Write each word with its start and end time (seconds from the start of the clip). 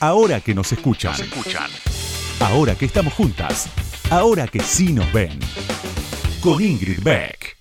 Ahora 0.00 0.40
que 0.40 0.54
nos 0.54 0.72
escuchan. 0.72 1.14
escuchan. 1.14 1.70
Ahora 2.40 2.74
que 2.74 2.84
estamos 2.84 3.14
juntas. 3.14 3.68
Ahora 4.10 4.46
que 4.46 4.60
sí 4.60 4.92
nos 4.92 5.10
ven. 5.12 5.38
Con 6.40 6.62
Ingrid 6.62 7.02
Beck. 7.02 7.56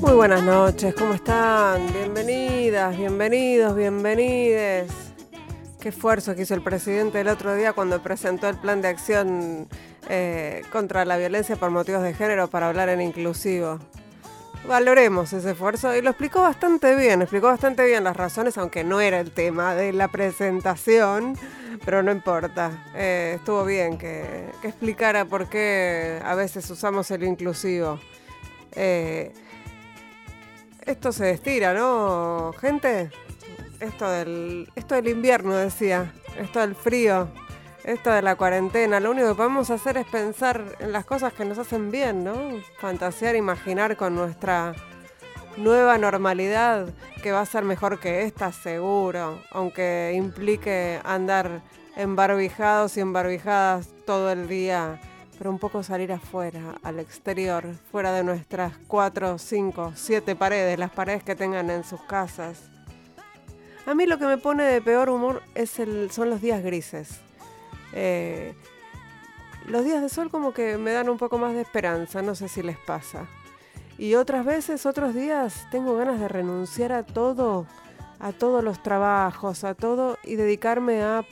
Muy 0.00 0.12
buenas 0.12 0.42
noches, 0.42 0.94
¿cómo 0.94 1.14
están? 1.14 1.92
Bienvenidas, 1.92 2.96
bienvenidos, 2.98 3.76
bienvenides. 3.76 4.99
Qué 5.80 5.88
esfuerzo 5.88 6.34
que 6.34 6.42
hizo 6.42 6.52
el 6.52 6.62
presidente 6.62 7.20
el 7.20 7.28
otro 7.28 7.54
día 7.54 7.72
cuando 7.72 8.02
presentó 8.02 8.48
el 8.50 8.56
plan 8.56 8.82
de 8.82 8.88
acción 8.88 9.66
eh, 10.10 10.62
contra 10.70 11.06
la 11.06 11.16
violencia 11.16 11.56
por 11.56 11.70
motivos 11.70 12.02
de 12.02 12.12
género 12.12 12.48
para 12.48 12.68
hablar 12.68 12.90
en 12.90 13.00
inclusivo. 13.00 13.78
Valoremos 14.68 15.32
ese 15.32 15.52
esfuerzo 15.52 15.96
y 15.96 16.02
lo 16.02 16.10
explicó 16.10 16.42
bastante 16.42 16.94
bien, 16.94 17.22
explicó 17.22 17.46
bastante 17.46 17.86
bien 17.86 18.04
las 18.04 18.14
razones, 18.14 18.58
aunque 18.58 18.84
no 18.84 19.00
era 19.00 19.20
el 19.20 19.30
tema 19.30 19.74
de 19.74 19.94
la 19.94 20.08
presentación, 20.08 21.34
pero 21.82 22.02
no 22.02 22.12
importa. 22.12 22.84
Eh, 22.94 23.36
estuvo 23.36 23.64
bien 23.64 23.96
que, 23.96 24.50
explicara 24.62 25.24
por 25.24 25.48
qué 25.48 26.20
a 26.22 26.34
veces 26.34 26.68
usamos 26.68 27.10
el 27.10 27.24
inclusivo. 27.24 27.98
Eh, 28.72 29.32
esto 30.84 31.10
se 31.10 31.30
estira, 31.30 31.72
¿no, 31.72 32.52
gente? 32.60 33.10
Esto 33.80 34.10
del, 34.10 34.70
esto 34.76 34.94
del 34.94 35.08
invierno, 35.08 35.54
decía, 35.54 36.12
esto 36.38 36.60
del 36.60 36.74
frío, 36.74 37.28
esto 37.84 38.10
de 38.10 38.22
la 38.22 38.36
cuarentena, 38.36 39.00
lo 39.00 39.10
único 39.10 39.28
que 39.28 39.34
podemos 39.34 39.70
hacer 39.70 39.96
es 39.96 40.06
pensar 40.06 40.62
en 40.78 40.92
las 40.92 41.04
cosas 41.06 41.32
que 41.32 41.44
nos 41.44 41.58
hacen 41.58 41.90
bien, 41.90 42.22
¿no? 42.22 42.34
Fantasear, 42.78 43.36
imaginar 43.36 43.96
con 43.96 44.14
nuestra 44.14 44.74
nueva 45.56 45.98
normalidad 45.98 46.88
que 47.22 47.32
va 47.32 47.40
a 47.40 47.46
ser 47.46 47.64
mejor 47.64 47.98
que 47.98 48.22
esta, 48.22 48.52
seguro, 48.52 49.42
aunque 49.50 50.12
implique 50.14 51.00
andar 51.04 51.62
embarbijados 51.96 52.96
y 52.96 53.00
embarbijadas 53.00 53.88
todo 54.06 54.30
el 54.30 54.46
día, 54.46 55.00
pero 55.38 55.50
un 55.50 55.58
poco 55.58 55.82
salir 55.82 56.12
afuera, 56.12 56.76
al 56.82 57.00
exterior, 57.00 57.64
fuera 57.90 58.12
de 58.12 58.24
nuestras 58.24 58.74
cuatro, 58.86 59.38
cinco, 59.38 59.92
siete 59.96 60.36
paredes, 60.36 60.78
las 60.78 60.90
paredes 60.90 61.24
que 61.24 61.34
tengan 61.34 61.70
en 61.70 61.82
sus 61.82 62.00
casas 62.02 62.70
a 63.86 63.94
mí 63.94 64.06
lo 64.06 64.18
que 64.18 64.26
me 64.26 64.38
pone 64.38 64.64
de 64.64 64.80
peor 64.80 65.08
humor 65.08 65.42
es 65.54 65.78
el, 65.78 66.10
son 66.10 66.30
los 66.30 66.40
días 66.40 66.62
grises. 66.62 67.20
Eh, 67.92 68.54
los 69.66 69.84
días 69.84 70.02
de 70.02 70.08
sol 70.08 70.30
como 70.30 70.52
que 70.52 70.76
me 70.76 70.92
dan 70.92 71.08
un 71.08 71.18
poco 71.18 71.38
más 71.38 71.54
de 71.54 71.60
esperanza, 71.60 72.22
no 72.22 72.34
sé 72.34 72.48
si 72.48 72.62
les 72.62 72.78
pasa. 72.78 73.26
Y 73.98 74.14
otras 74.14 74.44
veces, 74.44 74.86
otros 74.86 75.14
días, 75.14 75.66
tengo 75.70 75.94
ganas 75.96 76.18
de 76.18 76.28
renunciar 76.28 76.92
a 76.92 77.04
todo, 77.04 77.66
a 78.18 78.32
todos 78.32 78.64
los 78.64 78.82
trabajos, 78.82 79.64
a 79.64 79.74
todo 79.74 80.18
y 80.24 80.36
dedicarme 80.36 81.02
a, 81.02 81.24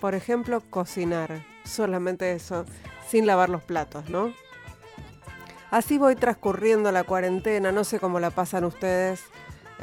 por 0.00 0.14
ejemplo, 0.14 0.62
cocinar. 0.70 1.44
Solamente 1.64 2.32
eso, 2.32 2.64
sin 3.08 3.26
lavar 3.26 3.48
los 3.48 3.62
platos, 3.62 4.08
¿no? 4.08 4.32
Así 5.70 5.98
voy 5.98 6.16
transcurriendo 6.16 6.92
la 6.92 7.02
cuarentena, 7.04 7.72
no 7.72 7.82
sé 7.84 7.98
cómo 7.98 8.20
la 8.20 8.30
pasan 8.30 8.64
ustedes. 8.64 9.22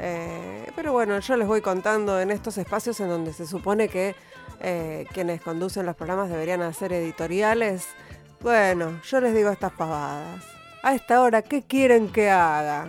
Eh, 0.01 0.71
pero 0.75 0.93
bueno, 0.93 1.19
yo 1.19 1.37
les 1.37 1.47
voy 1.47 1.61
contando 1.61 2.19
en 2.19 2.31
estos 2.31 2.57
espacios 2.57 2.99
en 2.99 3.09
donde 3.09 3.33
se 3.33 3.45
supone 3.45 3.89
que 3.89 4.15
eh, 4.61 5.05
quienes 5.13 5.41
conducen 5.41 5.85
los 5.85 5.95
programas 5.95 6.29
deberían 6.29 6.61
hacer 6.61 6.93
editoriales. 6.93 7.87
Bueno, 8.41 9.01
yo 9.03 9.19
les 9.19 9.35
digo 9.35 9.49
estas 9.49 9.73
pavadas. 9.73 10.45
A 10.81 10.95
esta 10.95 11.21
hora, 11.21 11.41
¿qué 11.41 11.63
quieren 11.63 12.09
que 12.09 12.29
haga? 12.29 12.87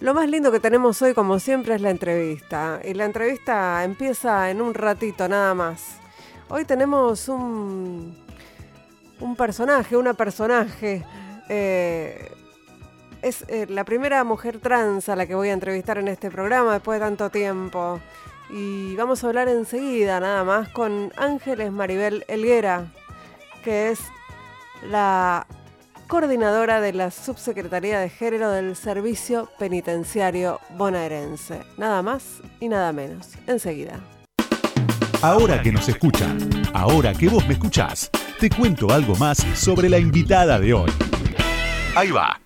Lo 0.00 0.14
más 0.14 0.28
lindo 0.28 0.50
que 0.52 0.60
tenemos 0.60 1.00
hoy, 1.02 1.14
como 1.14 1.38
siempre, 1.38 1.74
es 1.74 1.80
la 1.80 1.90
entrevista. 1.90 2.80
Y 2.84 2.94
la 2.94 3.04
entrevista 3.04 3.84
empieza 3.84 4.50
en 4.50 4.60
un 4.62 4.74
ratito 4.74 5.28
nada 5.28 5.54
más. 5.54 5.98
Hoy 6.48 6.64
tenemos 6.64 7.28
un, 7.28 8.16
un 9.20 9.36
personaje, 9.36 9.96
una 9.96 10.14
personaje. 10.14 11.04
Eh, 11.48 12.35
es 13.22 13.44
eh, 13.48 13.66
la 13.68 13.84
primera 13.84 14.24
mujer 14.24 14.58
trans 14.58 15.08
a 15.08 15.16
la 15.16 15.26
que 15.26 15.34
voy 15.34 15.48
a 15.48 15.52
entrevistar 15.52 15.98
en 15.98 16.08
este 16.08 16.30
programa 16.30 16.74
después 16.74 17.00
de 17.00 17.06
tanto 17.06 17.30
tiempo. 17.30 18.00
Y 18.50 18.94
vamos 18.96 19.24
a 19.24 19.28
hablar 19.28 19.48
enseguida, 19.48 20.20
nada 20.20 20.44
más, 20.44 20.68
con 20.68 21.12
Ángeles 21.16 21.72
Maribel 21.72 22.24
Elguera, 22.28 22.92
que 23.64 23.90
es 23.90 24.00
la 24.88 25.46
coordinadora 26.06 26.80
de 26.80 26.92
la 26.92 27.10
Subsecretaría 27.10 27.98
de 27.98 28.08
Género 28.08 28.50
del 28.50 28.76
Servicio 28.76 29.48
Penitenciario 29.58 30.60
Bonaerense. 30.76 31.62
Nada 31.76 32.02
más 32.02 32.40
y 32.60 32.68
nada 32.68 32.92
menos. 32.92 33.30
Enseguida. 33.46 34.00
Ahora 35.22 35.60
que 35.62 35.72
nos 35.72 35.88
escuchan, 35.88 36.38
ahora 36.72 37.12
que 37.14 37.28
vos 37.28 37.46
me 37.48 37.54
escuchás, 37.54 38.10
te 38.38 38.50
cuento 38.50 38.92
algo 38.92 39.16
más 39.16 39.38
sobre 39.54 39.88
la 39.88 39.98
invitada 39.98 40.60
de 40.60 40.74
hoy. 40.74 40.92
Ahí 41.96 42.10
va. 42.10 42.45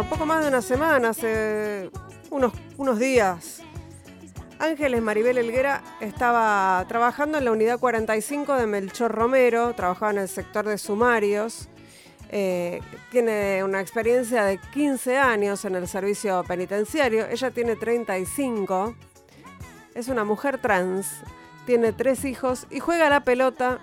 Un 0.00 0.08
poco 0.08 0.26
más 0.26 0.42
de 0.42 0.48
una 0.48 0.62
semana, 0.62 1.10
hace 1.10 1.90
unos, 2.30 2.52
unos 2.76 2.98
días. 2.98 3.62
Ángeles 4.58 5.02
Maribel 5.02 5.38
Elguera 5.38 5.82
estaba 6.00 6.84
trabajando 6.88 7.38
en 7.38 7.44
la 7.44 7.52
unidad 7.52 7.78
45 7.78 8.54
de 8.54 8.66
Melchor 8.66 9.12
Romero, 9.12 9.74
trabajaba 9.74 10.12
en 10.12 10.18
el 10.18 10.28
sector 10.28 10.66
de 10.66 10.78
sumarios. 10.78 11.68
Eh, 12.30 12.80
tiene 13.10 13.62
una 13.62 13.80
experiencia 13.80 14.44
de 14.44 14.58
15 14.58 15.18
años 15.18 15.64
en 15.64 15.76
el 15.76 15.86
servicio 15.86 16.42
penitenciario. 16.44 17.26
Ella 17.28 17.50
tiene 17.50 17.76
35. 17.76 18.96
Es 19.94 20.08
una 20.08 20.24
mujer 20.24 20.58
trans. 20.58 21.06
Tiene 21.66 21.92
tres 21.92 22.24
hijos 22.24 22.66
y 22.70 22.80
juega 22.80 23.08
la 23.10 23.24
pelota 23.24 23.78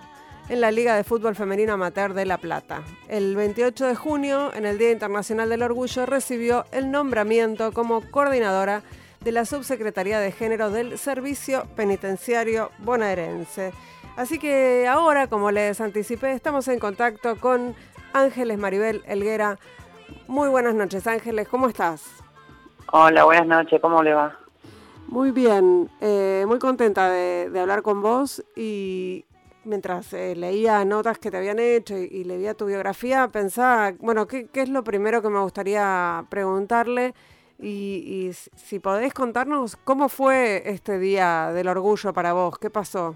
en 0.50 0.62
la 0.62 0.72
Liga 0.72 0.96
de 0.96 1.04
Fútbol 1.04 1.36
Femenino 1.36 1.74
Amateur 1.74 2.14
de 2.14 2.26
La 2.26 2.38
Plata. 2.38 2.84
El 3.08 3.36
28 3.36 3.88
de 3.88 3.96
junio, 3.96 4.52
en 4.54 4.66
el 4.66 4.78
Día 4.78 4.92
Internacional 4.92 5.50
del 5.50 5.64
Orgullo, 5.64 6.06
recibió 6.06 6.66
el 6.72 6.92
nombramiento 6.92 7.72
como 7.72 8.02
coordinadora 8.12 8.84
de 9.22 9.32
la 9.32 9.46
Subsecretaría 9.46 10.20
de 10.20 10.32
Género 10.32 10.70
del 10.70 10.98
Servicio 10.98 11.66
Penitenciario 11.76 12.72
Bonaerense. 12.80 13.72
Así 14.18 14.38
que 14.38 14.88
ahora, 14.88 15.28
como 15.28 15.50
les 15.50 15.80
anticipé, 15.80 16.34
estamos 16.34 16.68
en 16.68 16.80
contacto 16.80 17.38
con 17.38 17.74
Ángeles 18.14 18.58
Maribel 18.58 19.02
Elguera. 19.08 19.58
Muy 20.28 20.50
buenas 20.50 20.76
noches, 20.76 21.08
Ángeles, 21.08 21.48
¿cómo 21.48 21.70
estás? 21.70 22.04
Hola, 22.92 23.24
buenas 23.24 23.48
noches, 23.48 23.82
¿cómo 23.82 24.04
le 24.04 24.14
va? 24.14 24.38
Muy 25.08 25.32
bien, 25.32 25.90
eh, 26.02 26.44
muy 26.48 26.60
contenta 26.60 27.10
de, 27.10 27.50
de, 27.50 27.60
hablar 27.60 27.82
con 27.82 28.02
vos 28.02 28.44
y, 28.56 29.26
mientras 29.66 30.14
eh, 30.14 30.36
leía 30.36 30.84
notas 30.86 31.18
que 31.18 31.32
te 31.32 31.38
habían 31.38 31.60
hecho 31.60 31.98
y, 31.98 32.24
leía 32.24 32.54
tu 32.54 32.66
biografía, 32.66 33.28
pensaba, 33.28 33.94
bueno, 34.00 34.28
¿qué, 34.28 34.48
es 34.54 34.70
lo 34.70 34.84
primero 34.84 35.22
que 35.22 35.30
me 35.30 35.40
gustaría 35.40 36.26
preguntarle? 36.30 37.14
Y, 37.60 38.32
si 38.34 38.80
podés 38.80 39.14
contarnos 39.14 39.76
cómo 39.78 40.10
fue 40.10 40.64
este 40.66 41.00
día 41.00 41.52
del 41.54 41.68
orgullo 41.68 42.14
para 42.14 42.34
vos, 42.34 42.58
¿qué 42.60 42.70
pasó? 42.70 43.16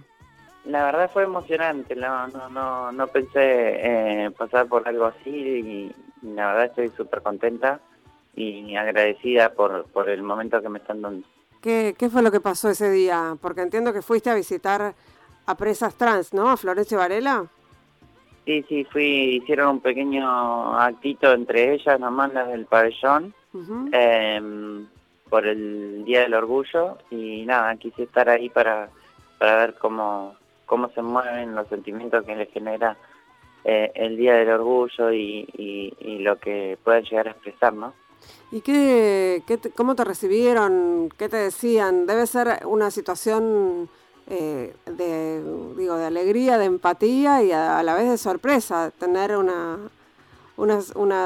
La 0.65 0.83
verdad 0.83 1.09
fue 1.11 1.23
emocionante, 1.23 1.95
no, 1.95 2.27
no, 2.27 2.49
no, 2.49 2.91
no 2.91 3.07
pensé 3.07 3.39
eh, 3.39 4.31
pasar 4.37 4.67
por 4.67 4.87
algo 4.87 5.05
así 5.05 5.29
y, 5.29 5.95
la 6.21 6.47
verdad 6.47 6.65
estoy 6.65 6.89
súper 6.97 7.21
contenta 7.21 7.79
y 8.35 8.75
agradecida 8.75 9.53
por, 9.53 9.85
por 9.85 10.09
el 10.09 10.23
momento 10.23 10.61
que 10.61 10.69
me 10.69 10.79
están 10.79 11.01
dando. 11.01 11.27
¿Qué, 11.61 11.95
¿Qué 11.97 12.09
fue 12.09 12.21
lo 12.21 12.31
que 12.31 12.39
pasó 12.39 12.69
ese 12.69 12.89
día? 12.89 13.37
Porque 13.41 13.61
entiendo 13.61 13.93
que 13.93 14.01
fuiste 14.01 14.29
a 14.29 14.35
visitar 14.35 14.93
a 15.47 15.55
presas 15.55 15.95
trans, 15.95 16.33
¿no? 16.33 16.49
A 16.49 16.57
Florencia 16.57 16.97
Varela. 16.97 17.47
Sí, 18.45 18.63
sí, 18.69 18.85
fui, 18.85 19.41
hicieron 19.41 19.71
un 19.71 19.79
pequeño 19.81 20.79
actito 20.79 21.33
entre 21.33 21.73
ellas, 21.73 21.99
nomás 21.99 22.33
las 22.33 22.47
del 22.47 22.65
pabellón, 22.65 23.33
em, 23.91 24.87
por 25.29 25.45
el 25.45 26.05
Día 26.05 26.21
del 26.21 26.33
Orgullo, 26.33 26.97
y 27.09 27.45
nada, 27.45 27.75
quise 27.75 28.03
estar 28.03 28.29
ahí 28.29 28.49
para, 28.49 28.89
para 29.37 29.57
ver 29.57 29.75
cómo, 29.75 30.35
cómo 30.65 30.89
se 30.91 31.01
mueven 31.01 31.55
los 31.55 31.67
sentimientos 31.67 32.23
que 32.23 32.35
les 32.35 32.49
genera 32.51 32.95
eh, 33.65 33.91
el 33.95 34.15
Día 34.15 34.35
del 34.35 34.49
Orgullo 34.49 35.11
y, 35.11 35.45
y, 35.99 36.19
lo 36.19 36.39
que 36.39 36.77
puedan 36.83 37.03
llegar 37.03 37.27
a 37.27 37.31
expresar, 37.31 37.73
¿no? 37.73 37.93
¿Y 38.51 38.61
qué, 38.61 39.43
qué 39.45 39.59
cómo 39.75 39.95
te 39.95 40.05
recibieron? 40.05 41.09
¿Qué 41.17 41.27
te 41.27 41.37
decían? 41.37 42.05
Debe 42.05 42.25
ser 42.27 42.65
una 42.65 42.91
situación 42.91 43.89
eh, 44.29 44.73
de, 44.85 45.41
digo, 45.77 45.95
de 45.95 46.05
alegría, 46.05 46.57
de 46.57 46.65
empatía 46.65 47.43
y 47.43 47.53
a, 47.53 47.81
la 47.81 47.93
vez 47.95 48.09
de 48.09 48.17
sorpresa 48.17 48.91
tener 48.91 49.37
una, 49.37 49.77
una, 50.57 50.79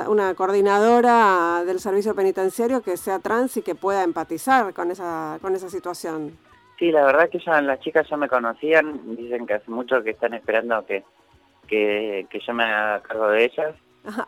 una, 0.08 0.36
coordinadora 0.36 1.64
del 1.66 1.80
servicio 1.80 2.14
penitenciario 2.14 2.82
que 2.82 2.98
sea 2.98 3.18
trans 3.18 3.58
y 3.58 3.64
que 3.64 3.74
pueda 3.74 4.04
empatizar 4.04 4.74
con 4.76 4.92
esa, 4.92 5.40
con 5.42 5.56
esa 5.56 5.70
situación. 5.70 6.38
Sí, 6.78 6.92
la 6.92 7.04
verdad 7.04 7.30
que 7.30 7.40
ya 7.40 7.60
las 7.62 7.80
chicas 7.80 8.08
ya 8.08 8.18
me 8.18 8.30
conocían, 8.30 9.16
dicen 9.16 9.48
que 9.48 9.56
hace 9.56 9.72
mucho 9.72 10.04
que 10.04 10.12
están 10.12 10.36
esperando 10.36 10.86
que, 10.86 11.04
que, 11.68 12.28
yo 12.46 12.54
me 12.54 12.64
haga 12.66 13.02
cargo 13.02 13.30
de 13.30 13.46
ellas. 13.46 13.76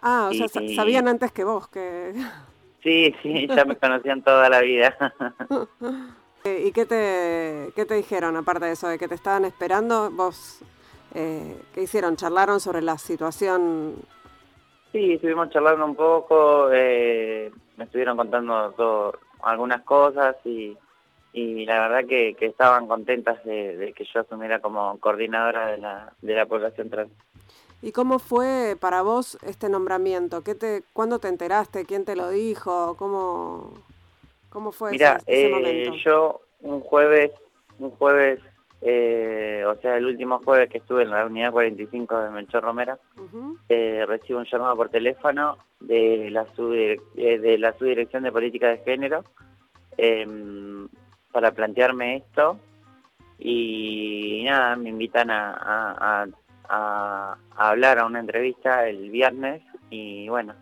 Ah, 0.02 0.30
o 0.32 0.34
sea, 0.34 0.48
sabían 0.76 1.08
antes 1.08 1.32
que 1.32 1.44
vos 1.44 1.68
que... 1.68 2.14
Sí, 2.82 3.14
sí, 3.22 3.48
ya 3.48 3.66
me 3.66 3.76
conocían 3.80 4.24
toda 4.24 4.50
la 4.50 4.62
vida. 4.62 4.96
¿Y 6.46 6.72
qué 6.72 6.86
te, 6.86 7.72
qué 7.76 7.86
te 7.86 7.96
dijeron 7.96 8.36
aparte 8.36 8.66
de 8.66 8.74
eso, 8.74 8.88
de 8.88 8.98
que 8.98 9.08
te 9.08 9.16
estaban 9.16 9.46
esperando? 9.46 10.12
¿Vos 10.12 10.60
eh, 11.14 11.58
qué 11.74 11.84
hicieron? 11.84 12.16
¿Charlaron 12.16 12.60
sobre 12.60 12.82
la 12.82 12.98
situación? 12.98 13.96
Sí, 14.92 15.14
estuvimos 15.14 15.50
charlando 15.50 15.86
un 15.86 15.96
poco, 15.96 16.70
eh, 16.72 17.52
me 17.78 17.86
estuvieron 17.86 18.18
contando 18.18 19.18
algunas 19.42 19.82
cosas 19.84 20.36
y, 20.46 20.78
y 21.34 21.66
la 21.66 21.88
verdad 21.88 22.08
que, 22.08 22.36
que 22.36 22.46
estaban 22.46 22.88
contentas 22.88 23.44
de, 23.44 23.94
que 23.96 24.06
yo 24.14 24.20
asumiera 24.22 24.60
como 24.60 25.00
coordinadora 25.00 25.68
de 25.68 25.78
la, 25.80 26.14
de 26.22 26.36
la 26.36 26.46
población 26.46 26.90
trans. 26.90 27.12
¿Y 27.82 27.92
cómo 27.92 28.20
fue 28.20 28.78
para 28.80 29.02
vos 29.02 29.38
este 29.42 29.68
nombramiento? 29.68 30.42
¿Qué 30.42 30.56
te, 30.56 30.84
¿Cuándo 30.94 31.20
te 31.20 31.28
enteraste? 31.28 31.86
¿Quién 31.86 32.06
te 32.06 32.16
lo 32.16 32.30
dijo? 32.30 32.96
¿Cómo, 32.98 33.74
¿Cómo 34.54 34.72
fue 34.72 34.92
Mira, 34.92 35.20
ese, 35.26 35.88
eh, 35.88 35.92
yo 36.06 36.42
un 36.62 36.80
jueves, 36.82 37.32
un 37.80 37.90
jueves, 37.90 38.40
eh, 38.82 39.66
o 39.68 39.76
sea, 39.82 39.98
el 39.98 40.06
último 40.06 40.40
jueves 40.46 40.70
que 40.70 40.78
estuve 40.78 41.02
en 41.02 41.10
la 41.10 41.26
unidad 41.26 41.52
45 41.52 42.20
de 42.20 42.30
Melchor 42.30 42.64
Romera, 42.64 43.00
eh, 43.68 44.06
recibo 44.08 44.38
un 44.38 44.46
llamado 44.46 44.76
por 44.76 44.90
teléfono 44.90 45.58
de 45.80 46.30
la, 46.30 46.46
de 47.16 47.58
la 47.58 47.74
subdirección 47.80 48.22
de 48.22 48.32
política 48.32 48.68
de 48.68 48.78
género 48.78 49.24
em, 49.98 50.88
para 51.32 51.50
plantearme 51.52 52.18
esto 52.18 52.60
y 53.40 54.44
nada, 54.46 54.76
me 54.76 54.90
invitan 54.90 55.32
a, 55.32 56.28
a, 56.70 57.38
hablar 57.56 57.98
a 57.98 58.06
una 58.06 58.20
entrevista 58.20 58.88
el 58.88 59.10
viernes 59.10 59.64
y 59.90 60.30
bueno, 60.30 60.54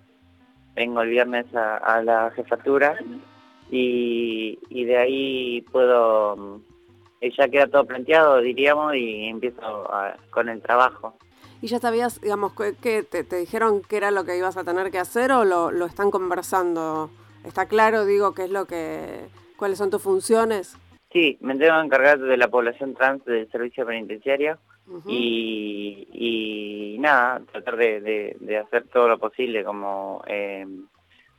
vengo 0.76 1.02
el 1.02 1.10
viernes 1.10 1.46
a 1.54 2.02
la 2.02 2.32
jefatura 2.32 2.98
y, 3.72 4.84
de 4.84 4.98
ahí 4.98 5.62
puedo, 5.72 6.60
eh, 7.22 7.32
ya 7.38 7.48
queda 7.48 7.68
todo 7.68 7.86
planteado, 7.86 8.42
diríamos, 8.42 8.96
y 8.96 9.26
empiezo 9.28 9.90
con 10.30 10.50
el 10.50 10.62
trabajo. 10.62 11.16
¿Y 11.62 11.68
ya 11.68 11.80
sabías, 11.80 12.20
digamos, 12.22 12.54
que 12.54 13.04
te, 13.04 13.24
dijeron 13.38 13.82
qué 13.88 13.98
era 13.98 14.12
lo 14.12 14.26
que 14.26 14.38
ibas 14.38 14.58
a 14.58 14.64
tener 14.64 14.92
que 14.92 15.00
hacer 15.00 15.32
o 15.32 15.46
lo, 15.46 15.72
lo 15.72 15.86
están 15.86 16.12
conversando? 16.12 17.10
¿Está 17.46 17.68
claro, 17.68 18.06
digo, 18.06 18.34
qué 18.34 18.46
es 18.46 18.52
lo 18.52 18.66
que, 18.66 19.28
cuáles 19.58 19.78
son 19.78 19.90
tus 19.90 20.02
funciones? 20.02 20.78
Sí, 21.12 21.38
me 21.42 21.56
tengo 21.56 21.80
que 21.80 21.86
encargar 21.86 22.20
de 22.20 22.38
la 22.38 22.48
población 22.48 22.94
trans 22.94 23.24
del 23.26 23.50
servicio 23.52 23.86
penitenciario 23.86 24.58
y, 25.08 26.08
y, 26.14 26.98
nada, 27.00 27.42
tratar 27.52 27.78
de, 27.78 28.36
de, 28.40 28.58
hacer 28.58 28.88
todo 28.88 29.08
lo 29.08 29.18
posible 29.18 29.64
como 29.64 30.24
eh, 30.28 30.66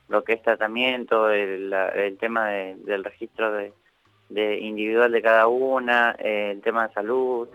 lo 0.08 0.24
que 0.24 0.34
es 0.34 0.42
tratamiento, 0.42 1.30
el, 1.30 1.72
el 1.72 2.18
tema 2.18 2.48
del 2.48 3.04
registro 3.04 3.52
de, 3.52 4.58
individual 4.58 5.12
de 5.12 5.22
cada 5.22 5.46
una, 5.46 6.12
el 6.12 6.60
tema 6.60 6.88
de 6.88 6.94
salud 6.94 7.48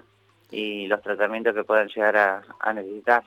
y 0.52 0.88
los 0.88 1.02
tratamientos 1.02 1.54
que 1.54 1.64
puedan 1.64 1.88
llegar 1.88 2.18
a, 2.60 2.74
necesitar. 2.74 3.24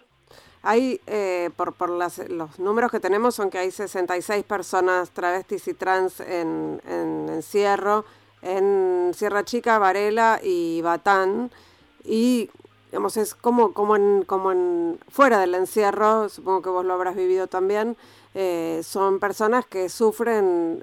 Hay, 0.62 1.00
eh, 1.06 1.50
por, 1.56 1.72
por 1.72 1.90
las, 1.90 2.18
los 2.28 2.58
números 2.58 2.90
que 2.90 3.00
tenemos, 3.00 3.34
son 3.34 3.50
que 3.50 3.58
hay 3.58 3.70
66 3.70 4.44
personas 4.44 5.10
travestis 5.10 5.68
y 5.68 5.74
trans 5.74 6.20
en, 6.20 6.80
en 6.86 7.28
encierro, 7.28 8.04
en 8.42 9.12
Sierra 9.14 9.44
Chica, 9.44 9.78
Varela 9.78 10.38
y 10.42 10.80
Batán, 10.82 11.50
y 12.04 12.50
digamos, 12.90 13.16
es 13.16 13.34
como, 13.34 13.72
como, 13.72 13.96
en, 13.96 14.24
como 14.24 14.52
en 14.52 14.98
fuera 15.08 15.38
del 15.38 15.54
encierro, 15.54 16.28
supongo 16.28 16.62
que 16.62 16.70
vos 16.70 16.84
lo 16.84 16.94
habrás 16.94 17.14
vivido 17.14 17.46
también, 17.46 17.96
eh, 18.34 18.80
son 18.82 19.18
personas 19.18 19.66
que 19.66 19.88
sufren, 19.88 20.82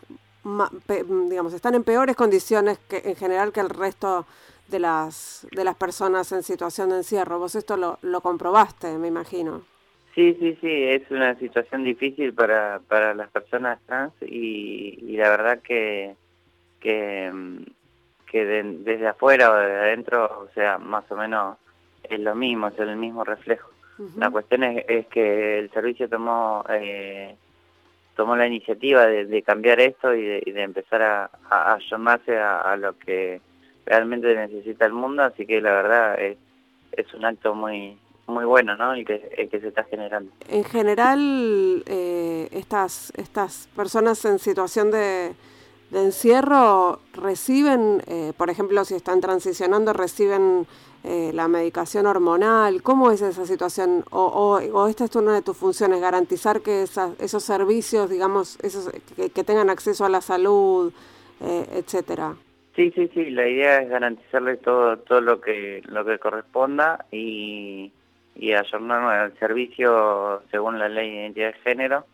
digamos, 1.29 1.53
están 1.53 1.75
en 1.75 1.83
peores 1.83 2.15
condiciones 2.15 2.77
que 2.89 3.01
en 3.05 3.15
general 3.15 3.51
que 3.51 3.59
el 3.59 3.69
resto 3.69 4.25
de 4.67 4.79
las, 4.79 5.47
de 5.51 5.63
las 5.63 5.75
personas 5.75 6.31
en 6.31 6.43
situación 6.43 6.89
de 6.89 6.97
encierro. 6.97 7.39
Vos 7.39 7.55
esto 7.55 7.77
lo, 7.77 7.99
lo 8.01 8.21
comprobaste, 8.21 8.97
me 8.97 9.07
imagino. 9.07 9.63
Sí, 10.17 10.35
sí, 10.39 10.57
sí, 10.59 10.83
es 10.83 11.03
una 11.11 11.35
situación 11.35 11.83
difícil 11.83 12.33
para, 12.33 12.81
para 12.87 13.13
las 13.13 13.29
personas 13.29 13.79
trans 13.85 14.13
y, 14.21 15.15
la 15.15 15.29
verdad 15.29 15.59
que, 15.61 16.15
que, 16.79 17.31
que 18.25 18.45
desde 18.45 19.07
afuera 19.07 19.51
o 19.51 19.55
desde 19.55 19.75
adentro, 19.75 20.25
o 20.39 20.49
sea, 20.55 20.79
más 20.79 21.03
o 21.11 21.15
menos 21.15 21.57
es 22.01 22.19
lo 22.19 22.33
mismo, 22.33 22.69
es 22.69 22.79
el 22.79 22.95
mismo 22.95 23.23
reflejo. 23.23 23.69
La 24.17 24.29
cuestión 24.29 24.63
es, 24.63 25.07
que 25.07 25.59
el 25.59 25.71
servicio 25.71 26.07
tomó 26.07 26.63
eh, 26.69 27.35
tomó 28.15 28.35
la 28.35 28.47
iniciativa 28.47 29.05
de, 29.05 29.41
cambiar 29.43 29.79
esto 29.79 30.13
y 30.13 30.23
de, 30.23 30.61
empezar 30.61 31.01
a, 31.01 31.29
a, 31.49 31.77
a, 31.77 32.77
lo 32.77 32.97
que 32.97 33.41
realmente 33.85 34.35
necesita 34.35 34.85
el 34.85 34.93
mundo, 34.93 35.23
así 35.23 35.45
que 35.45 35.61
la 35.61 35.71
verdad 35.71 36.19
es, 36.19 36.37
es 36.91 37.13
un 37.13 37.25
acto 37.25 37.55
muy 37.55 37.97
muy 38.27 38.43
bueno, 38.43 38.75
¿no? 38.75 38.93
El 38.93 39.05
que, 39.05 39.47
que 39.49 39.59
se 39.61 39.69
está 39.69 39.85
generando. 39.85 40.31
En 40.49 40.65
general, 40.65 41.83
eh, 41.85 42.49
estas, 42.51 43.13
estas 43.15 43.69
personas 43.75 44.23
en 44.25 44.37
situación 44.37 44.91
de, 44.91 45.33
de 45.91 46.03
encierro 46.03 46.99
reciben, 47.13 48.01
eh, 48.07 48.33
por 48.37 48.49
ejemplo, 48.49 48.83
si 48.83 48.95
están 48.95 49.21
transicionando, 49.21 49.93
reciben 49.93 50.67
eh, 51.03 51.31
la 51.33 51.47
medicación 51.47 52.05
hormonal? 52.05 52.81
¿Cómo 52.81 53.11
es 53.11 53.21
esa 53.21 53.45
situación? 53.45 54.03
O, 54.11 54.59
o, 54.73 54.87
esta 54.87 55.05
es 55.05 55.15
una 55.15 55.33
de 55.33 55.41
tus 55.41 55.55
funciones, 55.55 56.01
garantizar 56.01 56.61
que 56.61 56.83
esos 56.83 57.43
servicios, 57.43 58.09
digamos, 58.09 58.59
esos, 58.61 58.91
que, 59.15 59.43
tengan 59.43 59.69
acceso 59.69 60.03
a 60.03 60.09
la 60.09 60.21
salud, 60.21 60.91
eh, 61.41 61.65
etcétera. 61.73 62.35
Sí, 62.75 62.91
sí, 62.91 63.09
sí, 63.13 63.29
la 63.29 63.47
idea 63.47 63.81
es 63.81 63.89
garantizarle 63.89 64.57
todo 64.57 64.97
todo 64.97 65.21
lo 65.21 65.41
que 65.41 65.81
lo 65.87 66.05
que 66.05 66.19
corresponda 66.19 67.05
y, 67.11 67.91
y 68.35 68.53
ayornar 68.53 69.31
el 69.31 69.39
servicio 69.39 70.43
según 70.51 70.77
la 70.77 70.89
ley 70.89 71.09
de 71.09 71.15
identidad 71.21 71.47
de 71.53 71.59
género. 71.61 72.05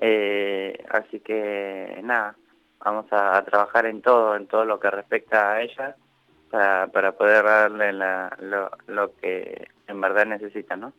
Eh, 0.00 0.84
así 0.88 1.20
que 1.20 2.00
nada, 2.02 2.34
vamos 2.84 3.06
a, 3.10 3.42
trabajar 3.44 3.86
en 3.86 4.02
todo, 4.02 4.36
en 4.36 4.46
todo 4.46 4.64
lo 4.64 4.80
que 4.80 4.90
respecta 4.90 5.52
a 5.52 5.62
ella 5.62 5.96
para, 6.50 6.86
para 6.88 7.12
poder 7.12 7.44
darle 7.44 7.92
la, 7.92 8.36
lo, 8.86 9.14
que 9.16 9.68
en 9.86 10.00
verdad 10.00 10.26
necesita, 10.26 10.76
¿no? 10.76 10.92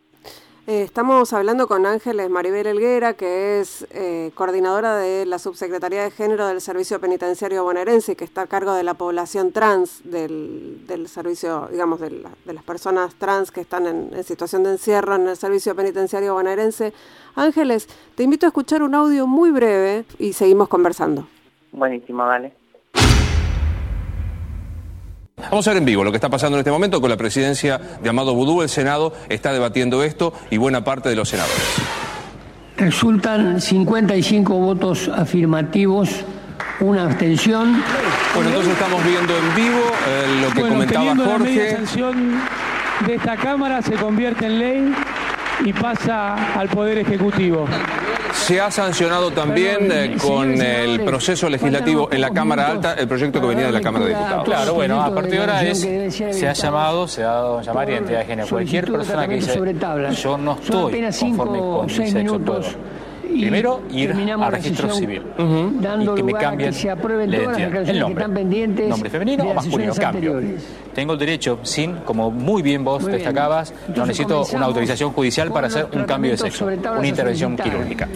Eh, 0.67 0.83
estamos 0.83 1.33
hablando 1.33 1.67
con 1.67 1.87
Ángeles 1.87 2.29
Maribel 2.29 2.67
Elguera, 2.67 3.15
que 3.15 3.59
es 3.59 3.87
eh, 3.89 4.31
coordinadora 4.35 4.95
de 4.95 5.25
la 5.25 5.39
Subsecretaría 5.39 6.03
de 6.03 6.11
Género 6.11 6.47
del 6.47 6.61
Servicio 6.61 7.01
Penitenciario 7.01 7.63
Bonaerense, 7.63 8.15
que 8.15 8.23
está 8.23 8.43
a 8.43 8.47
cargo 8.47 8.75
de 8.75 8.83
la 8.83 8.93
población 8.93 9.53
trans 9.53 10.01
del, 10.03 10.85
del 10.85 11.07
servicio, 11.07 11.67
digamos, 11.71 11.99
de, 11.99 12.23
de, 12.45 12.53
las 12.53 12.63
personas 12.63 13.15
trans 13.15 13.49
que 13.49 13.61
están 13.61 13.87
en, 13.87 14.11
en, 14.13 14.23
situación 14.23 14.63
de 14.63 14.73
encierro 14.73 15.15
en 15.15 15.29
el 15.29 15.35
Servicio 15.35 15.75
Penitenciario 15.75 16.35
Bonaerense. 16.35 16.93
Ángeles, 17.33 17.87
te 18.13 18.21
invito 18.21 18.45
a 18.45 18.49
escuchar 18.49 18.83
un 18.83 18.93
audio 18.93 19.25
muy 19.25 19.49
breve 19.49 20.05
y 20.19 20.33
seguimos 20.33 20.67
conversando. 20.67 21.25
Buenísimo, 21.71 22.25
vale. 22.25 22.53
Vamos 25.49 25.67
a 25.67 25.71
ver 25.71 25.79
en 25.79 25.85
vivo 25.85 26.03
lo 26.03 26.11
que 26.11 26.17
está 26.17 26.29
pasando 26.29 26.57
en 26.57 26.59
este 26.59 26.71
momento 26.71 27.01
con 27.01 27.09
la 27.09 27.17
presidencia 27.17 27.79
de 28.01 28.09
Amado 28.09 28.33
Budú. 28.35 28.61
El 28.61 28.69
Senado 28.69 29.13
está 29.29 29.51
debatiendo 29.51 30.03
esto 30.03 30.33
y 30.49 30.57
buena 30.57 30.83
parte 30.83 31.09
de 31.09 31.15
los 31.15 31.29
senadores. 31.29 31.81
Resultan 32.77 33.59
55 33.59 34.53
votos 34.53 35.09
afirmativos, 35.09 36.09
una 36.79 37.03
abstención. 37.03 37.81
Bueno, 38.33 38.49
entonces 38.49 38.73
estamos 38.73 39.03
viendo 39.03 39.37
en 39.37 39.55
vivo 39.55 39.81
eh, 40.07 40.41
lo 40.41 40.49
que 40.51 40.61
comentaba 40.69 41.15
Jorge. 41.15 41.71
La 41.71 41.77
sanción 41.77 42.41
de 43.05 43.15
esta 43.15 43.35
Cámara 43.37 43.81
se 43.81 43.93
convierte 43.93 44.45
en 44.45 44.59
ley 44.59 44.95
y 45.65 45.73
pasa 45.73 46.53
al 46.53 46.69
Poder 46.69 46.99
Ejecutivo. 46.99 47.67
Se 48.51 48.59
ha 48.59 48.69
sancionado 48.69 49.31
también 49.31 49.89
eh, 49.93 50.17
con 50.21 50.61
el 50.61 51.05
proceso 51.05 51.47
legislativo 51.47 52.09
en 52.11 52.19
la 52.19 52.31
Cámara 52.31 52.67
Alta 52.67 52.95
el 52.95 53.07
proyecto 53.07 53.39
que 53.39 53.47
venía 53.47 53.67
de 53.67 53.71
la 53.71 53.79
Cámara 53.79 54.03
de 54.03 54.11
Diputados. 54.11 54.43
Claro, 54.43 54.73
bueno, 54.73 55.01
a 55.01 55.15
partir 55.15 55.31
de 55.31 55.39
ahora 55.39 55.63
es, 55.63 55.79
se 56.11 56.49
ha 56.49 56.51
llamado, 56.51 57.07
se 57.07 57.23
ha 57.23 57.27
dado 57.27 57.59
a 57.59 57.61
llamar 57.61 57.89
identidad 57.89 58.19
de 58.19 58.25
género. 58.25 58.49
Cualquier 58.49 58.91
persona 58.91 59.25
que 59.25 59.35
dice 59.35 59.57
yo 60.21 60.37
no 60.37 60.57
estoy 60.61 61.01
conforme 61.17 61.59
con 61.59 61.87
18 61.87 62.17
minutos 62.17 62.75
primero 63.31 63.81
ir 63.91 64.11
al 64.11 64.51
registro 64.51 64.93
civil. 64.93 65.23
y 65.37 66.15
que 66.15 66.23
me 66.23 66.33
cambien 66.33 66.73
se 66.73 66.89
aprueben 66.89 67.31
todas 67.31 67.59
las 67.59 67.89
el 67.89 67.99
nombre, 67.99 68.15
que 68.15 68.21
están 68.21 68.33
pendientes 68.33 68.89
nombre 68.89 69.09
femenino 69.09 69.43
o 69.43 69.53
masculino, 69.53 69.93
cambio. 69.95 70.41
Tengo 70.93 71.13
el 71.13 71.19
derecho, 71.19 71.59
sin, 71.63 71.97
como 71.97 72.31
muy 72.31 72.61
bien 72.61 72.83
vos 72.83 73.05
destacabas, 73.05 73.73
no 73.95 74.05
necesito 74.05 74.45
una 74.53 74.65
autorización 74.65 75.11
judicial 75.11 75.51
para 75.51 75.67
hacer 75.67 75.87
un 75.93 76.03
cambio 76.03 76.31
de 76.31 76.37
sexo, 76.37 76.65
una 76.65 77.07
intervención 77.07 77.55
quirúrgica. 77.55 78.07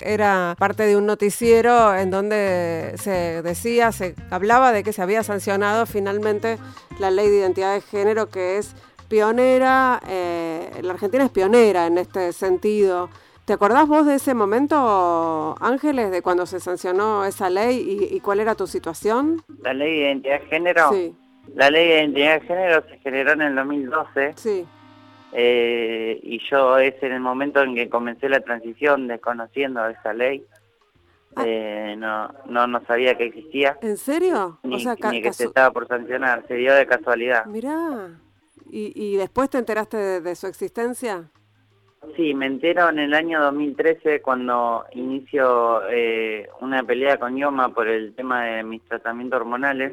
Era 0.00 0.54
parte 0.56 0.84
de 0.84 0.96
un 0.96 1.04
noticiero 1.04 1.92
en 1.96 2.12
donde 2.12 2.94
se 2.96 3.42
decía, 3.42 3.90
se 3.90 4.14
hablaba 4.30 4.70
de 4.70 4.84
que 4.84 4.92
se 4.92 5.02
había 5.02 5.24
sancionado 5.24 5.84
finalmente 5.84 6.58
la 7.00 7.10
ley 7.10 7.28
de 7.28 7.38
identidad 7.38 7.74
de 7.74 7.80
género 7.80 8.30
que 8.30 8.58
es 8.58 8.76
pionera, 9.08 10.00
eh, 10.08 10.70
la 10.82 10.92
Argentina 10.92 11.24
es 11.24 11.30
pionera 11.30 11.86
en 11.86 11.98
este 11.98 12.32
sentido. 12.32 13.08
¿Te 13.46 13.52
acordás 13.52 13.86
vos 13.86 14.04
de 14.06 14.16
ese 14.16 14.34
momento, 14.34 15.54
Ángeles, 15.60 16.10
de 16.10 16.20
cuando 16.20 16.46
se 16.46 16.58
sancionó 16.58 17.24
esa 17.24 17.48
ley 17.48 18.08
y, 18.10 18.18
cuál 18.18 18.40
era 18.40 18.56
tu 18.56 18.66
situación? 18.66 19.40
La 19.62 19.72
ley 19.72 19.92
de 19.92 19.98
identidad 19.98 20.40
de 20.40 20.46
género. 20.46 20.92
Sí. 20.92 21.14
La 21.54 21.70
ley 21.70 21.86
de 21.86 21.94
identidad 21.94 22.40
de 22.40 22.46
género 22.46 22.84
se 22.88 22.98
generó 22.98 23.32
en 23.32 23.42
el 23.42 23.54
2012. 23.54 24.32
Sí. 24.34 24.66
Eh, 25.32 26.18
y 26.24 26.40
yo 26.50 26.78
es 26.78 27.00
en 27.02 27.12
el 27.12 27.20
momento 27.20 27.62
en 27.62 27.76
que 27.76 27.88
comencé 27.88 28.28
la 28.28 28.40
transición 28.40 29.06
desconociendo 29.06 29.86
esa 29.86 30.12
ley. 30.12 30.44
Ah. 31.36 31.44
Eh, 31.46 31.94
no, 31.96 32.32
no, 32.46 32.66
no 32.66 32.84
sabía 32.86 33.14
que 33.16 33.26
existía. 33.26 33.78
¿En 33.80 33.96
serio? 33.96 34.58
Ni, 34.64 34.82
que 35.22 35.32
se 35.32 35.44
estaba 35.44 35.70
por 35.70 35.86
sancionar, 35.86 36.44
se 36.48 36.54
dio 36.54 36.74
de 36.74 36.86
casualidad. 36.86 37.46
Mirá. 37.46 38.08
¿Y, 38.70 38.92
y 38.94 39.16
después 39.16 39.50
te 39.50 39.58
enteraste 39.58 40.20
de, 40.20 40.34
su 40.34 40.46
existencia? 40.46 41.30
Sí, 42.14 42.34
me 42.34 42.46
entero 42.46 42.88
en 42.88 42.98
el 42.98 43.14
año 43.14 43.40
2013 43.40 44.22
cuando 44.22 44.84
inicio 44.92 45.88
eh, 45.88 46.48
una 46.60 46.82
pelea 46.84 47.18
con 47.18 47.36
Yoma 47.36 47.70
por 47.70 47.88
el 47.88 48.14
tema 48.14 48.44
de 48.44 48.62
mis 48.62 48.82
tratamientos 48.84 49.40
hormonales 49.40 49.92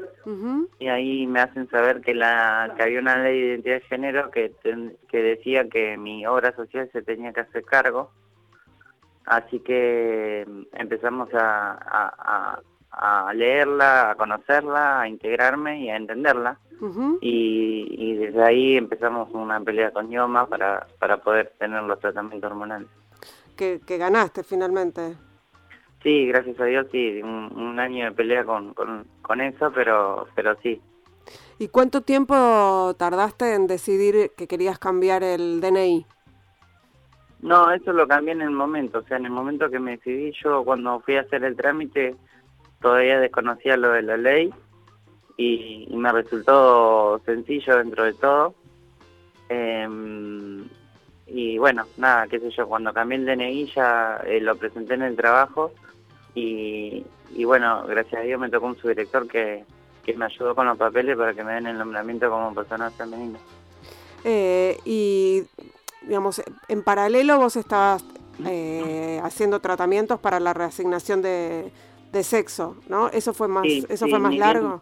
y 0.80 0.88
ahí 0.88 1.26
me 1.26 1.40
hacen 1.40 1.68
saber 1.70 2.02
que, 2.02 2.14
la, 2.14 2.74
que 2.78 2.84
había 2.84 3.00
una 3.00 3.18
ley 3.18 3.40
de 3.40 3.48
identidad 3.48 3.76
de 3.76 3.82
género 3.82 4.32
que, 4.32 4.52
que 5.10 5.18
decía 5.18 5.68
que 5.68 5.98
mi 5.98 6.26
obra 6.28 6.56
social 6.56 6.90
se 6.92 7.02
tenía 7.02 7.34
que 7.34 7.42
hacer 7.42 7.64
cargo. 7.64 8.12
Así 9.26 9.60
que 9.60 10.46
empezamos 10.74 11.30
a, 11.34 11.78
a 11.82 12.62
leerla, 13.34 14.12
a 14.12 14.16
conocerla, 14.16 15.02
a 15.02 15.08
integrarme 15.08 15.82
y 15.82 15.90
a 15.90 15.96
entenderla 15.96 16.58
y, 17.22 18.16
desde 18.16 18.44
ahí 18.44 18.78
empezamos 18.78 19.30
una 19.34 19.60
pelea 19.62 19.92
con 19.92 20.10
Yoma 20.10 20.48
para, 20.48 20.88
para 21.00 21.18
poder 21.18 21.54
tener 21.58 21.84
los 21.84 22.00
tratamientos 22.00 22.52
hormonales. 22.52 22.88
¿Que, 23.56 23.80
ganaste 23.88 24.44
finalmente? 24.44 25.16
Sí, 26.02 26.28
gracias 26.28 26.60
a 26.60 26.66
Dios, 26.66 26.88
sí, 26.92 27.22
un, 27.22 27.80
año 27.80 28.06
de 28.06 28.12
pelea 28.12 28.44
con, 28.44 28.74
con, 28.74 29.42
eso, 29.42 29.72
pero, 29.74 30.28
pero 30.36 30.56
sí. 30.62 30.82
¿Y 31.60 31.70
cuánto 31.70 32.02
tiempo 32.02 32.94
tardaste 32.98 33.54
en 33.54 33.68
decidir 33.68 34.32
que 34.36 34.48
querías 34.48 34.80
cambiar 34.80 35.24
el 35.24 35.62
DNI? 35.62 36.06
No, 37.42 37.72
eso 37.72 37.94
lo 37.94 38.08
cambié 38.08 38.34
en 38.34 38.42
el 38.42 38.52
momento, 38.52 39.00
o 39.00 39.04
sea, 39.04 39.18
en 39.18 39.26
el 39.26 39.32
momento 39.32 39.70
que 39.70 39.80
me 39.80 39.92
decidí, 39.92 40.34
yo 40.44 40.64
cuando 40.66 41.00
fui 41.02 41.16
a 41.16 41.22
hacer 41.22 41.44
el 41.46 41.56
trámite 41.56 42.16
todavía 42.84 43.20
desconocía 43.20 43.78
lo 43.78 43.92
de 43.94 44.04
la 44.04 44.18
ley 44.18 44.54
y, 45.38 45.88
me 45.92 46.12
resultó 46.12 47.20
sencillo 47.26 47.78
dentro 47.78 48.04
de 48.04 48.14
todo. 48.14 48.54
Em, 49.50 50.68
y 51.26 51.58
bueno, 51.58 51.86
nada, 51.98 52.28
qué 52.28 52.40
sé 52.40 52.52
yo, 52.52 52.68
cuando 52.68 52.94
cambié 52.94 53.18
el 53.18 53.26
DNI 53.26 53.72
ya 53.74 54.18
eh, 54.26 54.42
lo 54.42 54.56
presenté 54.58 54.96
en 54.96 55.04
el 55.04 55.16
trabajo 55.16 55.72
y, 56.36 57.06
bueno, 57.46 57.86
gracias 57.88 58.22
a 58.22 58.26
Dios 58.26 58.40
me 58.40 58.50
tocó 58.50 58.68
un 58.68 58.78
subdirector 58.78 59.28
que, 59.28 59.64
que 60.04 60.14
me 60.16 60.26
ayudó 60.26 60.54
con 60.54 60.68
los 60.68 60.78
papeles 60.78 61.16
para 61.16 61.34
que 61.34 61.44
me 61.44 61.54
den 61.54 61.68
el 61.68 61.78
nombramiento 61.78 62.30
como 62.30 62.54
persona 62.54 62.92
femenina. 62.92 63.40
Eh, 64.26 64.78
y, 64.84 65.44
digamos, 66.02 66.42
en 66.68 66.84
paralelo 66.84 67.38
vos 67.38 67.56
estabas 67.56 68.04
eh, 68.46 69.22
haciendo 69.24 69.60
tratamientos 69.60 70.20
para 70.20 70.40
la 70.40 70.54
reasignación 70.54 71.22
de, 71.22 71.72
de 72.14 72.24
sexo, 72.24 72.78
¿no? 72.88 73.10
¿Eso 73.10 73.34
fue 73.34 73.48
más, 73.50 73.66
eso 73.68 74.08
fue 74.08 74.20
más 74.20 74.36
largo? 74.36 74.82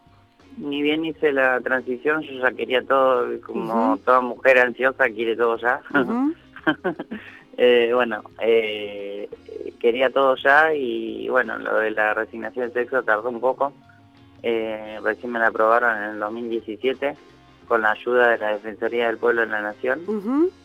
ni 0.58 0.82
bien 0.82 1.06
hice 1.06 1.32
la 1.32 1.60
transición, 1.62 2.22
yo 2.22 2.34
ya 2.34 2.52
quería 2.52 2.84
todo, 2.84 3.28
como 3.42 3.98
toda 4.06 4.22
mujer 4.22 4.60
ansiosa 4.60 5.06
quiere 5.10 5.36
todo 5.36 5.58
ya. 5.58 5.82
eh, 7.58 7.92
bueno, 7.94 8.22
eh, 8.42 9.30
quería 9.80 10.10
todo 10.10 10.36
ya 10.36 10.74
y 10.74 11.28
bueno, 11.30 11.58
lo 11.58 11.78
de 11.78 11.92
la 11.92 12.14
resignación 12.14 12.68
de 12.68 12.74
sexo 12.74 13.04
tardó 13.04 13.30
un 13.30 13.40
poco. 13.40 13.74
Eh, 14.44 15.00
recién 15.04 15.32
me 15.32 15.40
la 15.40 15.48
aprobaron 15.48 15.98
en 15.98 16.10
el 16.12 16.20
2017 16.20 17.16
con 17.72 17.84
la 17.84 17.92
ayuda 17.92 18.32
de 18.32 18.38
la 18.38 18.50
Defensoría 18.50 19.08
del 19.08 19.18
Pueblo 19.18 19.44
en 19.44 19.52
la 19.52 19.62
Nación, 19.62 20.02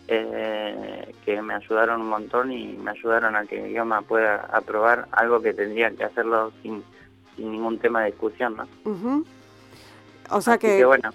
eh, 0.09 1.15
que 1.25 1.41
me 1.41 1.55
ayudaron 1.55 2.01
un 2.01 2.09
montón 2.09 2.51
y 2.51 2.73
me 2.73 2.91
ayudaron 2.91 3.37
a 3.37 3.47
que 3.47 3.61
mi 3.61 3.69
idioma 3.69 4.03
pueda 4.03 4.49
aprobar 4.53 5.07
algo 5.13 5.41
que 5.41 5.55
tendría 5.55 5.93
que 5.93 6.03
hacerlo 6.03 6.51
sin, 6.65 6.83
sin 7.37 7.53
ningún 7.53 7.79
tema 7.79 8.01
de 8.01 8.07
discusión, 8.07 8.57
¿no? 8.57 9.23
O 10.31 10.41
sea 10.41 10.59
que, 10.59 10.85
bueno. 10.85 11.11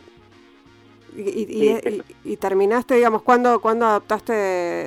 Y, 1.16 2.38
terminaste, 2.38 2.96
digamos, 2.96 3.22
¿cuándo, 3.24 3.60
¿cuándo 3.60 3.86
adoptaste 3.86 4.34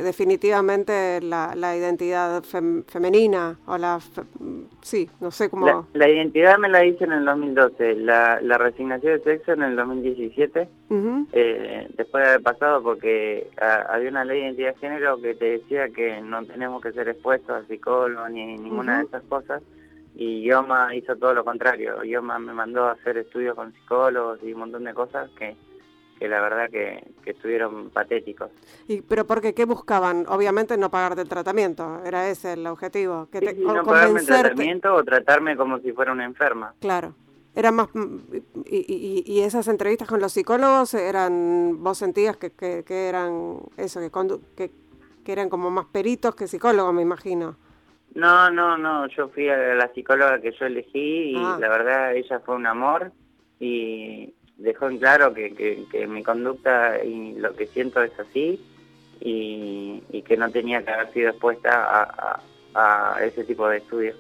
definitivamente 0.03 1.21
la, 1.21 1.55
la 1.55 1.77
identidad 1.77 2.43
femenina? 2.43 3.59
o 3.67 3.79
la 3.79 3.99
Sí, 4.83 5.09
no 5.21 5.31
sé 5.31 5.49
cómo... 5.49 5.87
La, 5.93 6.09
identidad 6.09 6.59
me 6.59 6.69
la 6.69 6.85
hice 6.85 7.05
en 7.05 7.13
el 7.13 7.25
2012, 7.25 7.97
la, 7.97 8.41
la 8.41 8.59
resignación 8.59 9.15
de 9.15 9.23
sexo 9.23 9.53
en 9.53 9.63
el 9.63 9.77
2017, 9.77 10.69
eh, 11.33 11.89
después 11.97 12.23
de 12.25 12.31
haber 12.31 12.43
pasado 12.43 12.83
porque 12.83 13.51
había 13.89 14.11
una 14.11 14.25
ley 14.25 14.41
de 14.41 14.47
identidad 14.47 14.75
de 14.75 14.81
género 14.81 15.21
que 15.21 15.35
te 15.35 15.45
decía 15.59 15.89
que 15.89 16.21
no 16.21 16.45
tenemos 16.45 16.83
que 16.83 16.93
ser 16.93 17.09
expuestos 17.09 17.51
a 17.51 17.67
psicólogos 17.67 18.31
ni 18.31 18.45
ninguna 18.45 18.99
de 18.99 19.05
esas 19.05 19.23
cosas 19.25 19.63
y 20.17 20.43
Yoma 20.43 20.95
hizo 20.95 21.17
todo 21.17 21.35
lo 21.35 21.45
contrario. 21.45 22.03
Yoma 22.05 22.39
me 22.39 22.53
mandó 22.53 22.85
a 22.85 22.93
hacer 22.93 23.19
estudios 23.19 23.57
con 23.57 23.73
psicólogos 23.73 24.39
y 24.43 24.53
un 24.53 24.61
montón 24.61 24.85
de 24.85 24.95
cosas 24.95 25.31
que, 25.31 25.57
que 26.19 26.29
la 26.29 26.41
verdad 26.41 26.71
que, 26.71 27.05
que 27.23 27.31
estuvieron 27.31 27.91
patéticos. 27.91 28.51
¿Y 28.89 29.03
pero 29.03 29.27
por 29.27 29.41
qué? 29.41 29.55
¿Qué 29.55 29.65
buscaban? 29.65 30.25
Obviamente 30.29 30.77
no 30.77 30.91
pagarte 30.91 31.23
el 31.23 31.29
tratamiento, 31.29 32.03
era 32.05 32.29
ese 32.29 32.55
el 32.55 32.67
objetivo. 32.67 33.29
Que 33.31 33.41
te, 33.41 33.55
no 33.55 33.85
pagarme 33.85 34.21
el 34.21 34.27
tratamiento 34.27 34.95
o 34.95 35.03
tratarme 35.05 35.57
como 35.57 35.79
si 35.81 35.93
fuera 35.93 36.13
una 36.13 36.25
enferma. 36.25 36.75
Claro. 36.81 37.15
Era 37.57 37.71
más 37.71 37.89
y, 38.67 39.23
y, 39.27 39.41
esas 39.43 39.69
entrevistas 39.69 40.09
con 40.09 40.21
los 40.21 40.33
psicólogos 40.33 40.93
eran 40.95 41.85
vos 41.85 41.99
sentías 41.99 42.37
que, 42.37 42.51
que, 42.51 42.83
que 42.85 43.09
eran 43.09 43.61
eso 43.77 44.01
que, 44.01 44.11
que 44.57 44.73
que 45.25 45.33
eran 45.33 45.49
como 45.49 45.71
más 45.71 45.87
peritos 45.87 46.35
que 46.35 46.49
psicólogos 46.49 46.93
me 46.93 47.03
imagino 47.03 47.57
no, 48.15 48.51
no, 48.51 48.79
no, 48.79 49.09
yo 49.09 49.29
fui 49.29 49.49
a 49.49 49.57
la 49.75 49.93
psicóloga 49.93 50.41
que 50.41 50.53
yo 50.53 50.67
elegí 50.67 51.33
y 51.33 51.37
ah. 51.37 51.57
la 51.61 51.69
verdad 51.69 52.15
ella 52.15 52.41
fue 52.41 52.55
un 52.55 52.67
amor 52.67 53.13
y 53.59 54.35
dejó 54.57 54.89
en 54.89 54.99
claro 54.99 55.35
que, 55.35 55.87
que, 55.91 56.07
mi 56.07 56.23
conducta 56.23 57.03
y 57.05 57.35
lo 57.35 57.55
que 57.55 57.67
siento 57.67 58.03
es 58.03 58.13
así 58.19 58.61
y, 59.21 60.23
que 60.27 60.37
no 60.37 60.51
tenía 60.51 60.83
que 60.85 60.91
haber 60.91 61.13
sido 61.13 61.31
expuesta 61.31 62.41
a, 62.75 63.25
ese 63.25 63.45
tipo 63.45 63.69
de 63.69 63.79
estudios. 63.79 64.17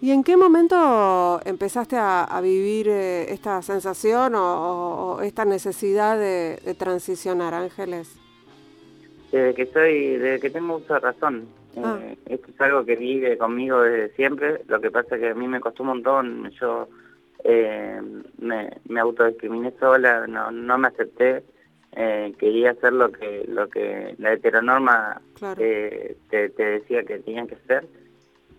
¿Y 0.00 0.10
en 0.10 0.22
qué 0.22 0.36
momento 0.36 1.40
empezaste 1.44 1.96
a, 1.98 2.40
vivir 2.42 2.88
eh, 2.88 3.32
esta 3.32 3.60
sensación 3.62 4.34
o, 4.36 5.20
esta 5.22 5.44
necesidad 5.44 6.18
de, 6.18 6.58
de 6.64 6.74
transicionar, 6.74 7.54
Ángeles? 7.54 8.16
Desde 9.32 9.54
que 9.54 9.66
soy, 9.66 10.16
desde 10.16 10.40
que 10.40 10.50
tengo 10.50 10.78
mucha 10.78 10.98
razón. 10.98 11.48
Ah. 11.76 11.98
Eh, 12.00 12.16
esto 12.26 12.50
es 12.50 12.60
algo 12.60 12.84
que 12.84 12.96
vive 12.96 13.36
conmigo 13.36 13.80
desde 13.80 14.14
siempre. 14.14 14.62
Lo 14.68 14.80
que 14.80 14.90
pasa 14.90 15.16
es 15.16 15.20
que 15.20 15.30
a 15.30 15.34
mí 15.34 15.48
me 15.48 15.60
costó 15.60 15.82
un 15.82 15.88
montón. 15.88 16.50
Yo 16.60 16.88
eh, 17.44 18.00
me, 18.38 18.70
me 18.88 19.00
autodiscriminé 19.00 19.72
sola, 19.78 20.26
no, 20.26 20.50
no 20.50 20.78
me 20.78 20.88
acepté. 20.88 21.42
Eh, 21.96 22.32
quería 22.38 22.72
hacer 22.72 22.92
lo 22.92 23.12
que 23.12 23.44
lo 23.46 23.68
que 23.68 24.16
la 24.18 24.32
heteronorma 24.32 25.20
te, 25.56 26.16
te, 26.28 26.48
decía 26.48 27.04
que 27.04 27.20
tenía 27.20 27.46
que 27.46 27.54
hacer 27.54 27.86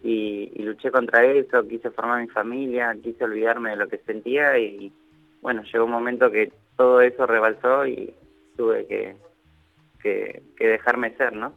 y, 0.03 0.51
y, 0.55 0.63
luché 0.63 0.89
contra 0.89 1.25
eso, 1.25 1.67
quise 1.67 1.91
formar 1.91 2.21
mi 2.21 2.29
familia, 2.29 2.95
quise 3.03 3.25
olvidarme 3.25 3.71
de 3.71 3.75
lo 3.75 3.89
que 3.89 3.97
sentía 3.97 4.57
y 4.57 4.93
bueno, 5.41 5.63
llegó 5.63 5.83
un 5.83 5.91
momento 5.91 6.31
que 6.31 6.53
todo 6.77 7.01
eso 7.01 7.25
rebalsó 7.25 7.85
y 7.85 8.13
tuve 8.55 8.85
que, 8.85 9.15
que, 10.01 10.41
que 10.55 10.67
dejarme 10.67 11.13
ser, 11.17 11.33
¿no? 11.33 11.51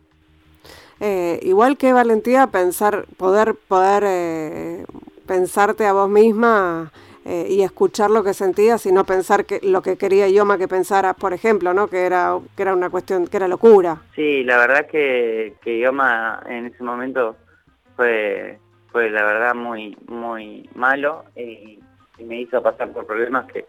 Eh, 1.00 1.38
igual 1.42 1.76
que 1.76 1.92
valentía 1.92 2.48
pensar, 2.48 3.06
poder, 3.16 3.54
poder 3.68 4.02
eh, 4.04 4.84
pensarte 5.26 5.86
a 5.86 5.92
vos 5.92 6.10
misma 6.10 6.90
eh, 7.30 7.46
y 7.50 7.60
escuchar 7.60 8.10
lo 8.10 8.24
que 8.24 8.32
sentías 8.32 8.86
y 8.86 8.90
no 8.90 9.04
pensar 9.04 9.44
que 9.44 9.60
lo 9.62 9.82
que 9.82 9.98
quería 9.98 10.30
Ioma 10.30 10.56
que 10.56 10.66
pensara, 10.66 11.12
por 11.12 11.34
ejemplo, 11.34 11.74
¿no? 11.74 11.86
Que 11.86 12.06
era, 12.06 12.38
que 12.56 12.62
era 12.62 12.72
una 12.72 12.88
cuestión, 12.88 13.26
que 13.26 13.36
era 13.36 13.46
locura. 13.46 14.00
Sí, 14.14 14.44
la 14.44 14.56
verdad 14.56 14.86
que, 14.86 15.52
que 15.60 15.78
Ioma 15.78 16.42
en 16.46 16.64
ese 16.64 16.82
momento 16.82 17.36
fue, 17.96 18.58
fue 18.90 19.10
la 19.10 19.24
verdad 19.24 19.54
muy, 19.54 19.94
muy 20.06 20.70
malo 20.74 21.24
y, 21.36 21.78
me 22.18 22.40
hizo 22.40 22.62
pasar 22.62 22.92
por 22.92 23.06
problemas 23.06 23.44
que, 23.52 23.66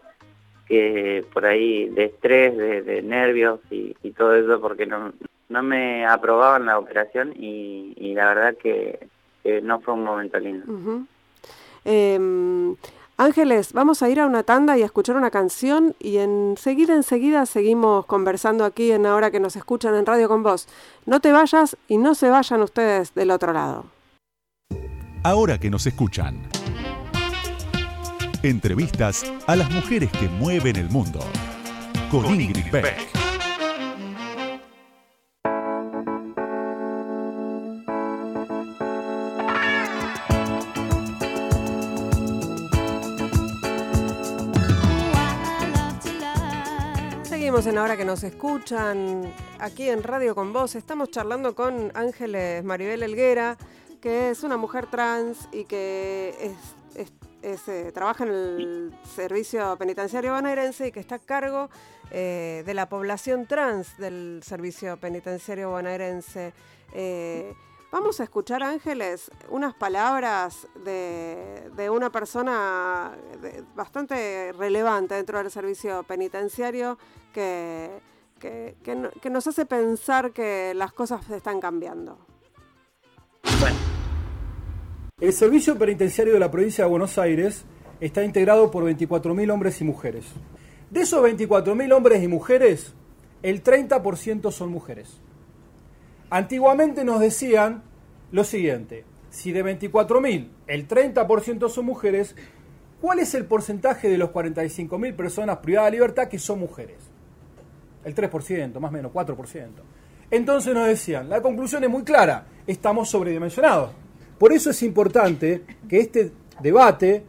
que 0.66 1.22
por 1.30 1.44
ahí 1.44 1.90
de 1.90 2.06
estrés, 2.06 2.56
de, 2.56 3.02
nervios 3.02 3.60
y, 3.70 3.94
todo 4.16 4.36
eso 4.36 4.58
porque 4.58 4.86
no, 4.86 5.12
no 5.50 5.62
me 5.62 6.06
aprobaban 6.06 6.64
la 6.64 6.78
operación 6.78 7.34
y, 7.36 8.14
la 8.14 8.26
verdad 8.26 8.56
que, 8.56 9.06
no 9.62 9.80
fue 9.80 9.92
un 9.92 10.04
momento 10.04 10.38
lindo. 10.38 10.64
Ángeles, 13.20 13.74
vamos 13.74 14.02
a 14.02 14.08
ir 14.08 14.18
a 14.18 14.24
una 14.24 14.44
tanda 14.44 14.78
y 14.78 14.82
a 14.82 14.86
escuchar 14.86 15.14
una 15.14 15.30
canción 15.30 15.94
y 15.98 16.16
enseguida, 16.16 16.94
enseguida 16.94 17.44
seguimos 17.44 18.06
conversando 18.06 18.64
aquí 18.64 18.92
en 18.92 19.04
Ahora 19.04 19.30
que 19.30 19.40
nos 19.40 19.56
escuchan 19.56 19.94
en 19.94 20.06
Radio 20.06 20.26
con 20.26 20.42
Vos. 20.42 20.66
No 21.04 21.20
te 21.20 21.30
vayas 21.30 21.76
y 21.86 21.98
no 21.98 22.14
se 22.14 22.30
vayan 22.30 22.62
ustedes 22.62 23.12
del 23.12 23.30
otro 23.30 23.52
lado. 23.52 23.84
Ahora 25.22 25.58
que 25.58 25.68
nos 25.68 25.86
escuchan. 25.86 26.48
Entrevistas 28.42 29.30
a 29.46 29.54
las 29.54 29.70
mujeres 29.70 30.10
que 30.12 30.26
mueven 30.26 30.76
el 30.76 30.88
mundo. 30.88 31.20
Con, 32.10 32.40
Ingrid 32.40 32.72
Beck. 32.72 33.19
En 47.66 47.76
Ahora 47.76 47.94
que 47.94 48.06
nos 48.06 48.24
escuchan 48.24 49.34
aquí 49.58 49.90
en 49.90 50.02
Radio 50.02 50.34
con 50.34 50.50
Vos. 50.50 50.76
Estamos 50.76 51.10
charlando 51.10 51.54
con 51.54 51.92
Ángeles 51.94 52.64
Maribel 52.64 53.02
Elguera, 53.02 53.58
que 54.00 54.30
es 54.30 54.42
una 54.44 54.56
mujer 54.56 54.86
trans 54.86 55.46
y 55.52 55.64
que 55.64 56.54
es, 56.94 57.10
eh, 57.42 57.90
trabaja 57.92 58.24
en 58.24 58.30
el 58.30 58.94
servicio 59.14 59.76
penitenciario 59.76 60.32
bonaerense 60.32 60.86
y 60.86 60.92
que 60.92 61.00
está 61.00 61.16
a 61.16 61.18
cargo 61.18 61.68
eh, 62.10 62.62
de 62.64 62.72
la 62.72 62.88
población 62.88 63.46
trans 63.46 63.98
del 63.98 64.40
servicio 64.42 64.96
penitenciario 64.96 65.68
bonaerense. 65.68 66.54
Eh, 66.94 67.52
Vamos 67.92 68.20
a 68.20 68.24
escuchar, 68.24 68.62
Ángeles, 68.62 69.32
unas 69.48 69.74
palabras 69.74 70.68
de, 70.84 71.90
una 71.90 72.10
persona 72.10 73.10
bastante 73.74 74.52
relevante 74.52 75.16
dentro 75.16 75.38
del 75.38 75.50
servicio 75.50 76.04
penitenciario 76.04 76.98
que, 77.32 77.90
que, 78.38 79.30
nos 79.30 79.46
hace 79.48 79.66
pensar 79.66 80.30
que 80.30 80.72
las 80.74 80.92
cosas 80.92 81.28
están 81.30 81.60
cambiando. 81.60 82.16
El 85.20 85.32
servicio 85.32 85.76
penitenciario 85.76 86.34
de 86.34 86.40
la 86.40 86.50
provincia 86.50 86.84
de 86.84 86.90
Buenos 86.90 87.18
Aires 87.18 87.64
está 88.00 88.22
integrado 88.22 88.70
por 88.70 88.84
24.000 88.84 89.52
hombres 89.52 89.80
y 89.80 89.84
mujeres. 89.84 90.26
De 90.90 91.00
esos 91.00 91.24
24.000 91.24 91.92
hombres 91.92 92.22
y 92.22 92.28
mujeres, 92.28 92.94
el 93.42 93.64
30% 93.64 94.52
son 94.52 94.70
mujeres. 94.70 95.20
Antiguamente 96.30 97.04
nos 97.04 97.18
decían 97.18 97.82
lo 98.30 98.44
siguiente, 98.44 99.04
si 99.30 99.50
de 99.50 99.64
24.000 99.64 100.48
el 100.68 100.86
30% 100.86 101.68
son 101.68 101.84
mujeres, 101.84 102.36
¿cuál 103.00 103.18
es 103.18 103.34
el 103.34 103.46
porcentaje 103.46 104.08
de 104.08 104.16
los 104.16 104.30
45.000 104.30 105.16
personas 105.16 105.56
privadas 105.58 105.90
de 105.90 105.96
libertad 105.96 106.28
que 106.28 106.38
son 106.38 106.60
mujeres? 106.60 106.98
El 108.04 108.14
3%, 108.14 108.78
más 108.78 108.90
o 108.90 108.92
menos, 108.92 109.12
4%. 109.12 109.66
Entonces 110.30 110.72
nos 110.72 110.86
decían, 110.86 111.28
la 111.28 111.42
conclusión 111.42 111.82
es 111.82 111.90
muy 111.90 112.04
clara, 112.04 112.46
estamos 112.64 113.08
sobredimensionados. 113.08 113.90
Por 114.38 114.52
eso 114.52 114.70
es 114.70 114.82
importante 114.84 115.64
que 115.88 115.98
este 115.98 116.30
debate 116.62 117.24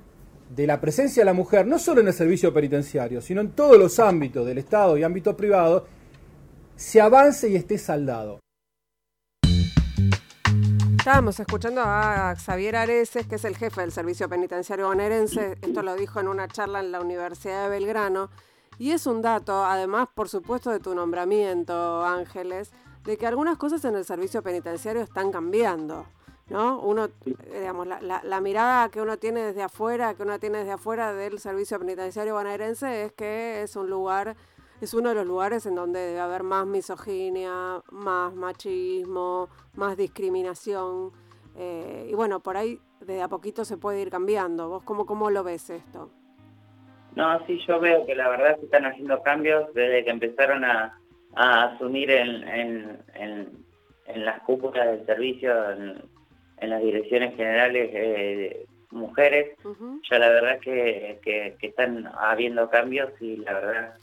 de 0.56 0.68
la 0.68 0.80
presencia 0.80 1.22
de 1.22 1.26
la 1.26 1.34
mujer, 1.34 1.66
no 1.66 1.80
solo 1.80 2.02
en 2.02 2.08
el 2.08 2.14
servicio 2.14 2.54
penitenciario, 2.54 3.20
sino 3.22 3.42
en 3.42 3.52
todos 3.52 3.80
los 3.80 4.00
ámbitos 4.00 4.46
del 4.46 4.60
Estado 4.60 4.96
y 4.98 5.04
ámbito 5.04 5.36
privado, 5.36 5.88
se 6.76 7.02
avance 7.02 7.50
y 7.50 7.56
esté 7.56 7.80
saldado. 7.80 8.40
Estábamos 11.02 11.40
escuchando 11.40 11.82
a 11.84 12.36
Xavier 12.36 12.76
Areces, 12.76 13.26
que 13.26 13.34
es 13.34 13.44
el 13.44 13.58
jefe 13.58 13.82
del 13.82 13.92
Servicio 13.92 14.30
Penitenciario 14.30 14.86
Bonaerense. 14.86 15.58
Esto 15.64 15.82
lo 15.82 15.96
dijo 15.96 16.20
en 16.20 16.28
una 16.28 16.48
charla 16.48 16.80
en 16.80 16.92
la 16.92 17.02
Universidad 17.02 17.64
de 17.64 17.70
Belgrano. 17.70 18.30
Y 18.78 18.92
es 18.92 19.08
un 19.08 19.24
dato, 19.24 19.66
además, 19.66 20.10
por 20.14 20.30
supuesto, 20.30 20.70
de 20.70 20.80
tu 20.80 20.94
nombramiento, 20.94 22.06
Ángeles, 22.06 22.72
de 23.04 23.18
que 23.18 23.26
algunas 23.26 23.58
cosas 23.58 23.84
en 23.86 23.96
el 23.96 24.06
servicio 24.06 24.44
penitenciario 24.44 25.02
están 25.02 25.32
cambiando. 25.32 26.06
¿no? 26.50 26.80
Uno, 26.82 27.10
digamos, 27.26 27.88
la, 27.88 28.22
la, 28.24 28.40
mirada 28.40 28.90
que 28.90 29.02
uno 29.02 29.18
tiene 29.18 29.42
desde 29.42 29.64
afuera, 29.64 30.14
que 30.14 30.22
uno 30.22 30.38
tiene 30.38 30.60
desde 30.60 30.74
afuera 30.74 31.14
del 31.14 31.40
servicio 31.40 31.80
penitenciario 31.80 32.36
bonaerense 32.36 33.06
es 33.06 33.12
que 33.14 33.64
es 33.64 33.76
un 33.76 33.90
lugar 33.90 34.36
es 34.82 34.96
uno 34.96 35.10
de 35.10 35.16
los 35.16 35.28
lugares 35.28 35.66
en 35.68 35.76
donde 35.76 36.00
debe 36.00 36.20
haber 36.20 36.42
más 36.42 36.66
misoginia, 36.66 37.82
más 37.92 38.34
machismo, 38.34 39.48
más 39.76 39.96
discriminación. 39.96 41.12
Eh, 41.56 42.08
y 42.10 42.16
bueno, 42.16 42.40
por 42.40 42.58
ahí 42.58 42.80
de 43.02 43.22
a 43.22 43.28
poquito 43.28 43.64
se 43.64 43.78
puede 43.78 44.02
ir 44.02 44.10
cambiando. 44.10 44.70
¿Vos 44.70 44.84
cómo, 44.84 45.06
cómo 45.06 45.30
lo 45.30 45.44
ves 45.44 45.70
esto? 45.70 46.10
No, 47.16 47.46
sí, 47.46 47.60
yo 47.68 47.80
veo 47.80 48.06
que 48.08 48.16
la 48.16 48.30
verdad 48.30 48.58
se 48.58 48.66
están 48.66 48.86
haciendo 48.86 49.22
cambios 49.22 49.72
desde 49.74 50.04
que 50.04 50.10
empezaron 50.10 50.64
a, 50.64 50.98
asumir 51.36 52.10
en, 52.10 52.44
en, 53.14 54.26
las 54.26 54.42
cúpulas 54.42 54.86
del 54.86 55.06
servicio, 55.06 55.72
en, 55.72 56.70
las 56.70 56.82
direcciones 56.82 57.36
generales 57.36 57.90
eh, 57.94 58.66
mujeres. 58.90 59.58
Ya 60.10 60.20
la 60.20 60.30
verdad 60.30 60.60
que, 60.60 61.20
que, 61.24 61.56
que 61.60 61.68
están 61.68 62.10
habiendo 62.18 62.70
cambios 62.70 63.10
y 63.22 63.38
la 63.38 63.54
verdad 63.54 63.94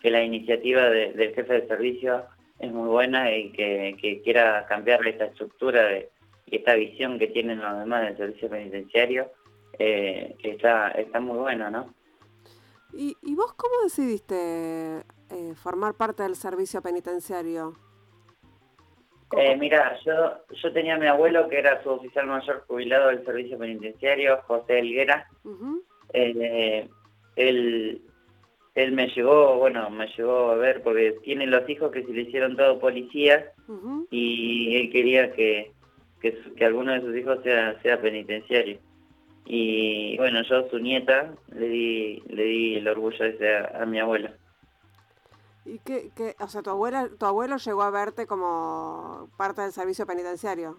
que 0.00 0.10
la 0.10 0.22
iniciativa 0.22 0.88
del 0.88 1.34
jefe 1.34 1.52
de 1.52 1.66
servicio 1.66 2.24
es 2.58 2.72
muy 2.72 2.88
buena 2.88 3.34
y 3.34 3.52
que, 3.52 4.20
quiera 4.24 4.66
cambiar 4.66 5.06
esta 5.06 5.26
estructura 5.26 5.84
de, 5.84 6.10
y 6.46 6.56
esta 6.56 6.74
visión 6.74 7.18
que 7.18 7.28
tienen 7.28 7.60
los 7.60 7.78
demás 7.78 8.02
del 8.02 8.16
servicio 8.16 8.48
penitenciario, 8.48 9.30
eh, 9.78 10.36
está, 10.42 10.90
está 10.92 11.20
muy 11.20 11.38
bueno, 11.38 11.70
¿no? 11.70 11.94
¿Y, 12.92 13.14
vos 13.34 13.52
cómo 13.54 13.74
decidiste 13.84 14.34
eh, 15.30 15.54
formar 15.54 15.94
parte 15.94 16.22
del 16.22 16.36
servicio 16.36 16.80
penitenciario? 16.80 17.74
Eh, 19.36 19.56
mira, 19.56 19.96
yo, 20.06 20.38
yo 20.50 20.72
tenía 20.72 20.94
a 20.94 20.98
mi 20.98 21.06
abuelo 21.06 21.48
que 21.48 21.58
era 21.58 21.82
su 21.82 21.90
oficial 21.90 22.26
mayor 22.26 22.64
jubilado 22.66 23.08
del 23.08 23.24
servicio 23.26 23.58
penitenciario, 23.58 24.40
José 24.46 24.78
Elguera. 24.78 25.28
él, 27.36 28.02
él 28.78 28.92
me 28.92 29.08
llegó, 29.08 29.56
bueno, 29.56 29.90
me 29.90 30.06
llegó 30.06 30.50
a 30.50 30.54
ver 30.54 30.82
porque 30.82 31.18
tiene 31.24 31.46
los 31.46 31.68
hijos 31.68 31.90
que 31.90 32.04
se 32.04 32.12
le 32.12 32.22
hicieron 32.22 32.56
todo 32.56 32.78
policías 32.78 33.44
y 34.10 34.76
él 34.76 34.90
quería 34.90 35.32
que, 35.32 35.72
que, 36.20 36.64
alguno 36.64 36.92
de 36.92 37.00
sus 37.00 37.16
hijos 37.16 37.42
sea, 37.42 37.80
sea 37.82 38.00
penitenciario. 38.00 38.78
Y 39.46 40.16
bueno, 40.18 40.42
yo 40.42 40.68
su 40.70 40.78
nieta 40.78 41.34
le 41.48 41.68
di, 41.68 42.22
le 42.28 42.44
di 42.44 42.74
el 42.76 42.86
orgullo 42.86 43.24
ese 43.24 43.56
a, 43.56 43.84
mi 43.84 43.98
abuela. 43.98 44.32
¿Y 45.64 45.80
qué, 45.80 46.10
qué, 46.14 46.36
o 46.38 46.46
sea, 46.46 46.62
tu 46.62 46.70
abuela, 46.70 47.08
tu 47.18 47.26
abuelo 47.26 47.56
llegó 47.56 47.82
a 47.82 47.90
verte 47.90 48.26
como 48.26 49.28
parte 49.36 49.62
del 49.62 49.72
servicio 49.72 50.06
penitenciario? 50.06 50.76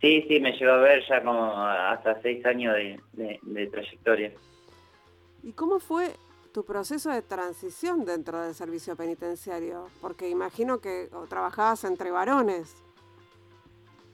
Sí, 0.00 0.24
sí, 0.28 0.40
me 0.40 0.52
llegó 0.52 0.72
a 0.72 0.78
ver 0.78 1.04
ya 1.06 1.22
como 1.22 1.54
hasta 1.54 2.20
seis 2.22 2.44
años 2.46 2.74
de, 2.74 3.38
de 3.42 3.66
trayectoria. 3.66 4.32
¿Y 5.42 5.52
cómo 5.52 5.78
fue 5.78 6.12
tu 6.52 6.64
proceso 6.64 7.10
de 7.10 7.22
transición 7.22 8.04
dentro 8.04 8.40
del 8.40 8.54
servicio 8.54 8.96
penitenciario? 8.96 9.88
Porque 10.00 10.28
imagino 10.28 10.80
que 10.80 11.08
trabajabas 11.28 11.84
entre 11.84 12.10
varones. 12.10 12.82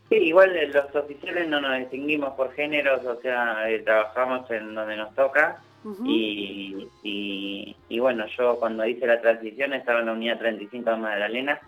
Sí, 0.09 0.17
igual 0.17 0.57
eh, 0.57 0.69
los 0.69 0.95
oficiales 0.95 1.49
no 1.49 1.61
nos 1.61 1.79
distinguimos 1.79 2.35
por 2.35 2.53
géneros, 2.53 3.05
o 3.05 3.21
sea, 3.21 3.71
eh, 3.71 3.81
trabajamos 3.81 4.51
en 4.51 4.75
donde 4.75 4.97
nos 4.97 5.15
toca. 5.15 5.63
y, 6.05 6.89
y, 7.03 7.99
bueno, 8.01 8.27
yo 8.37 8.59
cuando 8.59 8.85
hice 8.85 9.07
la 9.07 9.21
transición 9.21 9.73
estaba 9.73 10.01
en 10.01 10.07
la 10.07 10.13
unidad 10.13 10.39
35 10.39 10.91
de 10.91 10.97
Magdalena. 10.97 11.61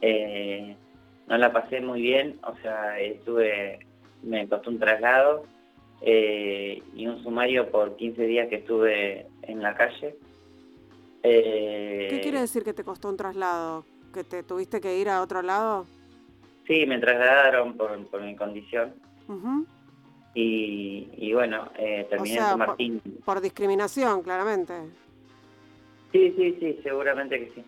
Eh, 0.00 0.76
no 1.28 1.38
la 1.38 1.52
pasé 1.52 1.80
muy 1.80 2.02
bien, 2.02 2.38
o 2.42 2.56
sea, 2.56 2.98
estuve, 2.98 3.78
me 4.22 4.48
costó 4.48 4.70
un 4.70 4.78
traslado 4.78 5.44
eh, 6.02 6.82
y 6.94 7.06
un 7.06 7.22
sumario 7.22 7.70
por 7.70 7.96
15 7.96 8.26
días 8.26 8.48
que 8.48 8.56
estuve 8.56 9.26
en 9.50 9.62
la 9.62 9.74
calle. 9.74 10.16
¿Qué 11.22 12.20
quiere 12.22 12.38
eh, 12.38 12.42
decir 12.42 12.64
que 12.64 12.72
te 12.72 12.84
costó 12.84 13.08
un 13.08 13.16
traslado? 13.16 13.84
¿Que 14.12 14.24
te 14.24 14.42
tuviste 14.42 14.80
que 14.80 14.98
ir 14.98 15.08
a 15.08 15.22
otro 15.22 15.42
lado? 15.42 15.86
Sí, 16.66 16.86
me 16.86 16.98
trasladaron 16.98 17.76
por, 17.76 18.22
mi 18.22 18.36
condición. 18.36 18.94
Y, 20.34 21.32
bueno, 21.32 21.70
eh, 21.78 22.06
terminé 22.08 22.36
en 22.36 22.42
San 22.42 22.58
Martín. 22.58 23.02
Por, 23.24 23.40
discriminación, 23.40 24.22
claramente. 24.22 24.74
Sí, 26.12 26.34
sí, 26.36 26.56
sí, 26.58 26.80
seguramente 26.82 27.38
que 27.38 27.52
sí. 27.54 27.64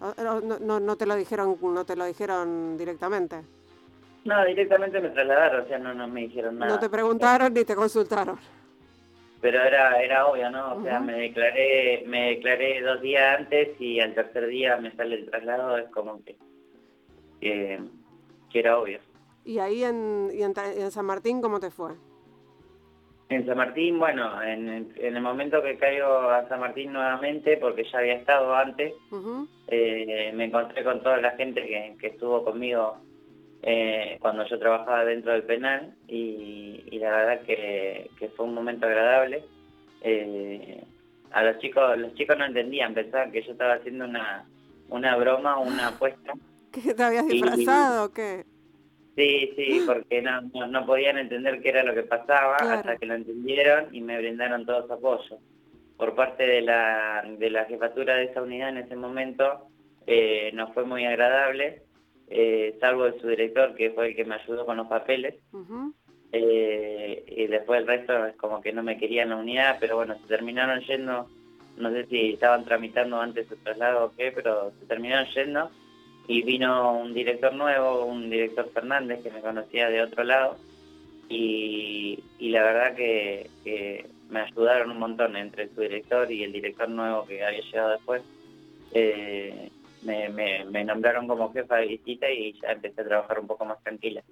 no, 0.00 0.40
no, 0.60 0.80
no, 0.80 0.96
te 0.96 1.06
lo 1.06 1.16
dijeron, 1.16 1.56
no 1.60 1.84
te 1.84 1.96
lo 1.96 2.04
dijeron 2.04 2.76
directamente. 2.76 3.42
No, 4.24 4.44
directamente 4.44 5.00
me 5.00 5.08
trasladaron, 5.08 5.64
o 5.64 5.68
sea, 5.68 5.78
no, 5.78 5.94
no 5.94 6.06
me 6.06 6.22
dijeron 6.22 6.58
nada. 6.58 6.72
No 6.72 6.78
te 6.78 6.90
preguntaron 6.90 7.54
ni 7.54 7.64
te 7.64 7.74
consultaron. 7.74 8.38
Pero 9.40 9.62
era 9.62 10.02
era 10.02 10.26
obvio, 10.26 10.50
¿no? 10.50 10.74
O 10.74 10.82
sea, 10.82 11.00
me 11.00 11.14
declaré 11.14 12.04
me 12.06 12.30
declaré 12.30 12.82
dos 12.82 13.00
días 13.00 13.38
antes 13.38 13.80
y 13.80 14.00
al 14.00 14.14
tercer 14.14 14.46
día 14.48 14.76
me 14.76 14.92
sale 14.92 15.16
el 15.16 15.30
traslado, 15.30 15.78
es 15.78 15.88
como 15.88 16.22
que, 16.24 16.36
que, 17.40 17.80
era 18.52 18.78
obvio. 18.78 18.98
¿Y 19.44 19.58
ahí 19.58 19.84
en, 19.84 20.30
y 20.32 20.42
en, 20.42 20.90
San 20.90 21.06
Martín 21.06 21.40
cómo 21.40 21.58
te 21.58 21.70
fue? 21.70 21.92
En 23.30 23.46
San 23.46 23.56
Martín, 23.56 23.98
bueno, 23.98 24.42
en, 24.42 24.68
en, 24.68 25.16
el 25.16 25.22
momento 25.22 25.62
que 25.62 25.78
caigo 25.78 26.06
a 26.06 26.48
San 26.48 26.60
Martín 26.60 26.92
nuevamente, 26.92 27.56
porque 27.56 27.84
ya 27.84 28.00
había 28.00 28.14
estado 28.14 28.54
antes, 28.54 28.92
eh, 29.68 30.32
me 30.34 30.46
encontré 30.46 30.82
con 30.82 31.00
toda 31.02 31.18
la 31.18 31.30
gente 31.32 31.64
que, 31.64 31.96
que 31.98 32.08
estuvo 32.08 32.44
conmigo 32.44 32.98
eh, 33.62 34.16
cuando 34.20 34.46
yo 34.46 34.58
trabajaba 34.58 35.04
dentro 35.04 35.32
del 35.32 35.42
penal 35.42 35.94
y, 36.08 36.98
la 36.98 37.10
verdad 37.10 37.40
que, 37.42 38.10
fue 38.36 38.46
un 38.46 38.54
momento 38.54 38.86
agradable. 38.86 39.44
Eh, 40.02 40.82
a 41.32 41.44
los 41.44 41.58
chicos, 41.58 41.96
los 41.98 42.14
chicos 42.14 42.36
no 42.38 42.44
entendían, 42.44 42.94
pensaban 42.94 43.30
que 43.30 43.42
yo 43.42 43.52
estaba 43.52 43.74
haciendo 43.74 44.04
una, 44.04 44.44
una 44.88 45.16
broma 45.16 45.58
o 45.58 45.62
una 45.62 45.88
apuesta. 45.88 46.32
¿Que 46.72 46.94
te 46.94 47.02
habías 47.02 47.26
disfrazado 47.26 48.06
o 48.06 48.12
qué? 48.12 48.44
Sí, 49.16 49.52
sí, 49.56 49.82
porque 49.86 50.22
no, 50.22 50.40
no, 50.40 50.86
podían 50.86 51.18
entender 51.18 51.60
qué 51.60 51.70
era 51.70 51.82
lo 51.82 51.94
que 51.94 52.04
pasaba 52.04 52.56
hasta 52.56 52.96
que 52.96 53.06
lo 53.06 53.14
entendieron 53.14 53.94
y 53.94 54.00
me 54.00 54.16
brindaron 54.18 54.64
todo 54.64 54.86
su 54.86 54.92
apoyo. 54.92 55.38
Por 55.96 56.14
parte 56.14 56.46
de 56.46 56.62
la, 56.62 57.24
de 57.38 57.50
la 57.50 57.64
jefatura 57.66 58.14
de 58.14 58.24
esa 58.24 58.40
unidad 58.40 58.70
en 58.70 58.78
ese 58.78 58.96
momento 58.96 59.66
eh, 60.06 60.50
no 60.54 60.72
fue 60.72 60.84
muy 60.84 61.04
agradable 61.04 61.82
eh, 62.30 62.76
salvo 62.80 63.04
de 63.04 63.20
su 63.20 63.26
director, 63.26 63.74
que 63.74 63.90
fue 63.90 64.08
el 64.08 64.16
que 64.16 64.24
me 64.24 64.36
ayudó 64.36 64.64
con 64.64 64.76
los 64.76 64.86
papeles. 64.86 65.34
Eh, 66.32 67.24
y 67.26 67.46
después 67.48 67.80
el 67.80 67.88
resto 67.88 68.26
es 68.26 68.36
como 68.36 68.60
que 68.60 68.72
no 68.72 68.84
me 68.84 68.96
querían 68.96 69.24
en 69.24 69.30
la 69.30 69.36
unidad, 69.36 69.76
pero 69.80 69.96
bueno, 69.96 70.14
se 70.14 70.28
terminaron 70.28 70.80
yendo, 70.82 71.28
no 71.76 71.90
sé 71.90 72.06
si 72.06 72.34
estaban 72.34 72.64
tramitando 72.64 73.20
antes 73.20 73.48
su 73.48 73.56
traslado 73.56 74.06
o 74.06 74.12
qué, 74.16 74.30
pero 74.30 74.70
se 74.78 74.86
terminaron 74.86 75.26
yendo 75.34 75.70
y 76.28 76.42
vino 76.42 76.96
un 76.96 77.12
director 77.12 77.52
nuevo, 77.52 78.04
un 78.04 78.30
director 78.30 78.70
Fernández 78.72 79.20
que 79.24 79.32
me 79.32 79.40
conocía 79.40 79.90
de 79.90 80.02
otro 80.02 80.22
lado 80.22 80.56
y, 81.28 82.22
la 82.38 82.62
verdad 82.62 82.94
que, 82.94 83.50
me 84.28 84.40
ayudaron 84.40 84.92
un 84.92 84.98
montón 84.98 85.36
entre 85.36 85.68
su 85.74 85.80
director 85.80 86.30
y 86.30 86.44
el 86.44 86.52
director 86.52 86.88
nuevo 86.88 87.26
que 87.26 87.44
había 87.44 87.60
llegado 87.60 87.90
después. 87.90 88.22
Eh, 88.92 89.70
me, 90.02 90.28
me, 90.64 90.84
nombraron 90.84 91.26
como 91.28 91.52
jefa 91.52 91.76
de 91.76 91.86
visita 91.86 92.30
y 92.30 92.58
ya 92.60 92.72
empecé 92.72 93.02
a 93.02 93.04
trabajar 93.04 93.40
un 93.40 93.46
poco 93.46 93.64
más 93.64 93.82
tranquila. 93.82 94.22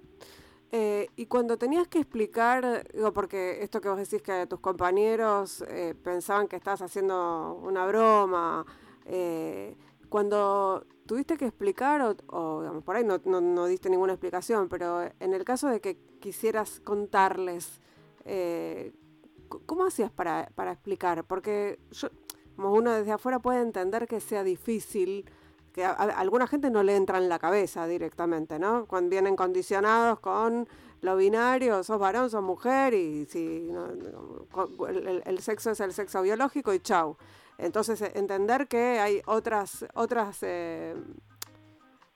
Eh, 0.71 1.07
y 1.15 1.25
cuando 1.25 1.57
tenías 1.57 1.87
que 1.87 1.99
explicar, 1.99 2.87
digo, 2.93 3.11
porque 3.11 3.63
esto 3.63 3.81
que 3.81 3.89
vos 3.89 3.97
decís 3.97 4.21
que 4.21 4.45
tus 4.45 4.59
compañeros 4.59 5.63
eh, 5.67 5.95
pensaban 6.03 6.47
que 6.47 6.55
estabas 6.55 6.81
haciendo 6.83 7.59
una 7.63 7.87
broma, 7.87 8.65
eh, 9.05 9.75
cuando 10.09 10.85
tuviste 11.07 11.37
que 11.37 11.45
explicar, 11.45 12.15
o, 12.27 12.61
digamos, 12.61 12.83
por 12.83 12.95
ahí 12.95 13.03
no, 13.03 13.65
diste 13.65 13.89
ninguna 13.89 14.13
explicación, 14.13 14.69
pero 14.69 15.01
en 15.19 15.33
el 15.33 15.43
caso 15.43 15.69
de 15.69 15.81
que 15.81 15.97
quisieras 16.19 16.79
contarles, 16.79 17.81
¿cómo 19.65 19.85
hacías 19.85 20.11
para, 20.11 20.49
para 20.53 20.71
explicar? 20.71 21.23
Porque 21.25 21.79
yo, 21.91 22.09
como 22.59 22.73
uno 22.73 22.91
desde 22.91 23.13
afuera 23.13 23.39
puede 23.39 23.61
entender 23.61 24.05
que 24.07 24.19
sea 24.19 24.43
difícil 24.43 25.25
que 25.73 25.85
a, 25.85 25.91
alguna 25.91 26.47
gente 26.47 26.69
no 26.69 26.83
le 26.83 26.95
entra 26.95 27.17
en 27.17 27.29
la 27.29 27.39
cabeza 27.39 27.87
directamente, 27.87 28.59
¿no? 28.59 28.85
Cuando 28.85 29.09
vienen 29.09 29.35
condicionados 29.35 30.19
con 30.19 30.67
lo 31.01 31.15
binario, 31.15 31.83
sos 31.83 31.99
varón, 31.99 32.29
sos 32.29 32.43
mujer 32.43 32.93
y 32.93 33.25
si 33.25 33.69
el, 35.25 35.39
sexo 35.39 35.71
es 35.71 35.79
el 35.79 35.93
sexo 35.93 36.21
biológico 36.21 36.73
y 36.73 36.79
chau. 36.79 37.17
Entonces 37.57 38.01
eh, 38.01 38.11
entender 38.15 38.67
que 38.67 38.99
hay 38.99 39.21
otras 39.25 39.85
otras 39.93 40.39
eh, 40.41 40.95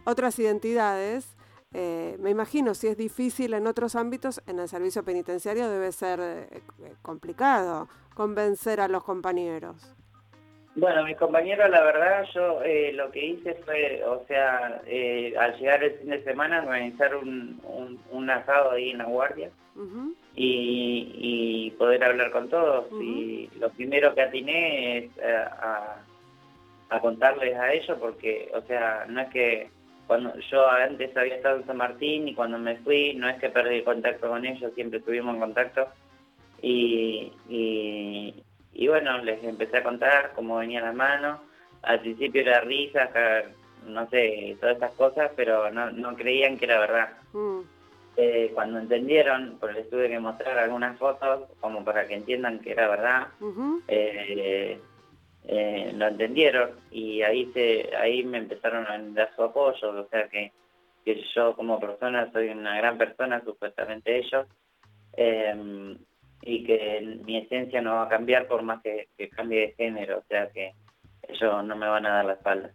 otras 0.05 0.37
identidades, 0.39 1.25
eh, 1.71 2.17
me 2.19 2.29
imagino 2.29 2.73
si 2.73 2.87
es 2.87 2.97
difícil 2.97 3.53
en 3.53 3.67
otros 3.67 3.95
ámbitos, 3.95 4.41
en 4.47 4.59
el 4.59 4.67
servicio 4.67 5.03
penitenciario 5.03 5.69
debe 5.69 5.91
ser 5.91 6.63
complicado 7.01 7.87
convencer 8.13 8.81
a 8.81 8.87
los 8.87 9.03
compañeros. 9.03 9.95
Bueno, 10.75 11.03
mis 11.03 11.17
compañeros, 11.17 11.69
la 11.69 11.83
verdad, 11.83 12.25
yo 12.33 12.63
eh, 12.63 12.93
lo 12.93 13.11
que 13.11 13.23
hice 13.23 13.53
fue, 13.63 14.03
o 14.05 14.25
sea, 14.27 14.81
eh, 14.87 15.35
al 15.37 15.55
llegar 15.59 15.83
el 15.83 15.99
fin 15.99 16.09
de 16.09 16.23
semana, 16.23 16.63
organizar 16.63 17.15
un, 17.15 17.61
un, 18.09 18.29
asado 18.31 18.71
ahí 18.71 18.89
en 18.89 18.97
la 18.97 19.03
guardia 19.05 19.51
y, 20.35 21.71
poder 21.77 22.03
hablar 22.03 22.31
con 22.31 22.49
todos. 22.49 22.85
Y 22.99 23.49
lo 23.59 23.69
primero 23.69 24.15
que 24.15 24.23
atiné 24.23 24.97
es 24.97 25.11
eh, 25.17 25.45
a, 25.61 25.97
a, 26.89 26.99
contarles 26.99 27.55
a 27.55 27.71
ellos, 27.71 27.97
porque, 27.99 28.49
o 28.55 28.61
sea, 28.61 29.05
no 29.07 29.21
es 29.21 29.29
que 29.29 29.69
cuando 30.07 30.33
yo 30.51 30.67
antes 30.67 31.15
había 31.15 31.35
estado 31.35 31.57
en 31.57 31.67
San 31.67 31.77
Martín 31.77 32.27
y 32.27 32.33
cuando 32.33 32.57
me 32.57 32.77
fui, 32.77 33.13
no 33.13 33.29
es 33.29 33.39
que 33.39 33.49
perdí 33.49 33.83
contacto 33.83 34.27
con 34.27 34.43
ellos, 34.43 34.73
siempre 34.73 34.99
estuvimos 34.99 35.35
en 35.35 35.41
contacto. 35.41 35.87
y, 36.63 37.31
y 37.47 38.43
bueno, 38.87 39.17
les 39.19 39.43
empecé 39.43 39.77
a 39.77 39.83
contar 39.83 40.31
cómo 40.35 40.57
venía 40.57 40.81
la 40.81 40.93
mano. 40.93 41.41
Al 41.83 41.99
principio 41.99 42.41
era 42.41 42.61
risa, 42.61 43.09
no 43.85 44.09
sé, 44.09 44.57
todas 44.59 44.77
esas 44.77 44.93
cosas, 44.93 45.31
pero 45.35 45.69
no, 45.71 45.91
no 45.91 46.15
creían 46.15 46.57
que 46.57 46.65
era 46.65 46.79
verdad. 46.79 47.09
Mm. 47.33 47.61
Eh, 48.15 48.51
cuando 48.53 48.79
entendieron, 48.79 49.57
pues 49.59 49.73
les 49.73 49.89
tuve 49.89 50.07
que 50.07 50.19
mostrar 50.19 50.57
algunas 50.59 50.97
fotos 50.99 51.49
como 51.59 51.83
para 51.83 52.07
que 52.07 52.13
entiendan 52.13 52.59
que 52.59 52.71
era 52.71 52.87
verdad, 52.87 53.27
eh, 53.87 54.79
eh, 55.45 55.91
lo 55.95 56.07
entendieron 56.07 56.71
y 56.91 57.23
ahí 57.23 57.51
se 57.53 57.89
ahí 57.97 58.23
me 58.23 58.37
empezaron 58.37 58.85
a 58.85 58.99
dar 59.13 59.31
su 59.35 59.41
apoyo, 59.41 59.89
o 59.89 60.07
sea 60.09 60.27
que, 60.27 60.51
que 61.03 61.23
yo 61.33 61.55
como 61.55 61.79
persona 61.79 62.31
soy 62.31 62.49
una 62.49 62.77
gran 62.77 62.99
persona, 62.99 63.41
supuestamente 63.43 64.19
ellos, 64.19 64.45
y 66.45 66.63
que 66.63 67.19
mi 67.25 67.37
esencia 67.37 67.81
no 67.81 67.95
va 67.95 68.03
a 68.03 68.09
cambiar 68.09 68.47
por 68.47 68.61
más 68.63 68.81
que, 68.81 69.07
cambie 69.29 69.61
de 69.61 69.73
género, 69.75 70.19
o 70.19 70.23
sea 70.27 70.49
que 70.49 70.73
ellos 71.27 71.63
no 71.63 71.75
me 71.75 71.87
van 71.87 72.05
a 72.05 72.15
dar 72.15 72.25
la 72.25 72.33
espalda. 72.33 72.71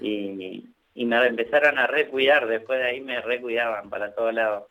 Y, 0.00 0.70
y 0.94 1.04
me 1.04 1.26
empezaron 1.26 1.78
a 1.78 1.86
recuidar, 1.86 2.46
después 2.46 2.78
de 2.78 2.86
ahí 2.86 3.00
me 3.00 3.20
recuidaban 3.20 3.90
para 3.90 4.14
todos 4.14 4.32
lados. 4.32 4.64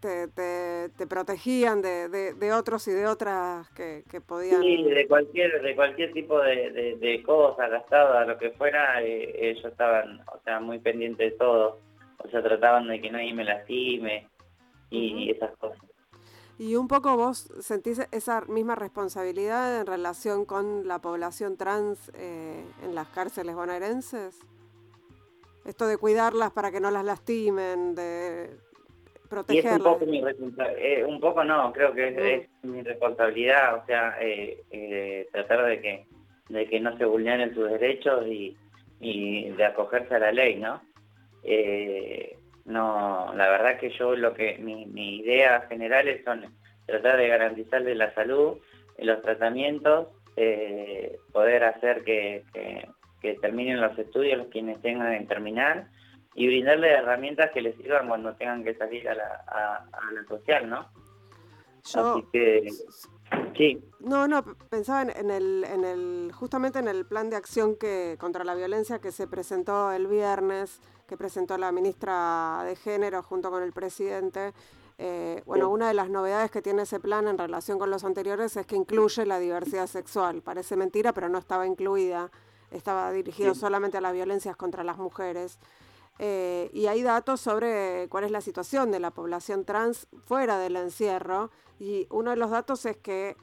Te, 0.00 0.28
te, 0.28 1.06
protegían 1.06 1.82
de, 1.82 2.08
de, 2.08 2.52
otros 2.54 2.88
y 2.88 2.90
de 2.90 3.06
otras 3.06 3.68
que, 3.70 4.02
que 4.10 4.22
podían... 4.22 4.62
Sí, 4.62 4.82
de 4.82 5.06
cualquier, 5.06 5.60
de 5.60 5.76
cualquier 5.76 6.12
tipo 6.14 6.40
de, 6.40 6.96
de, 6.98 7.22
cosa, 7.22 7.68
gastada, 7.68 8.24
lo 8.24 8.38
que 8.38 8.50
fuera, 8.52 9.02
eh, 9.02 9.50
ellos 9.50 9.66
estaban 9.66 10.20
o 10.20 10.40
sea, 10.42 10.58
muy 10.58 10.78
pendientes 10.78 11.32
de 11.32 11.38
todo. 11.38 11.80
O 12.16 12.28
sea, 12.28 12.42
trataban 12.42 12.88
de 12.88 13.00
que 13.00 13.10
nadie 13.10 13.34
me 13.34 13.44
lastime 13.44 14.26
y 14.88 15.30
esas 15.30 15.54
cosas. 15.58 15.89
Y 16.60 16.76
un 16.76 16.88
poco 16.88 17.16
vos 17.16 17.50
sentís 17.60 18.06
esa 18.12 18.42
misma 18.42 18.74
responsabilidad 18.74 19.80
en 19.80 19.86
relación 19.86 20.44
con 20.44 20.86
la 20.86 20.98
población 20.98 21.56
trans 21.56 22.12
eh, 22.14 22.62
en 22.84 22.94
las 22.94 23.08
cárceles 23.08 23.54
bonaerenses. 23.54 24.38
Esto 25.64 25.86
de 25.86 25.96
cuidarlas 25.96 26.50
para 26.50 26.70
que 26.70 26.78
no 26.78 26.90
las 26.90 27.02
lastimen, 27.02 27.94
de 27.94 28.50
protegerlas. 29.30 29.78
un 29.78 29.84
poco 29.84 30.04
mi 30.04 30.22
eh, 30.76 31.02
un 31.02 31.18
poco 31.18 31.42
no, 31.44 31.72
creo 31.72 31.94
que 31.94 32.34
es, 32.34 32.48
mm. 32.62 32.70
mi 32.70 32.82
responsabilidad, 32.82 33.76
o 33.76 33.86
sea, 33.86 34.18
eh, 34.20 35.26
tratar 35.32 35.64
de 35.64 35.80
que 35.80 36.06
de 36.50 36.68
que 36.68 36.78
no 36.78 36.94
se 36.98 37.06
vulneren 37.06 37.54
sus 37.54 37.70
derechos 37.70 38.26
y, 38.26 38.54
y 39.00 39.48
de 39.48 39.64
acogerse 39.64 40.14
a 40.14 40.18
la 40.18 40.32
ley, 40.32 40.56
¿no? 40.56 40.82
No, 42.70 43.32
la 43.34 43.48
verdad 43.48 43.78
que 43.78 43.90
yo 43.90 44.14
lo 44.14 44.32
que 44.32 44.58
mi, 44.58 44.86
mi 44.86 45.16
ideas 45.16 45.66
generales 45.68 46.22
son 46.24 46.44
tratar 46.86 47.16
de 47.16 47.28
garantizarle 47.28 47.94
la 47.94 48.14
salud, 48.14 48.58
los 48.98 49.22
tratamientos, 49.22 50.08
eh, 50.36 51.18
poder 51.32 51.64
hacer 51.64 52.04
que, 52.04 52.44
terminen 53.40 53.80
los 53.80 53.98
estudios 53.98 54.46
quienes 54.50 54.80
tengan 54.80 55.18
que 55.18 55.26
terminar 55.26 55.88
y 56.34 56.46
brindarle 56.46 56.90
herramientas 56.90 57.50
que 57.52 57.60
les 57.60 57.76
sirvan 57.76 58.08
cuando 58.08 58.34
tengan 58.34 58.64
que 58.64 58.74
salir 58.74 59.08
a 59.08 59.14
la, 59.14 59.44
a, 59.46 60.12
la 60.12 60.24
social, 60.24 60.68
¿no? 60.68 60.88
Así 61.82 62.24
que, 62.32 62.68
sí. 63.56 63.82
No, 64.00 64.28
no, 64.28 64.42
pensaba 64.70 65.02
en, 65.02 65.30
el, 65.30 65.64
en 65.64 65.84
el, 65.84 66.32
justamente 66.32 66.78
en 66.78 66.88
el 66.88 67.04
plan 67.04 67.30
de 67.30 67.36
acción 67.36 67.76
que 67.76 68.16
contra 68.18 68.44
la 68.44 68.54
violencia 68.54 69.00
que 69.00 69.12
se 69.12 69.26
presentó 69.26 69.92
el 69.92 70.06
viernes 70.06 70.80
que 71.10 71.16
presentó 71.16 71.58
la 71.58 71.72
ministra 71.72 72.62
de 72.64 72.76
Género 72.76 73.22
junto 73.22 73.50
con 73.50 73.62
el 73.62 73.72
presidente, 73.72 74.54
Eh, 75.02 75.42
bueno, 75.46 75.70
una 75.70 75.88
de 75.88 75.94
las 75.94 76.10
novedades 76.10 76.50
que 76.50 76.60
tiene 76.60 76.82
ese 76.82 77.00
plan 77.00 77.26
en 77.26 77.38
relación 77.38 77.78
con 77.78 77.88
los 77.88 78.04
anteriores 78.04 78.54
es 78.58 78.66
que 78.66 78.76
incluye 78.76 79.24
la 79.24 79.38
diversidad 79.38 79.86
sexual. 79.86 80.42
Parece 80.42 80.76
mentira, 80.76 81.14
pero 81.14 81.30
no 81.30 81.38
estaba 81.38 81.66
incluida. 81.66 82.30
Estaba 82.70 83.10
dirigido 83.10 83.54
solamente 83.54 83.96
a 83.96 84.02
las 84.02 84.12
violencias 84.12 84.56
contra 84.56 84.84
las 84.84 84.98
mujeres. 84.98 85.58
Eh, 86.18 86.68
y 86.74 86.86
hay 86.86 87.02
datos 87.02 87.40
sobre 87.40 88.08
cuál 88.10 88.24
es 88.24 88.30
la 88.30 88.42
situación 88.42 88.90
de 88.90 89.00
la 89.00 89.10
población 89.10 89.64
trans 89.64 90.06
fuera 90.26 90.58
del 90.58 90.76
encierro. 90.76 91.50
Y 91.78 92.06
uno 92.10 92.32
de 92.32 92.36
los 92.36 92.50
datos 92.50 92.84
es 92.84 92.98
que 92.98 93.38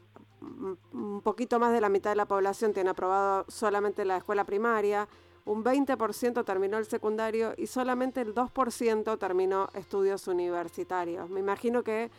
un 0.94 1.22
poquito 1.24 1.58
más 1.58 1.74
de 1.74 1.82
la 1.82 1.90
mitad 1.90 2.12
de 2.12 2.18
la 2.18 2.28
población 2.28 2.72
tiene 2.72 2.92
aprobado 2.92 3.46
solamente 3.48 4.06
la 4.06 4.18
escuela 4.18 4.44
primaria, 4.44 5.08
un 5.48 5.64
20% 5.64 6.46
terminó 6.46 6.78
el 6.78 6.86
secundario 6.86 7.54
y 7.58 7.68
solamente 7.68 8.22
el 8.22 8.36
2% 8.36 9.18
terminó 9.18 9.70
estudios 9.74 10.28
universitarios. 10.28 11.30
Me 11.30 11.40
imagino 11.40 11.84
que 11.84 12.10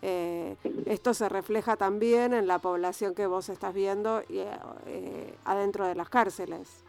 eh, 0.00 0.56
esto 0.86 1.12
se 1.12 1.28
refleja 1.28 1.76
también 1.76 2.32
en 2.32 2.46
la 2.46 2.58
población 2.58 3.14
que 3.14 3.26
vos 3.26 3.50
estás 3.50 3.74
viendo 3.74 4.22
y, 4.28 4.38
eh, 4.38 5.34
adentro 5.44 5.86
de 5.86 5.94
las 5.94 6.08
cárceles. 6.08 6.82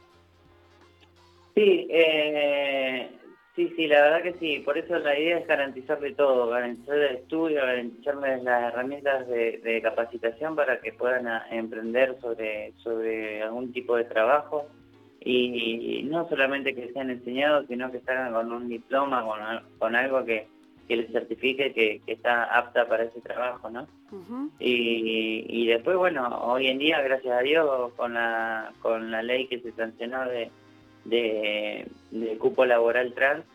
Sí, 1.53 1.87
eh, 1.89 3.09
sí, 3.57 3.73
sí, 3.75 3.87
la 3.87 4.01
verdad 4.01 4.23
que 4.23 4.39
sí. 4.39 4.59
Por 4.59 4.77
eso 4.77 4.97
la 4.99 5.19
idea 5.19 5.39
es 5.39 5.47
garantizarle 5.47 6.13
todo, 6.13 6.47
garantizar 6.47 6.95
el 6.95 7.17
estudio, 7.17 7.59
garantizarles 7.59 8.43
las 8.43 8.71
herramientas 8.71 9.27
de, 9.27 9.81
capacitación 9.83 10.55
para 10.55 10.79
que 10.79 10.93
puedan 10.93 11.27
emprender 11.51 12.15
sobre, 12.21 12.71
sobre 12.77 13.43
algún 13.43 13.73
tipo 13.73 13.97
de 13.97 14.05
trabajo 14.05 14.69
y 15.21 16.03
no 16.03 16.27
solamente 16.29 16.73
que 16.73 16.91
sean 16.93 17.09
enseñados, 17.09 17.65
sino 17.67 17.91
que 17.91 17.99
salgan 18.01 18.33
con 18.33 18.51
un 18.51 18.69
diploma, 18.69 19.25
con, 19.77 19.95
algo 19.95 20.23
que, 20.25 20.47
les 20.87 21.11
certifique 21.11 21.73
que, 21.73 22.01
está 22.07 22.45
apta 22.45 22.87
para 22.87 23.03
ese 23.03 23.21
trabajo, 23.21 23.69
¿no? 23.69 23.87
y, 24.59 25.67
después, 25.67 25.97
bueno, 25.97 26.27
hoy 26.43 26.67
en 26.67 26.79
día, 26.79 27.01
gracias 27.01 27.37
a 27.37 27.41
Dios, 27.41 27.93
con 27.95 28.13
la, 28.13 28.71
con 28.81 29.11
la 29.11 29.21
ley 29.21 29.47
que 29.47 29.59
se 29.59 29.71
sancionó 29.73 30.25
de, 30.25 30.49
de, 31.05 31.87
cupo 32.39 32.65
laboral 32.65 33.13
trans, 33.13 33.45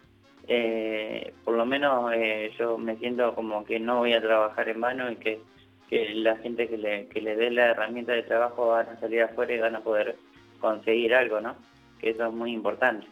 eh, 0.46 1.33
por 1.44 1.55
lo 1.55 1.64
menos 1.64 2.12
eh, 2.14 2.53
yo 2.59 2.77
me 2.77 2.96
siento 2.96 3.35
como 3.35 3.64
que 3.64 3.81
no 3.81 4.00
voy 4.00 4.12
a 4.12 4.20
trabajar 4.20 4.68
en 4.68 4.81
vano 4.81 5.11
y 5.11 5.16
que, 5.16 5.40
que 5.88 6.11
la 6.16 6.37
gente 6.37 6.68
que 6.68 6.77
le, 6.77 7.07
que 7.07 7.22
le 7.22 7.35
dé 7.35 7.50
la 7.50 7.70
herramienta 7.70 8.12
de 8.12 8.24
trabajo 8.24 8.68
van 8.68 8.90
a 8.90 9.00
salir 9.00 9.22
afuera 9.22 9.55
y 9.55 9.59
van 9.59 9.77
a 9.77 9.81
poder 9.81 10.16
conseguir 10.64 11.14
algo, 11.14 11.42
¿no? 11.42 11.55
Que 12.00 12.11
eso 12.11 12.24
es 12.24 12.33
muy 12.33 12.53
importante. 12.53 13.07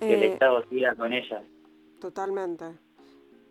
Que 0.00 0.14
el 0.14 0.22
eh, 0.22 0.32
Estado 0.32 0.64
siga 0.70 0.94
con 0.94 1.12
ella. 1.12 1.42
Totalmente. 2.00 2.64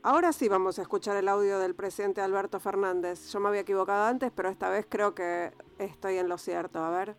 Ahora 0.02 0.34
sí 0.34 0.50
vamos 0.50 0.80
a 0.80 0.82
escuchar 0.82 1.16
el 1.18 1.28
audio 1.28 1.60
del 1.60 1.76
presidente 1.76 2.22
Alberto 2.22 2.60
Fernández. 2.60 3.32
Yo 3.32 3.40
me 3.40 3.50
había 3.50 3.62
equivocado 3.62 4.06
antes, 4.06 4.32
pero 4.36 4.50
esta 4.50 4.72
vez 4.72 4.88
creo 4.90 5.14
que 5.14 5.52
estoy 5.78 6.18
en 6.18 6.28
lo 6.28 6.40
cierto. 6.40 6.80
A 6.80 6.90
ver. 6.90 7.16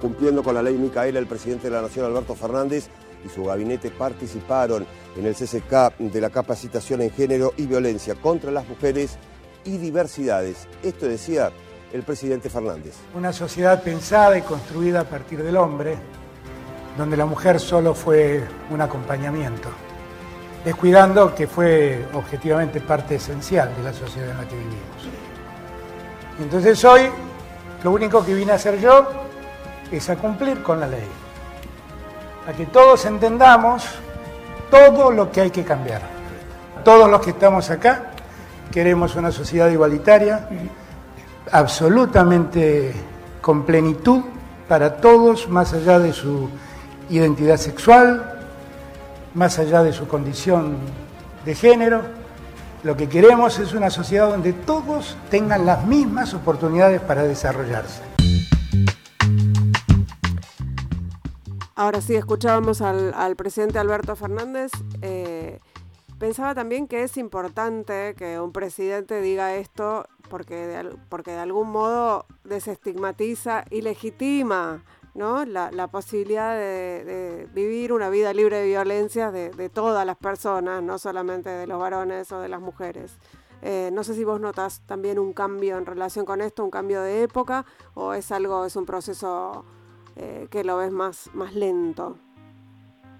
Cumpliendo 0.00 0.44
con 0.44 0.54
la 0.54 0.62
ley 0.62 0.76
Micaela, 0.76 1.18
el 1.18 1.26
presidente 1.26 1.68
de 1.68 1.74
la 1.74 1.82
Nación, 1.82 2.06
Alberto 2.06 2.36
Fernández, 2.36 2.88
y 3.24 3.28
su 3.28 3.44
gabinete 3.44 3.90
participaron 3.90 4.86
en 5.16 5.26
el 5.26 5.34
CCK 5.34 5.98
de 5.98 6.20
la 6.20 6.30
capacitación 6.30 7.02
en 7.02 7.10
género 7.10 7.52
y 7.56 7.66
violencia 7.66 8.14
contra 8.14 8.52
las 8.52 8.68
mujeres 8.68 9.18
y 9.64 9.78
diversidades. 9.78 10.68
Esto 10.84 11.06
decía 11.06 11.50
el 11.92 12.02
presidente 12.02 12.48
Fernández. 12.48 12.94
Una 13.14 13.32
sociedad 13.32 13.82
pensada 13.82 14.38
y 14.38 14.42
construida 14.42 15.00
a 15.00 15.04
partir 15.04 15.42
del 15.42 15.56
hombre, 15.56 15.96
donde 16.96 17.16
la 17.16 17.26
mujer 17.26 17.60
solo 17.60 17.94
fue 17.94 18.42
un 18.70 18.80
acompañamiento, 18.80 19.68
descuidando 20.64 21.34
que 21.34 21.46
fue 21.46 22.06
objetivamente 22.14 22.80
parte 22.80 23.16
esencial 23.16 23.74
de 23.76 23.82
la 23.82 23.92
sociedad 23.92 24.30
en 24.30 24.36
la 24.38 24.48
que 24.48 24.56
vivimos. 24.56 25.08
Y 26.38 26.42
entonces 26.42 26.82
hoy 26.84 27.02
lo 27.84 27.90
único 27.90 28.24
que 28.24 28.34
vine 28.34 28.52
a 28.52 28.54
hacer 28.54 28.80
yo 28.80 29.06
es 29.90 30.08
a 30.08 30.16
cumplir 30.16 30.62
con 30.62 30.80
la 30.80 30.86
ley, 30.86 31.08
a 32.48 32.52
que 32.52 32.66
todos 32.66 33.04
entendamos 33.04 33.84
todo 34.70 35.10
lo 35.10 35.30
que 35.30 35.42
hay 35.42 35.50
que 35.50 35.64
cambiar. 35.64 36.00
Todos 36.84 37.10
los 37.10 37.20
que 37.20 37.30
estamos 37.30 37.70
acá 37.70 38.10
queremos 38.72 39.14
una 39.14 39.30
sociedad 39.30 39.68
igualitaria 39.68 40.48
absolutamente 41.52 42.94
con 43.42 43.64
plenitud 43.64 44.22
para 44.68 44.96
todos, 44.96 45.48
más 45.48 45.74
allá 45.74 45.98
de 45.98 46.12
su 46.12 46.48
identidad 47.10 47.58
sexual, 47.58 48.40
más 49.34 49.58
allá 49.58 49.82
de 49.82 49.92
su 49.92 50.08
condición 50.08 50.76
de 51.44 51.54
género. 51.54 52.02
Lo 52.82 52.96
que 52.96 53.08
queremos 53.08 53.58
es 53.58 53.74
una 53.74 53.90
sociedad 53.90 54.30
donde 54.30 54.54
todos 54.54 55.16
tengan 55.30 55.66
las 55.66 55.84
mismas 55.84 56.34
oportunidades 56.34 57.00
para 57.00 57.22
desarrollarse. 57.22 58.02
Ahora 61.74 62.00
sí, 62.00 62.14
escuchábamos 62.14 62.80
al, 62.80 63.36
presidente 63.36 63.78
Alberto 63.78 64.16
Fernández. 64.16 64.72
Eh, 65.02 65.58
pensaba 66.18 66.54
también 66.54 66.88
que 66.88 67.02
es 67.02 67.16
importante 67.16 68.14
que 68.16 68.40
un 68.40 68.52
presidente 68.52 69.20
diga 69.20 69.54
esto 69.54 70.06
porque 70.32 70.54
de, 70.54 70.96
porque 71.10 71.32
de 71.32 71.40
algún 71.40 71.70
modo 71.70 72.24
desestigmatiza 72.44 73.66
y 73.70 73.82
legitima 73.82 74.82
¿no? 75.14 75.44
la, 75.44 75.88
posibilidad 75.88 76.56
de, 76.56 77.46
vivir 77.52 77.92
una 77.92 78.08
vida 78.08 78.32
libre 78.32 78.56
de 78.56 78.66
violencia 78.66 79.30
de, 79.30 79.68
todas 79.68 80.06
las 80.06 80.16
personas, 80.16 80.82
no 80.82 80.96
solamente 80.96 81.50
de 81.50 81.66
los 81.66 81.78
varones 81.78 82.32
o 82.32 82.40
de 82.40 82.48
las 82.48 82.62
mujeres. 82.62 83.18
Eh, 83.60 83.90
no 83.92 84.04
sé 84.04 84.14
si 84.14 84.24
vos 84.24 84.40
notas 84.40 84.80
también 84.86 85.18
un 85.18 85.34
cambio 85.34 85.76
en 85.76 85.84
relación 85.84 86.24
con 86.24 86.40
esto, 86.40 86.64
un 86.64 86.70
cambio 86.70 87.02
de 87.02 87.24
época, 87.24 87.66
o 87.92 88.14
es 88.14 88.32
algo, 88.32 88.64
es 88.64 88.74
un 88.74 88.86
proceso 88.86 89.66
eh, 90.16 90.46
que 90.50 90.64
lo 90.64 90.78
ves 90.78 90.92
más, 90.92 91.28
más 91.34 91.54
lento. 91.54 92.16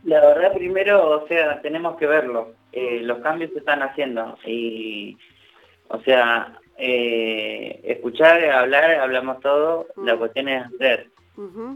La 0.05 0.19
verdad, 0.21 0.55
primero, 0.55 1.11
o 1.11 1.29
sea, 1.29 1.61
tenemos 1.61 1.99
que 1.99 2.07
verlo. 2.07 2.55
Eh, 2.73 3.01
los 3.03 3.19
cambios 3.19 3.53
se 3.53 3.59
están 3.59 3.83
haciendo 3.83 4.39
y, 4.47 5.19
o 5.89 6.01
sea, 6.01 6.59
eh, 6.85 7.81
escuchar, 7.85 8.45
hablar, 8.45 8.91
hablamos 8.97 9.39
todo, 9.39 9.87
la 9.97 10.17
cuestión 10.17 10.49
es 10.49 10.67
hacer. 10.67 11.07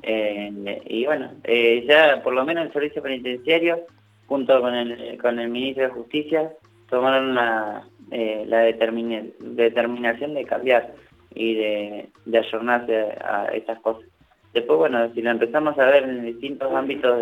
Eh, 0.02 0.82
y 0.86 1.06
bueno, 1.06 1.30
eh, 1.44 1.84
ya 1.88 2.20
por 2.24 2.34
lo 2.34 2.44
menos 2.44 2.66
el 2.66 2.72
servicio 2.72 3.02
penitenciario, 3.02 3.86
junto 4.26 4.60
con 4.60 4.74
el, 4.74 5.16
con 5.18 5.38
el 5.38 5.48
ministro 5.48 5.84
de 5.84 5.90
Justicia, 5.90 6.50
tomaron 6.90 7.36
la, 7.36 7.86
la 8.10 8.58
determinación 8.58 10.34
de 10.34 10.44
cambiar 10.44 10.92
y 11.32 11.54
de, 11.54 12.08
de 12.24 12.38
ayornarse 12.38 12.96
a 13.24 13.50
estas 13.54 13.78
cosas. 13.82 14.08
Después, 14.54 14.76
bueno, 14.76 15.08
si 15.14 15.22
lo 15.22 15.30
empezamos 15.30 15.78
a 15.78 15.86
ver 15.86 16.02
en 16.02 16.24
distintos 16.24 16.72
ámbitos 16.72 17.16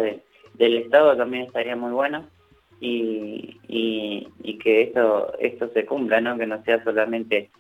del 0.55 0.77
Estado 0.79 1.19
también 1.19 1.43
estaría 1.43 1.77
muy 1.77 1.93
bueno 1.93 2.25
y, 2.81 3.61
y, 3.69 4.27
y 4.43 4.59
que 4.59 4.83
esto, 4.85 5.35
esto 5.39 5.69
se 5.75 5.85
cumpla, 5.85 6.23
¿no? 6.23 6.39
que 6.39 6.47
no 6.47 6.63
sea 6.65 6.83
solamente 6.83 7.51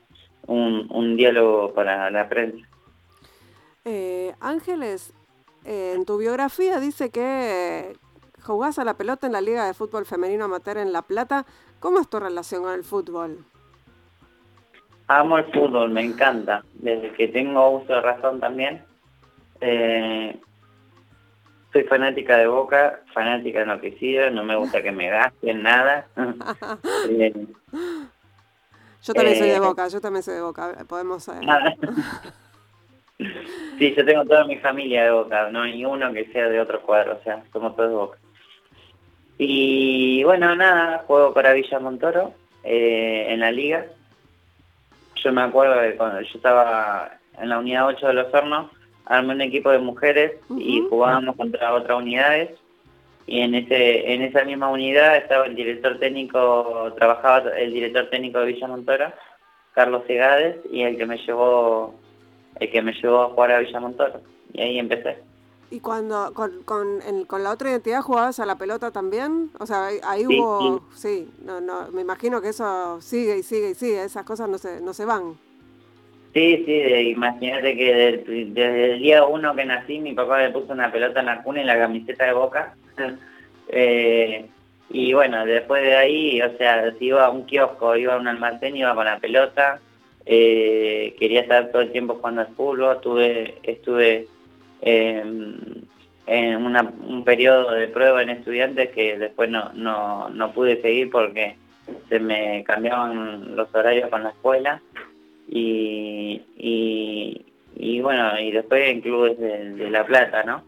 un, 0.46 1.16
diálogo 1.16 1.72
para 1.74 2.10
la 2.10 2.28
prensa. 2.28 2.66
Eh, 3.84 4.34
Ángeles, 4.40 5.12
eh, 5.64 5.92
en 5.94 6.04
tu 6.04 6.18
biografía 6.18 6.80
dice 6.80 7.10
que 7.10 7.96
jugás 8.42 8.78
a 8.78 8.84
la 8.84 8.94
pelota 8.94 9.26
en 9.26 9.32
la 9.32 9.40
Liga 9.40 9.66
de 9.66 9.74
Fútbol 9.74 10.06
Femenino 10.06 10.44
Amateur 10.44 10.78
en 10.78 10.92
La 10.92 11.02
Plata. 11.02 11.46
¿Cómo 11.80 12.00
es 12.00 12.08
tu 12.08 12.18
relación 12.18 12.62
con 12.62 12.72
el 12.72 12.84
fútbol? 12.84 13.44
Amo 15.08 15.38
el 15.38 15.44
fútbol, 15.52 15.90
me 15.90 16.02
encanta. 16.02 16.64
Desde 16.74 17.12
que 17.12 17.28
tengo 17.28 17.70
uso 17.70 17.92
de 17.92 18.00
razón 18.00 18.40
también. 18.40 18.82
Eh, 19.60 20.40
soy 21.72 21.82
fanática 21.84 22.38
de 22.38 22.46
Boca, 22.46 23.00
fanática 23.12 23.62
enloquecida, 23.62 24.30
no 24.30 24.44
me 24.44 24.56
gusta 24.56 24.82
que 24.82 24.92
me 24.92 25.10
gasten 25.10 25.62
nada. 25.62 26.06
Yo 29.04 29.12
también 29.12 29.36
soy 29.36 29.48
de 29.48 29.56
eh, 29.56 29.60
Boca, 29.60 29.88
yo 29.88 30.00
también 30.00 30.22
soy 30.22 30.34
de 30.34 30.40
Boca, 30.40 30.74
podemos... 30.88 31.28
Eh... 31.28 31.40
sí, 33.78 33.94
yo 33.94 34.04
tengo 34.04 34.24
toda 34.24 34.44
mi 34.44 34.56
familia 34.56 35.04
de 35.04 35.10
Boca, 35.10 35.50
no 35.50 35.62
hay 35.62 35.84
uno 35.84 36.10
que 36.14 36.24
sea 36.32 36.48
de 36.48 36.58
otro 36.58 36.80
cuadro, 36.80 37.18
o 37.20 37.22
sea, 37.22 37.44
somos 37.52 37.76
todos 37.76 37.90
de 37.90 37.96
Boca. 37.96 38.18
Y 39.36 40.24
bueno, 40.24 40.56
nada, 40.56 41.04
juego 41.06 41.34
para 41.34 41.52
Villa 41.52 41.78
Montoro 41.80 42.32
eh, 42.62 43.26
en 43.28 43.40
la 43.40 43.50
liga. 43.50 43.84
Yo 45.16 45.32
me 45.32 45.42
acuerdo 45.42 45.80
de 45.80 45.96
cuando 45.96 46.22
yo 46.22 46.32
estaba 46.34 47.18
en 47.38 47.50
la 47.50 47.58
unidad 47.58 47.86
8 47.88 48.06
de 48.06 48.14
los 48.14 48.32
hornos, 48.32 48.70
armé 49.04 49.34
un 49.34 49.40
equipo 49.42 49.70
de 49.70 49.80
mujeres 49.80 50.32
y 50.56 50.80
jugábamos 50.88 51.36
contra 51.36 51.74
otras 51.74 51.98
unidades 51.98 52.52
y 53.26 53.40
en 53.40 53.54
ese 53.54 54.12
en 54.12 54.22
esa 54.22 54.44
misma 54.44 54.70
unidad 54.70 55.16
estaba 55.16 55.46
el 55.46 55.54
director 55.54 55.98
técnico 55.98 56.92
trabajaba 56.96 57.50
el 57.56 57.72
director 57.72 58.08
técnico 58.10 58.40
de 58.40 58.46
Villa 58.46 58.68
Montoro 58.68 59.12
Carlos 59.72 60.02
Segades 60.06 60.56
y 60.70 60.82
el 60.82 60.96
que 60.96 61.06
me 61.06 61.16
llevó 61.18 61.94
el 62.60 62.70
que 62.70 62.82
me 62.82 62.92
llevó 62.92 63.22
a 63.22 63.28
jugar 63.30 63.52
a 63.52 63.58
Villa 63.60 63.80
Montoro 63.80 64.20
y 64.52 64.60
ahí 64.60 64.78
empecé 64.78 65.18
¿Y 65.70 65.80
cuando 65.80 66.32
con, 66.34 66.62
con, 66.62 67.00
con, 67.26 67.42
la 67.42 67.50
otra 67.50 67.70
identidad 67.70 68.00
jugabas 68.00 68.38
a 68.38 68.46
la 68.46 68.56
pelota 68.56 68.92
también? 68.92 69.50
O 69.58 69.66
sea, 69.66 69.88
ahí, 70.04 70.24
hubo... 70.24 70.82
Sí. 70.94 71.28
no, 71.42 71.60
no, 71.60 71.88
me 71.90 72.02
imagino 72.02 72.40
que 72.40 72.50
eso 72.50 73.00
sigue 73.00 73.38
y 73.38 73.42
sigue 73.42 73.70
y 73.70 73.74
sigue, 73.74 74.04
esas 74.04 74.24
cosas 74.24 74.48
no 74.48 74.58
se, 74.58 74.80
no 74.80 74.94
se 74.94 75.04
van. 75.04 75.36
Sí, 76.34 76.64
sí, 76.66 76.72
imagínate 77.10 77.76
que 77.76 77.94
desde, 78.26 78.94
el 78.94 78.98
día 78.98 79.24
uno 79.24 79.54
que 79.54 79.64
nací 79.64 80.00
mi 80.00 80.14
papá 80.14 80.38
me 80.38 80.50
puso 80.50 80.72
una 80.72 80.90
pelota 80.90 81.20
en 81.20 81.26
la 81.26 81.42
cuna 81.44 81.62
y 81.62 81.64
la 81.64 81.78
camiseta 81.78 82.24
de 82.24 82.32
boca. 82.32 82.74
eh, 83.68 84.46
y 84.90 85.12
bueno, 85.12 85.46
después 85.46 85.84
de 85.84 85.94
ahí, 85.94 86.42
o 86.42 86.56
sea, 86.58 86.92
si 86.98 87.06
iba 87.06 87.24
a 87.24 87.30
un 87.30 87.46
kiosco, 87.46 87.94
iba 87.96 88.14
a 88.14 88.18
un 88.18 88.26
almacén, 88.26 88.76
iba 88.76 88.96
con 88.96 89.04
la 89.04 89.20
pelota, 89.20 89.78
eh, 90.26 91.14
quería 91.20 91.42
estar 91.42 91.70
todo 91.70 91.82
el 91.82 91.92
tiempo 91.92 92.16
jugando 92.16 92.40
al 92.40 92.54
fútbol, 92.54 92.96
estuve, 92.96 93.58
estuve 93.62 94.26
em, 94.82 95.56
en 96.26 96.66
un 96.66 97.24
periodo 97.24 97.70
de 97.72 97.86
prueba 97.86 98.22
en 98.22 98.30
estudiantes 98.30 98.90
que 98.90 99.18
después 99.18 99.48
no, 99.50 99.70
no, 99.74 100.30
no 100.30 100.52
pude 100.52 100.82
seguir 100.82 101.10
porque 101.10 101.56
se 102.08 102.18
me 102.18 102.64
cambiaban 102.64 103.54
los 103.54 103.72
horarios 103.72 104.10
con 104.10 104.24
la 104.24 104.30
escuela 104.30 104.80
y, 105.48 106.42
y, 107.76 108.00
bueno, 108.00 108.38
y 108.40 108.50
después 108.50 108.88
en 108.88 109.00
clubes 109.00 109.38
de, 109.38 109.90
La 109.90 110.04
Plata, 110.04 110.42
¿no? 110.44 110.62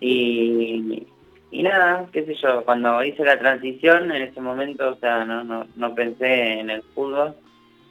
y, 0.00 1.06
y 1.50 1.62
nada, 1.62 2.06
qué 2.12 2.24
sé 2.24 2.34
yo, 2.34 2.64
cuando 2.64 3.02
hice 3.02 3.24
la 3.24 3.38
transición 3.38 4.12
en 4.12 4.22
ese 4.22 4.40
momento, 4.40 4.90
o 4.90 4.96
sea, 4.96 5.24
no, 5.24 5.44
no, 5.44 5.66
no 5.76 5.94
pensé 5.94 6.60
en 6.60 6.70
el 6.70 6.82
fútbol, 6.94 7.34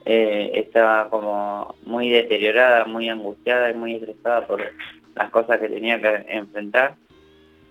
eh, 0.06 0.52
estaba 0.54 1.10
como 1.10 1.76
muy 1.84 2.10
deteriorada, 2.10 2.86
muy 2.86 3.10
angustiada 3.10 3.72
y 3.72 3.74
muy 3.74 3.96
estresada 3.96 4.46
por 4.46 4.64
las 5.16 5.30
cosas 5.32 5.60
que 5.60 5.70
tenía 5.70 6.00
que 6.00 6.26
enfrentar. 6.30 6.96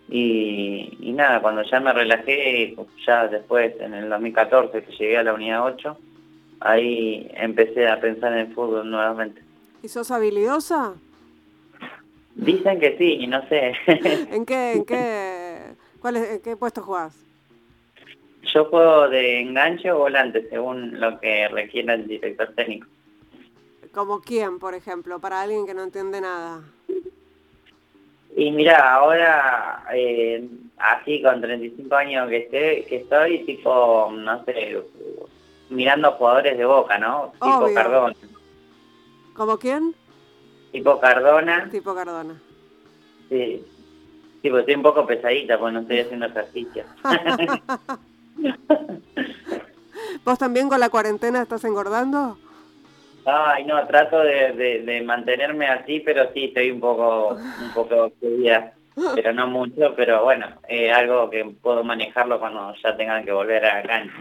Y, 0.08 0.96
y 1.00 1.12
nada, 1.12 1.40
cuando 1.40 1.62
ya 1.62 1.80
me 1.80 1.92
relajé, 1.92 2.76
ya 3.06 3.28
después, 3.28 3.74
en 3.80 3.94
el 3.94 4.08
2014 4.08 4.82
que 4.82 4.92
llegué 4.92 5.18
a 5.18 5.22
la 5.22 5.34
unidad 5.34 5.64
8, 5.64 5.98
ahí 6.60 7.30
empecé 7.34 7.88
a 7.88 8.00
pensar 8.00 8.32
en 8.32 8.38
el 8.40 8.54
fútbol 8.54 8.90
nuevamente. 8.90 9.42
¿Y 9.82 9.88
sos 9.88 10.10
habilidosa? 10.10 10.94
Dicen 12.34 12.80
que 12.80 12.96
sí, 12.98 13.26
no 13.26 13.46
sé. 13.48 13.72
¿En 13.86 14.44
qué, 14.44 14.72
en 14.72 14.84
qué, 14.84 15.58
cuál 16.00 16.16
es, 16.16 16.40
qué 16.40 16.56
puesto 16.56 16.82
jugás? 16.82 17.16
Yo 18.54 18.66
juego 18.66 19.08
de 19.08 19.40
enganche 19.40 19.90
o 19.90 19.98
volante, 19.98 20.48
según 20.48 21.00
lo 21.00 21.18
que 21.18 21.48
requiera 21.48 21.94
el 21.94 22.06
director 22.06 22.52
técnico. 22.54 22.86
¿Como 23.92 24.20
quién, 24.20 24.58
por 24.58 24.74
ejemplo, 24.74 25.18
para 25.18 25.40
alguien 25.40 25.66
que 25.66 25.74
no 25.74 25.82
entiende 25.82 26.20
nada? 26.20 26.62
Y 28.36 28.50
mira, 28.50 28.94
ahora, 28.94 29.84
eh, 29.94 30.46
así 30.76 31.22
con 31.22 31.40
35 31.40 31.94
años 31.96 32.28
que, 32.28 32.36
esté, 32.36 32.84
que 32.86 32.96
estoy, 32.96 33.44
tipo, 33.44 34.12
no 34.12 34.44
sé, 34.44 34.76
mirando 35.70 36.12
jugadores 36.12 36.56
de 36.56 36.64
Boca, 36.64 36.98
¿no? 36.98 37.32
Tipo 37.32 37.74
Cardona. 37.74 38.14
¿Como 39.34 39.58
quién? 39.58 39.94
Tipo 40.72 41.00
Cardona. 41.00 41.68
Tipo 41.70 41.94
Cardona. 41.94 42.40
Sí. 43.28 43.64
Sí, 44.42 44.50
pues 44.50 44.60
estoy 44.60 44.76
un 44.76 44.82
poco 44.82 45.06
pesadita 45.06 45.58
porque 45.58 45.74
no 45.74 45.80
estoy 45.80 46.00
haciendo 46.00 46.26
ejercicio. 46.26 46.84
¿Vos 50.24 50.38
también 50.38 50.68
con 50.68 50.78
la 50.78 50.88
cuarentena 50.88 51.42
estás 51.42 51.64
engordando? 51.64 52.38
Ay, 53.24 53.64
no, 53.64 53.84
trato 53.86 54.20
de, 54.20 55.02
mantenerme 55.04 55.66
así, 55.66 56.00
pero 56.00 56.32
sí, 56.32 56.44
estoy 56.44 56.70
un 56.70 56.80
poco, 56.80 57.30
un 57.30 57.72
poco 57.74 58.12
pero 59.14 59.32
no 59.32 59.46
mucho, 59.46 59.94
pero 59.94 60.24
bueno, 60.24 60.46
algo 60.94 61.28
que 61.28 61.44
puedo 61.44 61.84
manejarlo 61.84 62.38
cuando 62.38 62.74
ya 62.82 62.96
tengan 62.96 63.24
que 63.24 63.32
volver 63.32 63.64
a 63.64 63.80
la 63.80 63.82
cancha. 63.82 64.14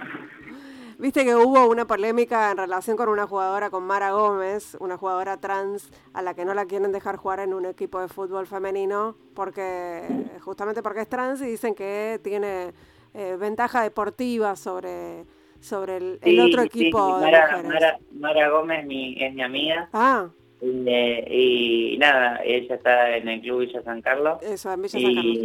Viste 0.98 1.26
que 1.26 1.36
hubo 1.36 1.68
una 1.68 1.86
polémica 1.86 2.52
en 2.52 2.58
relación 2.58 2.96
con 2.96 3.10
una 3.10 3.28
jugadora, 3.28 3.70
con 3.70 3.84
Mara 3.84 4.12
Gómez, 4.12 4.78
una 4.80 4.98
jugadora 4.98 5.38
trans 5.38 5.92
a 6.14 6.22
la 6.22 6.34
que 6.34 6.46
no 6.46 6.54
la 6.54 6.66
quieren 6.66 6.92
dejar 6.92 7.18
jugar 7.18 7.40
en 7.40 7.54
un 7.54 7.66
equipo 7.66 8.00
de 8.00 8.08
fútbol 8.08 8.48
femenino, 8.48 9.16
porque 9.34 10.04
justamente 10.42 10.82
porque 10.82 11.02
es 11.02 11.10
trans 11.10 11.42
y 11.42 11.48
dicen 11.48 11.76
que 11.76 12.20
tiene 12.24 12.72
eh, 13.14 13.36
ventaja 13.38 13.84
deportiva 13.84 14.56
sobre, 14.56 15.26
sobre 15.60 15.98
el, 15.98 16.40
otro 16.40 16.62
equipo. 16.62 17.20
Mara, 17.20 18.00
Mara, 18.14 18.50
Gómez 18.50 18.82
es 18.82 19.34
mi 19.34 19.42
amiga. 19.42 19.90
Ah. 19.92 20.30
Y, 20.62 21.98
nada, 22.00 22.40
ella 22.44 22.76
está 22.76 23.18
en 23.18 23.28
el 23.28 23.42
club 23.42 23.60
Villa 23.60 23.84
San 23.84 24.02
Carlos. 24.02 24.42
Eso, 24.42 24.72
en 24.72 24.82
Villa 24.82 25.00
San 25.00 25.14
Carlos. 25.14 25.36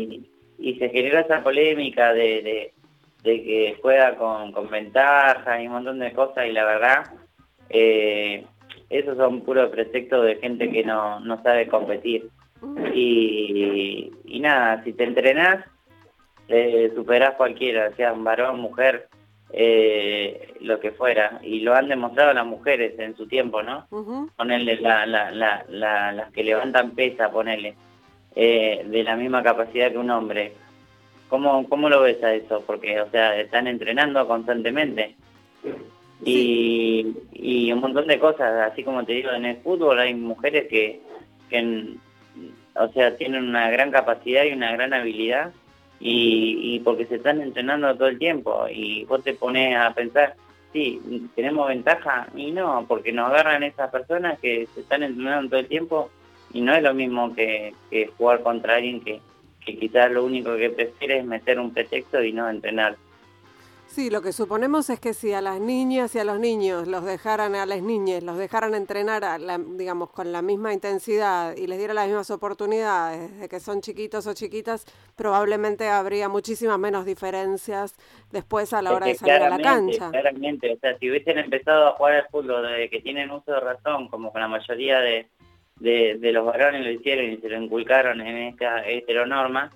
Y, 0.58 0.74
se 0.78 0.90
generó 0.90 1.18
esa 1.18 1.42
polémica 1.42 2.12
de 2.12 2.42
de 2.42 2.72
que 3.22 3.78
juega 3.82 4.16
con, 4.16 4.52
con 4.52 4.68
ventaja 4.70 5.60
y 5.60 5.66
un 5.66 5.74
montón 5.74 5.98
de 5.98 6.12
cosas 6.12 6.46
y 6.46 6.52
la 6.52 6.64
verdad, 6.64 7.04
eh, 7.68 8.44
esos 8.88 9.16
son 9.16 9.42
puros 9.42 9.70
pretextos 9.70 10.24
de 10.24 10.36
gente 10.36 10.70
que 10.70 10.84
no, 10.84 11.20
no 11.20 11.42
sabe 11.42 11.68
competir. 11.68 12.28
Y, 12.94 14.12
y 14.24 14.40
nada, 14.40 14.82
si 14.84 14.92
te 14.92 15.04
entrenás, 15.04 15.64
eh, 16.48 16.92
superás 16.94 17.36
cualquiera, 17.36 17.94
sea 17.96 18.12
un 18.12 18.24
varón, 18.24 18.60
mujer, 18.60 19.08
eh, 19.52 20.54
lo 20.60 20.80
que 20.80 20.90
fuera. 20.90 21.38
Y 21.42 21.60
lo 21.60 21.74
han 21.74 21.88
demostrado 21.88 22.32
las 22.32 22.44
mujeres 22.44 22.98
en 22.98 23.16
su 23.16 23.26
tiempo, 23.26 23.62
¿no? 23.62 23.86
Ponerle 24.36 24.80
la, 24.80 25.06
la, 25.06 25.30
la, 25.30 26.12
las 26.12 26.32
que 26.32 26.44
levantan 26.44 26.90
pesa, 26.90 27.30
ponerle, 27.30 27.76
eh, 28.34 28.84
de 28.84 29.02
la 29.04 29.16
misma 29.16 29.42
capacidad 29.42 29.90
que 29.90 29.98
un 29.98 30.10
hombre. 30.10 30.52
¿Cómo, 31.30 31.66
¿Cómo 31.68 31.88
lo 31.88 32.02
ves 32.02 32.22
a 32.24 32.34
eso? 32.34 32.62
Porque, 32.66 33.00
o 33.00 33.08
sea, 33.10 33.38
están 33.40 33.68
entrenando 33.68 34.26
constantemente. 34.26 35.14
Y, 36.24 37.06
y 37.32 37.72
un 37.72 37.80
montón 37.80 38.08
de 38.08 38.18
cosas, 38.18 38.70
así 38.70 38.82
como 38.82 39.04
te 39.04 39.12
digo, 39.12 39.30
en 39.30 39.46
el 39.46 39.56
fútbol 39.58 40.00
hay 40.00 40.12
mujeres 40.12 40.66
que, 40.68 41.00
que 41.48 41.94
o 42.74 42.88
sea, 42.88 43.16
tienen 43.16 43.44
una 43.44 43.70
gran 43.70 43.92
capacidad 43.92 44.44
y 44.44 44.52
una 44.52 44.72
gran 44.72 44.92
habilidad 44.92 45.52
y, 46.00 46.58
y 46.74 46.80
porque 46.80 47.06
se 47.06 47.16
están 47.16 47.40
entrenando 47.40 47.94
todo 47.94 48.08
el 48.08 48.18
tiempo 48.18 48.66
y 48.68 49.04
vos 49.04 49.22
te 49.22 49.32
pones 49.32 49.76
a 49.76 49.94
pensar, 49.94 50.34
sí, 50.72 51.00
tenemos 51.36 51.68
ventaja 51.68 52.26
y 52.34 52.50
no, 52.50 52.84
porque 52.88 53.12
nos 53.12 53.30
agarran 53.30 53.62
esas 53.62 53.90
personas 53.90 54.38
que 54.40 54.66
se 54.74 54.80
están 54.80 55.04
entrenando 55.04 55.50
todo 55.50 55.60
el 55.60 55.68
tiempo 55.68 56.10
y 56.52 56.60
no 56.60 56.74
es 56.74 56.82
lo 56.82 56.92
mismo 56.92 57.34
que, 57.34 57.72
que 57.88 58.08
jugar 58.18 58.42
contra 58.42 58.76
alguien 58.76 59.00
que, 59.00 59.20
que 59.72 59.78
quizás 59.78 60.10
lo 60.10 60.24
único 60.24 60.56
que 60.56 60.70
prefiere 60.70 61.18
es 61.18 61.24
meter 61.24 61.58
un 61.58 61.72
pretexto 61.72 62.22
y 62.22 62.32
no 62.32 62.48
entrenar. 62.48 62.96
Sí, 63.90 64.08
lo 64.08 64.22
que 64.22 64.32
suponemos 64.32 64.88
es 64.88 65.00
que 65.00 65.14
si 65.14 65.32
a 65.32 65.40
las 65.40 65.60
niñas 65.60 66.14
y 66.14 66.20
a 66.20 66.24
los 66.24 66.38
niños 66.38 66.86
los 66.86 67.04
dejaran, 67.04 67.56
a 67.56 67.66
las 67.66 67.82
niñas, 67.82 68.22
los 68.22 68.38
dejaran 68.38 68.72
entrenar, 68.74 69.24
a 69.24 69.36
digamos, 69.58 70.10
con 70.10 70.30
la 70.30 70.42
misma 70.42 70.72
intensidad 70.72 71.56
y 71.56 71.66
les 71.66 71.76
diera 71.76 71.92
las 71.92 72.06
mismas 72.06 72.30
oportunidades 72.30 73.36
de 73.40 73.48
que 73.48 73.58
son 73.58 73.80
chiquitos 73.80 74.28
o 74.28 74.32
chiquitas, 74.32 74.86
probablemente 75.16 75.88
habría 75.88 76.28
muchísimas 76.28 76.78
menos 76.78 77.04
diferencias 77.04 77.96
después 78.30 78.72
a 78.72 78.80
la 78.80 78.92
hora 78.92 79.06
de 79.06 79.16
salir 79.16 79.42
a 79.42 79.50
la 79.50 79.58
cancha. 79.58 80.08
Claramente, 80.10 80.72
o 80.72 80.78
sea, 80.78 80.96
si 80.96 81.10
hubiesen 81.10 81.38
empezado 81.38 81.88
a 81.88 81.92
jugar 81.94 82.14
al 82.14 82.28
fútbol 82.28 82.62
desde 82.62 82.90
que 82.90 83.00
tienen 83.00 83.28
uso 83.32 83.50
de 83.50 83.58
razón, 83.58 84.06
como 84.06 84.30
con 84.30 84.40
la 84.40 84.46
mayoría 84.46 85.00
de, 85.00 85.26
de, 85.80 86.18
los 86.32 86.46
varones 86.46 86.84
lo 86.84 86.90
hicieron 86.90 87.32
y 87.32 87.38
se 87.38 87.48
lo 87.48 87.62
inculcaron 87.62 88.20
en 88.20 88.36
esta 88.36 88.86
heteronorma, 88.86 89.70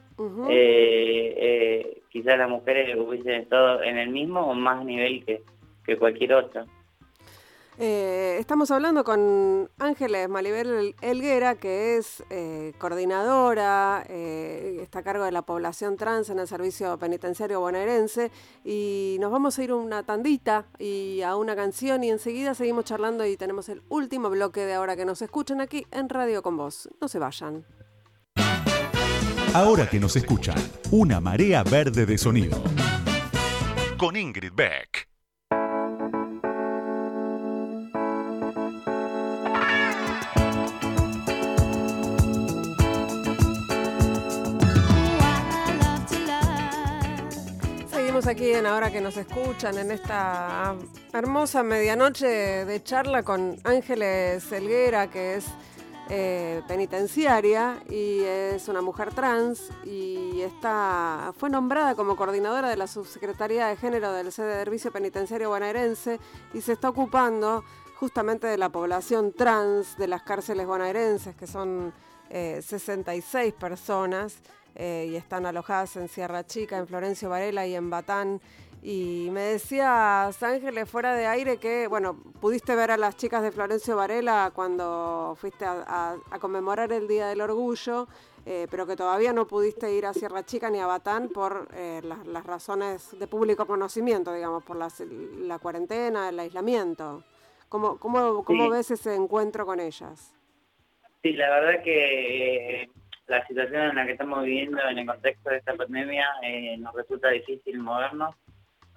eh, 0.48 1.34
eh, 1.36 2.02
quizás 2.10 2.38
las 2.38 2.48
mujeres 2.48 2.96
hubiesen 2.96 3.40
estado 3.40 3.82
en 3.82 3.98
el 3.98 4.10
mismo 4.10 4.40
o 4.40 4.54
más 4.54 4.84
nivel 4.84 5.24
que, 5.24 5.42
que 5.84 5.96
cualquier 5.96 6.34
otro. 6.34 6.64
Eh, 7.78 8.36
estamos 8.38 8.70
hablando 8.70 9.02
con 9.02 9.68
Ángeles 9.78 10.28
Malibel 10.28 10.94
Elguera, 11.00 11.56
que 11.56 11.96
es 11.96 12.22
eh, 12.30 12.72
coordinadora, 12.78 14.04
eh, 14.08 14.78
está 14.80 15.00
a 15.00 15.02
cargo 15.02 15.24
de 15.24 15.32
la 15.32 15.42
población 15.42 15.96
trans 15.96 16.30
en 16.30 16.38
el 16.38 16.46
Servicio 16.46 16.96
Penitenciario 16.98 17.58
Bonaerense, 17.58 18.30
y 18.64 19.16
nos 19.18 19.32
vamos 19.32 19.58
a 19.58 19.64
ir 19.64 19.72
una 19.72 20.04
tandita 20.04 20.66
y 20.78 21.22
a 21.22 21.34
una 21.34 21.56
canción, 21.56 22.04
y 22.04 22.10
enseguida 22.10 22.54
seguimos 22.54 22.84
charlando 22.84 23.26
y 23.26 23.36
tenemos 23.36 23.68
el 23.68 23.82
último 23.88 24.30
bloque 24.30 24.60
de 24.60 24.74
ahora 24.74 24.94
que 24.94 25.04
nos 25.04 25.20
escuchan 25.20 25.60
aquí 25.60 25.84
en 25.90 26.08
Radio 26.08 26.42
con 26.42 26.56
Vos. 26.56 26.88
No 27.00 27.08
se 27.08 27.18
vayan. 27.18 27.66
Ahora 29.52 29.88
que 29.88 29.98
nos 29.98 30.14
escuchan, 30.16 30.56
una 30.92 31.20
marea 31.20 31.64
verde 31.64 32.06
de 32.06 32.18
sonido. 32.18 32.62
Con 33.96 34.16
Ingrid 34.16 34.52
Beck. 34.52 35.13
Aquí 48.26 48.52
en 48.52 48.64
Ahora 48.64 48.90
que 48.90 49.00
nos 49.02 49.16
escuchan 49.18 49.76
en 49.76 49.90
esta 49.90 50.74
hermosa 51.12 51.62
medianoche 51.62 52.26
de 52.64 52.82
charla 52.82 53.22
con 53.22 53.56
Ángeles 53.64 54.50
Elguera, 54.50 55.10
que 55.10 55.34
es 55.34 55.46
eh, 56.08 56.62
penitenciaria 56.66 57.82
y 57.90 58.20
es 58.20 58.68
una 58.68 58.80
mujer 58.80 59.12
trans 59.12 59.70
y 59.84 60.40
está, 60.40 61.32
fue 61.36 61.50
nombrada 61.50 61.94
como 61.94 62.16
coordinadora 62.16 62.70
de 62.70 62.76
la 62.76 62.86
Subsecretaría 62.86 63.66
de 63.66 63.76
Género 63.76 64.12
del 64.12 64.32
Servicio 64.32 64.90
Penitenciario 64.90 65.50
Bonaerense 65.50 66.18
y 66.54 66.62
se 66.62 66.72
está 66.72 66.88
ocupando 66.88 67.62
justamente 67.96 68.46
de 68.46 68.56
la 68.56 68.70
población 68.70 69.32
trans 69.32 69.98
de 69.98 70.08
las 70.08 70.22
cárceles 70.22 70.66
bonaerenses, 70.66 71.36
que 71.36 71.46
son 71.46 71.92
66 72.30 73.34
eh, 73.34 73.56
personas 73.58 74.36
eh, 74.74 75.08
y 75.10 75.16
están 75.16 75.46
alojadas 75.46 75.96
en 75.96 76.08
Sierra 76.08 76.44
Chica, 76.44 76.78
en 76.78 76.86
Florencio 76.86 77.28
Varela 77.28 77.66
y 77.66 77.74
en 77.74 77.90
Batán. 77.90 78.40
Y 78.82 79.28
me 79.32 79.40
decías, 79.40 80.42
Ángeles, 80.42 80.88
fuera 80.90 81.14
de 81.14 81.26
aire, 81.26 81.56
que, 81.56 81.86
bueno, 81.86 82.18
pudiste 82.40 82.74
ver 82.74 82.90
a 82.90 82.96
las 82.96 83.16
chicas 83.16 83.42
de 83.42 83.50
Florencio 83.50 83.96
Varela 83.96 84.52
cuando 84.54 85.34
fuiste 85.40 85.64
a, 85.64 86.16
conmemorar 86.40 86.92
el 86.92 87.08
Día 87.08 87.28
del 87.28 87.40
Orgullo, 87.40 88.08
eh, 88.44 88.66
pero 88.70 88.86
que 88.86 88.94
todavía 88.94 89.32
no 89.32 89.46
pudiste 89.46 89.90
ir 89.94 90.04
a 90.04 90.12
Sierra 90.12 90.44
Chica 90.44 90.68
ni 90.68 90.80
a 90.80 90.86
Batán 90.86 91.30
por 91.30 91.68
las, 92.02 92.44
razones 92.44 93.18
de 93.18 93.26
público 93.26 93.66
conocimiento, 93.66 94.34
digamos, 94.34 94.62
por 94.64 94.76
la 94.76 95.58
cuarentena, 95.58 96.28
el 96.28 96.38
aislamiento. 96.38 97.24
¿Cómo, 97.74 97.98
cómo, 97.98 98.44
cómo 98.44 98.70
ves 98.70 98.90
ese 98.90 99.14
encuentro 99.14 99.66
con 99.66 99.80
ellas? 99.80 100.32
Sí, 101.24 101.32
la 101.32 101.48
verdad 101.48 101.82
que 101.82 102.82
eh, 102.82 102.90
la 103.26 103.46
situación 103.46 103.82
en 103.82 103.96
la 103.96 104.06
que 104.06 104.12
estamos 104.12 104.44
viviendo 104.44 104.78
en 104.88 104.98
el 104.98 105.06
contexto 105.06 105.50
de 105.50 105.56
esta 105.56 105.74
pandemia 105.74 106.26
eh, 106.42 106.76
nos 106.78 106.94
resulta 106.94 107.30
difícil 107.30 107.78
movernos. 107.78 108.34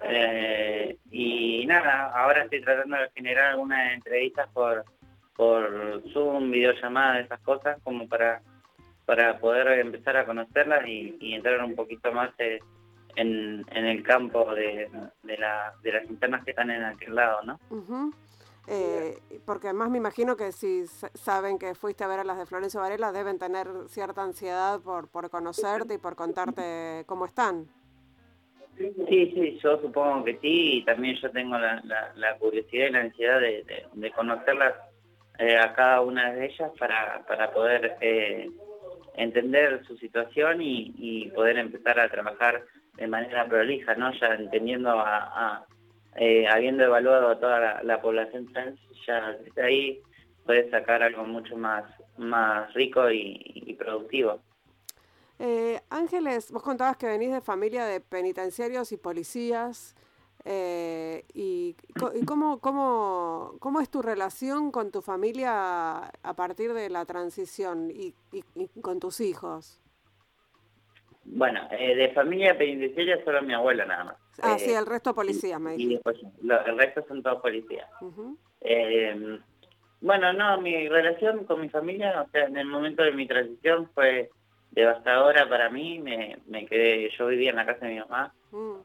Eh, 0.00 0.96
y 1.10 1.66
nada, 1.66 2.12
ahora 2.14 2.44
estoy 2.44 2.62
tratando 2.62 2.96
de 2.96 3.10
generar 3.14 3.52
algunas 3.52 3.92
entrevistas 3.92 4.48
por, 4.52 4.84
por 5.34 6.02
Zoom, 6.12 6.50
videollamada, 6.50 7.20
esas 7.20 7.40
cosas, 7.40 7.78
como 7.82 8.06
para, 8.06 8.42
para 9.06 9.38
poder 9.38 9.66
empezar 9.80 10.16
a 10.16 10.26
conocerlas 10.26 10.86
y, 10.86 11.34
entrar 11.34 11.64
un 11.64 11.74
poquito 11.74 12.12
más 12.12 12.30
en, 12.38 13.64
en 13.70 13.86
el 13.86 14.02
campo 14.02 14.54
de, 14.54 14.88
de 15.22 15.38
las 15.38 15.74
internas 16.08 16.44
que 16.44 16.50
están 16.50 16.70
en 16.70 16.84
aquel 16.84 17.14
lado, 17.14 17.40
¿no? 17.42 17.58
Eh, 18.70 19.18
porque 19.46 19.68
además 19.68 19.88
me 19.88 19.96
imagino 19.96 20.36
que 20.36 20.52
si 20.52 20.86
saben 20.86 21.58
que 21.58 21.74
fuiste 21.74 22.04
a 22.04 22.06
ver 22.06 22.20
a 22.20 22.24
las 22.24 22.36
de 22.36 22.44
Florencio 22.44 22.80
Varela, 22.80 23.12
deben 23.12 23.38
tener 23.38 23.66
cierta 23.88 24.22
ansiedad 24.22 24.80
por, 24.80 25.08
por 25.08 25.30
conocerte 25.30 25.94
y 25.94 25.98
por 25.98 26.16
contarte 26.16 27.04
cómo 27.06 27.24
están. 27.24 27.66
Sí, 28.76 28.92
sí, 29.08 29.58
yo 29.62 29.80
supongo 29.80 30.22
que 30.22 30.34
sí, 30.34 30.78
y 30.78 30.84
también 30.84 31.16
yo 31.16 31.30
tengo 31.30 31.56
la, 31.58 32.36
curiosidad 32.38 32.88
y 32.88 32.92
la 32.92 33.00
ansiedad 33.00 33.40
de, 33.40 34.12
conocerlas 34.14 34.74
eh, 35.38 35.56
a 35.56 35.72
cada 35.72 36.02
una 36.02 36.32
de 36.32 36.46
ellas 36.46 36.70
para, 36.78 37.24
para 37.26 37.50
poder 37.52 37.96
eh, 38.02 38.50
entender 39.16 39.82
su 39.86 39.96
situación 39.96 40.58
y, 40.60 41.30
poder 41.34 41.56
empezar 41.56 41.98
a 41.98 42.10
trabajar 42.10 42.64
de 42.96 43.06
manera 43.06 43.46
prolija, 43.46 43.94
¿no? 43.94 44.12
Ya 44.12 44.34
entendiendo 44.34 44.90
a 44.90 45.66
eh, 46.20 46.46
habiendo 46.48 46.82
evaluado 46.82 47.28
a 47.28 47.38
toda 47.38 47.82
la, 47.82 48.02
población 48.02 48.52
trans, 48.52 48.80
ya 49.06 49.32
desde 49.32 49.62
ahí 49.62 50.02
puedes 50.44 50.68
sacar 50.70 51.02
algo 51.02 51.24
mucho 51.24 51.56
más, 51.56 51.84
más 52.16 52.72
rico 52.74 53.08
y, 53.10 53.76
productivo. 53.78 54.40
Eh, 55.38 55.80
Ángeles, 55.90 56.50
vos 56.50 56.64
contabas 56.64 56.96
que 56.96 57.06
venís 57.06 57.30
de 57.30 57.40
familia 57.40 57.84
de 57.84 58.00
penitenciarios 58.00 58.90
y 58.90 58.96
policías. 58.96 59.94
Eh, 60.44 61.24
y, 61.34 61.76
cómo, 62.26 62.58
cómo, 62.58 63.54
cómo, 63.60 63.80
es 63.80 63.88
tu 63.88 64.02
relación 64.02 64.72
con 64.72 64.90
tu 64.90 65.02
familia 65.02 66.06
a 66.06 66.34
partir 66.34 66.72
de 66.72 66.90
la 66.90 67.04
transición 67.04 67.90
y, 67.92 68.14
con 68.80 68.98
tus 68.98 69.20
hijos? 69.20 69.80
Bueno, 71.24 71.68
de 71.68 72.10
familia 72.14 72.56
penitenciaria 72.58 73.22
solo 73.24 73.42
mi 73.42 73.54
abuela 73.54 73.84
nada 73.84 74.04
más. 74.04 74.27
Ah, 74.42 74.58
sí, 74.58 74.70
eh, 74.70 74.78
el 74.78 74.86
resto 74.86 75.14
policías, 75.14 75.60
me 75.60 75.76
Y 75.76 75.94
después, 75.94 76.16
el 76.42 76.78
resto 76.78 77.04
son 77.08 77.22
todos 77.22 77.40
policías. 77.40 77.88
Eh, 78.60 79.38
bueno, 80.00 80.32
no, 80.32 80.60
mi 80.60 80.88
relación 80.88 81.44
con 81.44 81.60
mi 81.60 81.68
familia, 81.68 82.22
o 82.22 82.30
sea, 82.30 82.44
en 82.44 82.56
el 82.56 82.66
momento 82.66 83.02
de 83.02 83.12
mi 83.12 83.26
transición 83.26 83.90
fue 83.94 84.30
devastadora 84.70 85.48
para 85.48 85.70
mí, 85.70 85.98
me, 85.98 86.38
me 86.46 86.66
quedé, 86.66 87.10
yo 87.16 87.26
vivía 87.26 87.50
en 87.50 87.56
la 87.56 87.66
casa 87.66 87.86
de 87.86 87.94
mi 87.94 88.00
mamá, 88.00 88.32
mm. 88.52 88.76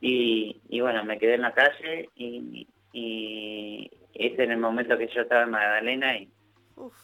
y, 0.00 0.60
y 0.68 0.80
bueno, 0.80 1.04
me 1.04 1.18
quedé 1.18 1.34
en 1.34 1.42
la 1.42 1.52
calle, 1.52 2.10
y, 2.14 2.68
y 2.92 3.90
ese 4.14 4.44
en 4.44 4.52
el 4.52 4.58
momento 4.58 4.96
que 4.96 5.08
yo 5.08 5.22
estaba 5.22 5.42
en 5.42 5.50
Magdalena, 5.50 6.16
y, 6.16 6.28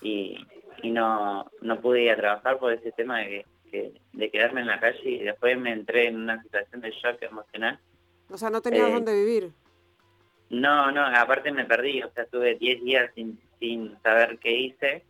y, 0.03 0.47
y, 0.83 0.91
no, 0.91 1.51
no 1.61 1.81
pude 1.81 2.03
ir 2.03 2.13
a 2.13 2.17
trabajar 2.17 2.59
por 2.59 2.73
ese 2.73 2.93
tema 2.93 3.21
de 3.21 3.45
que, 3.73 3.93
de 4.13 4.31
quedarme 4.31 4.61
en 4.61 4.69
la 4.69 4.81
calle 4.81 5.11
y 5.11 5.19
después 5.19 5.59
me 5.59 5.73
entré 5.73 6.09
en 6.09 6.17
una 6.17 6.43
situación 6.43 6.81
de 6.81 6.91
shock 6.91 7.23
emocional 7.23 7.79
o 8.31 8.39
sea, 8.39 8.51
no 8.51 8.61
tenías 8.61 8.89
eh, 8.89 8.93
dónde 8.93 9.15
vivir. 9.15 9.53
No, 10.51 10.91
no, 10.91 11.05
aparte 11.05 11.53
me 11.53 11.65
perdí, 11.65 12.03
o 12.03 12.11
sea, 12.11 12.25
estuve 12.25 12.57
10 12.57 12.85
días 12.85 13.11
sin, 13.15 13.39
sin 13.59 13.97
saber 14.03 14.39
qué 14.39 14.53
hice 14.53 15.05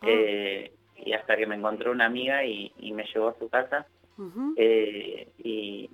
ah. 0.00 0.06
eh, 0.06 0.72
y 0.96 1.12
hasta 1.12 1.36
que 1.36 1.46
me 1.46 1.56
encontró 1.56 1.90
una 1.90 2.06
amiga 2.06 2.44
y, 2.44 2.72
me 2.92 3.04
llevó 3.04 3.28
a 3.28 3.38
su 3.38 3.48
casa 3.48 3.86
eh, 4.56 5.28
y, 5.38 5.90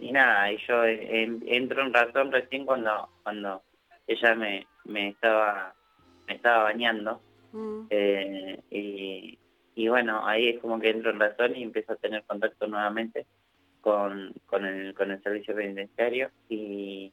y 0.00 0.12
nada, 0.12 0.50
y 0.50 0.58
yo 0.66 0.84
entro 0.84 1.82
en 1.82 1.92
razón 1.92 2.32
recién 2.32 2.64
cuando 2.64 3.10
cuando 3.22 3.62
ella 4.06 4.34
me, 4.34 4.66
me 4.84 5.08
estaba 5.08 5.74
me 6.26 6.34
estaba 6.34 6.64
bañando 6.64 7.20
mm. 7.52 7.86
y, 8.70 9.38
y 9.74 9.88
bueno, 9.88 10.26
ahí 10.26 10.48
es 10.48 10.60
como 10.60 10.80
que 10.80 10.88
entro 10.88 11.10
en 11.10 11.20
razón 11.20 11.54
y 11.54 11.62
empiezo 11.62 11.92
a 11.92 11.96
tener 11.96 12.24
contacto 12.24 12.66
nuevamente 12.66 13.26
con, 13.86 14.34
con, 14.46 14.66
el, 14.66 14.94
con 14.94 15.12
el 15.12 15.22
servicio 15.22 15.54
penitenciario 15.54 16.32
y, 16.48 17.12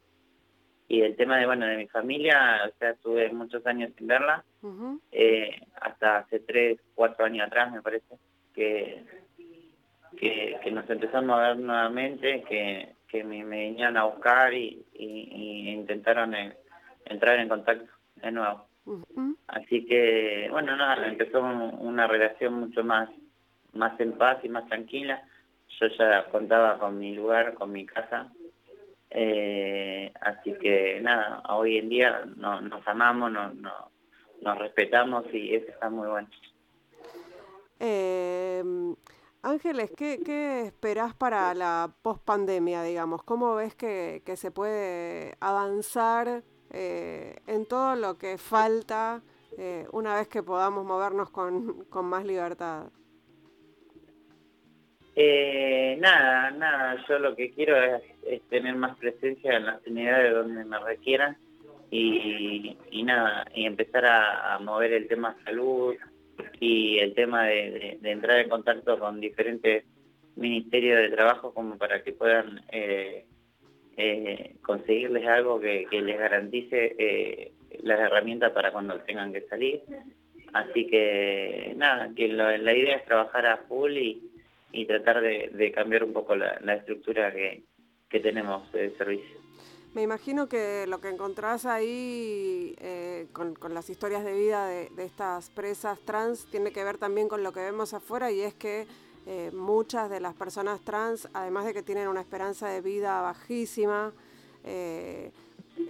y 0.87 1.01
el 1.01 1.15
tema 1.15 1.37
de 1.37 1.45
bueno 1.45 1.67
de 1.67 1.77
mi 1.77 1.87
familia, 1.87 2.63
o 2.67 2.75
sea, 2.79 2.95
tuve 2.95 3.31
muchos 3.31 3.63
años 3.67 3.91
sin 3.95 4.07
verla, 4.07 4.43
eh, 5.11 5.61
hasta 5.79 6.17
hace 6.17 6.39
tres, 6.39 6.79
cuatro 6.95 7.25
años 7.25 7.45
atrás 7.45 7.71
me 7.71 7.83
parece, 7.83 8.15
que, 8.55 9.05
que, 10.17 10.71
nos 10.71 10.89
empezamos 10.89 11.37
a 11.37 11.49
ver 11.49 11.57
nuevamente, 11.57 12.43
que, 12.49 12.95
que 13.07 13.23
me, 13.23 13.43
vinieron 13.45 13.95
a 13.97 14.05
buscar 14.05 14.51
y, 14.51 14.83
y, 14.95 15.69
intentaron 15.69 16.33
eh, 16.33 16.57
entrar 17.05 17.37
en 17.37 17.49
contacto 17.49 17.91
de 18.15 18.31
nuevo. 18.31 18.65
Así 19.45 19.85
que, 19.85 20.47
bueno, 20.49 20.75
nada, 20.75 21.05
empezó 21.05 21.39
una 21.39 22.07
relación 22.07 22.55
mucho 22.55 22.83
más, 22.83 23.09
más 23.73 23.99
en 23.99 24.13
paz 24.13 24.39
y 24.43 24.49
más 24.49 24.67
tranquila 24.67 25.23
yo 25.87 25.95
ya 25.97 26.25
contaba 26.29 26.77
con 26.79 26.97
mi 26.97 27.13
lugar, 27.13 27.53
con 27.53 27.71
mi 27.71 27.85
casa, 27.85 28.31
eh, 29.09 30.11
así 30.21 30.53
que 30.59 30.99
nada, 31.01 31.43
hoy 31.49 31.77
en 31.77 31.89
día 31.89 32.23
no, 32.35 32.61
nos 32.61 32.87
amamos, 32.87 33.31
no, 33.31 33.53
no, 33.53 33.91
nos 34.41 34.57
respetamos 34.57 35.25
y 35.33 35.55
eso 35.55 35.69
está 35.69 35.89
muy 35.89 36.07
bueno. 36.07 36.27
Eh, 37.79 38.63
Ángeles, 39.41 39.91
¿qué, 39.97 40.21
¿qué 40.25 40.61
esperás 40.61 41.13
para 41.15 41.53
la 41.53 41.93
pospandemia, 42.01 42.81
digamos? 42.81 43.23
¿Cómo 43.23 43.55
ves 43.55 43.75
que, 43.75 44.21
se 44.37 44.51
puede 44.51 45.35
avanzar 45.41 46.43
eh, 46.69 47.35
en 47.45 47.65
todo 47.65 47.95
lo 47.95 48.17
que 48.17 48.37
falta 48.37 49.21
eh, 49.57 49.85
una 49.91 50.15
vez 50.15 50.29
que 50.29 50.43
podamos 50.43 50.85
movernos 50.85 51.29
con 51.29 52.05
más 52.05 52.23
libertad? 52.23 52.87
Eh, 55.15 55.97
nada, 55.99 56.49
nada, 56.51 57.03
yo 57.07 57.19
lo 57.19 57.35
que 57.35 57.51
quiero 57.51 57.77
es, 57.77 58.01
tener 58.49 58.75
más 58.75 58.97
presencia 58.97 59.57
en 59.57 59.65
las 59.67 59.85
unidades 59.85 60.33
donde 60.33 60.65
me 60.65 60.79
requieran 60.79 61.37
y, 61.91 62.75
nada, 63.03 63.45
y 63.53 63.65
empezar 63.65 64.05
a, 64.05 64.57
mover 64.59 64.93
el 64.93 65.07
tema 65.07 65.35
salud 65.45 65.95
y 66.59 66.97
el 66.97 67.13
tema 67.13 67.45
de, 67.45 67.99
entrar 68.01 68.39
en 68.39 68.49
contacto 68.49 68.97
con 68.97 69.19
diferentes 69.19 69.83
ministerios 70.35 70.97
de 70.97 71.15
trabajo 71.15 71.53
como 71.53 71.77
para 71.77 72.01
que 72.01 72.13
puedan 72.13 72.61
eh, 72.71 73.25
eh, 73.97 74.55
conseguirles 74.63 75.27
algo 75.27 75.59
que, 75.59 75.87
les 75.91 76.17
garantice 76.17 76.95
eh, 76.97 77.51
las 77.83 77.99
herramientas 77.99 78.51
para 78.51 78.71
cuando 78.71 78.99
tengan 79.01 79.31
que 79.31 79.41
salir. 79.41 79.83
Así 80.53 80.87
que 80.87 81.73
nada, 81.75 82.09
que 82.15 82.27
la 82.27 82.75
idea 82.75 82.95
es 82.95 83.05
trabajar 83.05 83.45
a 83.45 83.57
full 83.57 83.95
y, 83.97 84.32
y 84.73 84.85
tratar 84.87 85.21
de, 85.21 85.71
cambiar 85.73 86.03
un 86.03 86.11
poco 86.11 86.35
la, 86.35 86.73
estructura 86.75 87.31
que, 87.31 87.63
tenemos 88.21 88.71
de 88.71 88.95
servicio. 88.95 89.37
Me 89.95 90.03
imagino 90.03 90.47
que 90.47 90.85
lo 90.87 91.01
que 91.01 91.09
encontrás 91.09 91.65
ahí 91.65 92.75
eh, 92.79 93.27
con, 93.33 93.55
las 93.69 93.89
historias 93.89 94.23
de 94.23 94.33
vida 94.33 94.67
de, 94.67 94.89
estas 94.99 95.49
presas 95.49 95.99
trans 96.01 96.45
tiene 96.51 96.71
que 96.71 96.83
ver 96.83 96.97
también 96.97 97.27
con 97.27 97.41
lo 97.41 97.51
que 97.53 97.61
vemos 97.61 97.93
afuera 97.95 98.31
y 98.31 98.41
es 98.41 98.53
que 98.53 98.85
eh, 99.25 99.49
muchas 99.51 100.11
de 100.11 100.19
las 100.19 100.35
personas 100.35 100.81
trans, 100.81 101.27
además 101.33 101.65
de 101.65 101.73
que 101.73 101.81
tienen 101.81 102.07
una 102.07 102.21
esperanza 102.21 102.67
de 102.67 102.81
vida 102.81 103.21
bajísima, 103.21 104.13
eh, 104.63 105.31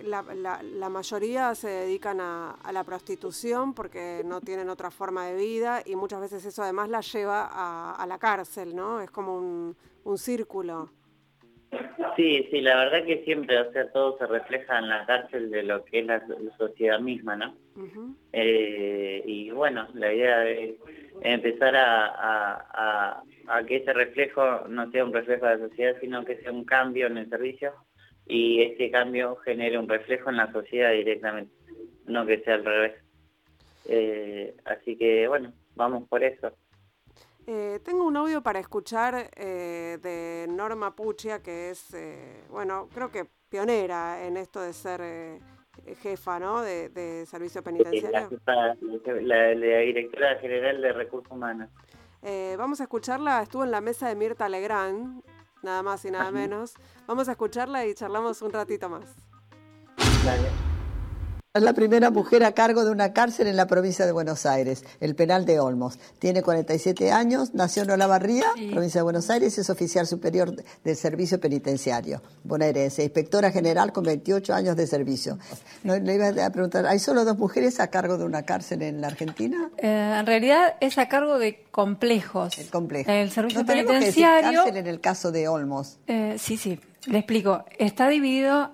la, 0.03 0.89
mayoría 0.89 1.55
se 1.55 1.69
dedican 1.69 2.19
a, 2.21 2.55
la 2.71 2.83
prostitución 2.83 3.73
porque 3.73 4.21
no 4.25 4.41
tienen 4.41 4.69
otra 4.69 4.91
forma 4.91 5.27
de 5.27 5.35
vida 5.35 5.81
y 5.85 5.95
muchas 5.95 6.21
veces 6.21 6.45
eso 6.45 6.63
además 6.63 6.89
la 6.89 7.01
lleva 7.01 7.49
a, 7.95 8.05
la 8.05 8.17
cárcel, 8.17 8.75
¿no? 8.75 9.01
Es 9.01 9.11
como 9.11 9.37
un, 9.37 9.75
círculo. 10.17 10.89
Sí, 12.15 12.47
sí, 12.51 12.61
la 12.61 12.75
verdad 12.75 13.05
que 13.05 13.23
siempre, 13.23 13.59
o 13.59 13.71
sea, 13.71 13.91
todo 13.91 14.17
se 14.19 14.27
refleja 14.27 14.77
en 14.77 14.89
la 14.89 15.05
cárcel 15.05 15.49
de 15.49 15.63
lo 15.63 15.83
que 15.85 15.99
es 15.99 16.05
la, 16.05 16.21
sociedad 16.57 16.99
misma, 16.99 17.35
¿no? 17.35 17.55
Eh, 18.31 19.23
y 19.25 19.49
bueno, 19.49 19.87
la 19.93 20.13
idea 20.13 20.47
es 20.47 20.75
empezar 21.21 21.75
a, 21.75 23.23
a 23.47 23.63
que 23.63 23.77
ese 23.77 23.93
reflejo 23.93 24.67
no 24.67 24.91
sea 24.91 25.03
un 25.03 25.13
reflejo 25.13 25.47
de 25.47 25.57
la 25.57 25.67
sociedad, 25.67 25.95
sino 25.99 26.23
que 26.23 26.37
sea 26.37 26.51
un 26.51 26.65
cambio 26.65 27.07
en 27.07 27.17
el 27.17 27.29
servicio 27.29 27.73
y 28.25 28.61
este 28.61 28.89
cambio 28.91 29.35
genere 29.37 29.77
un 29.77 29.87
reflejo 29.87 30.29
en 30.29 30.37
la 30.37 30.51
sociedad 30.51 30.91
directamente, 30.91 31.53
no 32.05 32.25
que 32.25 32.39
sea 32.39 32.55
al 32.55 32.65
revés. 32.65 32.93
Eh, 33.85 34.55
así 34.65 34.95
que 34.97 35.27
bueno, 35.27 35.53
vamos 35.75 36.07
por 36.07 36.23
eso. 36.23 36.51
Eh, 37.45 37.79
tengo 37.83 38.05
un 38.05 38.15
audio 38.15 38.41
para 38.41 38.59
escuchar 38.59 39.29
eh, 39.35 39.97
de 40.01 40.47
Norma 40.49 40.95
Puccia, 40.95 41.41
que 41.41 41.71
es, 41.71 41.95
bueno, 42.49 42.87
creo 42.93 43.11
que 43.11 43.25
pionera 43.49 44.25
en 44.25 44.37
esto 44.37 44.61
de 44.61 44.71
ser 44.71 45.41
jefa, 46.01 46.39
¿no? 46.39 46.61
De, 46.61 47.25
servicio 47.25 47.61
penitenciario. 47.61 48.29
La, 48.45 49.53
la, 49.53 49.77
directora 49.79 50.37
general 50.37 50.81
de 50.81 50.93
recursos 50.93 51.29
humanos. 51.29 51.69
vamos 52.57 52.79
a 52.79 52.83
escucharla, 52.83 53.41
estuvo 53.41 53.65
en 53.65 53.71
la 53.71 53.81
mesa 53.81 54.07
de 54.07 54.15
Mirta 54.15 54.47
Legrand, 54.47 55.21
nada 55.63 55.81
más 55.83 56.05
y 56.05 56.11
nada 56.11 56.31
menos. 56.31 56.73
Vamos 57.07 57.27
a 57.27 57.31
escucharla 57.31 57.85
y 57.85 57.93
charlamos 57.93 58.41
un 58.41 58.51
ratito 58.51 58.89
más. 58.89 59.15
Es 61.55 61.61
la 61.61 61.73
primera 61.73 62.09
mujer 62.09 62.43
a 62.45 62.53
cargo 62.53 62.83
de 62.83 62.89
una 62.89 63.13
cárcel 63.13 63.45
en 63.45 63.55
la 63.55 63.67
provincia 63.67 64.07
de 64.07 64.11
Buenos 64.11 64.47
Aires, 64.47 64.83
el 64.99 65.13
penal 65.13 65.45
de 65.45 65.59
Olmos. 65.59 65.99
Tiene 66.17 66.41
47 66.41 67.11
años, 67.11 67.53
nació 67.53 67.83
en 67.83 67.91
Olavarría, 67.91 68.45
provincia 68.71 69.01
de 69.01 69.03
Buenos 69.03 69.29
Aires, 69.29 69.55
es 69.59 69.69
oficial 69.69 70.07
superior 70.07 70.55
del 70.83 70.95
servicio 70.95 71.39
penitenciario 71.39 72.23
bonaerense, 72.43 73.03
inspectora 73.03 73.51
general 73.51 73.93
con 73.93 74.03
28 74.03 74.51
años 74.51 74.75
de 74.75 74.87
servicio. 74.87 75.37
No, 75.83 75.95
le 75.95 76.15
iba 76.15 76.29
a 76.29 76.49
preguntar, 76.49 76.87
¿hay 76.87 76.97
solo 76.97 77.23
dos 77.23 77.37
mujeres 77.37 77.79
a 77.79 77.91
cargo 77.91 78.17
de 78.17 78.25
una 78.25 78.41
cárcel 78.41 78.81
en 78.81 78.99
la 78.99 79.05
Argentina? 79.05 79.69
Eh, 79.77 80.15
en 80.19 80.25
realidad 80.25 80.73
es 80.79 80.97
a 80.97 81.07
cargo 81.07 81.37
de 81.37 81.65
complejos. 81.69 82.57
El 82.57 82.71
complejo. 82.71 83.11
El 83.11 83.29
servicio 83.29 83.63
penitenciario. 83.63 84.63
cárcel 84.63 84.77
en 84.77 84.87
el 84.87 84.99
caso 84.99 85.31
de 85.31 85.47
Olmos. 85.47 85.99
Eh, 86.07 86.35
sí, 86.39 86.57
sí. 86.57 86.79
Le 87.05 87.17
explico. 87.17 87.65
Está 87.77 88.07
dividido, 88.07 88.71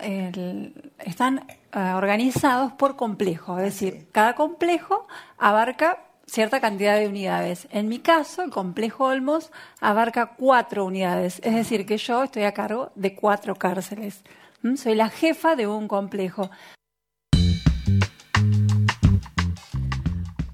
están 1.00 1.48
eh, 1.74 1.80
organizados 1.96 2.74
por 2.74 2.96
complejo, 2.96 3.58
es 3.58 3.66
decir, 3.66 4.08
cada 4.12 4.36
complejo 4.36 5.08
abarca 5.38 6.06
cierta 6.28 6.62
cantidad 6.62 6.98
de 6.98 7.08
unidades. 7.08 7.68
En 7.72 7.88
mi 7.88 8.00
caso, 8.00 8.44
el 8.44 8.52
complejo 8.52 9.06
Olmos 9.06 9.52
abarca 9.82 10.36
cuatro 10.38 10.86
unidades, 10.86 11.42
es 11.44 11.56
decir, 11.56 11.86
que 11.86 11.98
yo 11.98 12.24
estoy 12.24 12.44
a 12.44 12.54
cargo 12.54 12.92
de 12.96 13.16
cuatro 13.16 13.56
cárceles. 13.56 14.24
¿Mm? 14.62 14.76
Soy 14.76 14.96
la 14.96 15.10
jefa 15.10 15.56
de 15.56 15.68
un 15.68 15.88
complejo. 15.88 16.52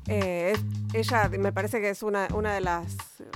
Eh, 0.08 0.54
ella 0.94 1.30
me 1.30 1.52
parece 1.52 1.82
que 1.82 1.90
es 1.90 2.04
una, 2.04 2.28
una 2.34 2.54
de, 2.54 2.62
las, 2.62 2.96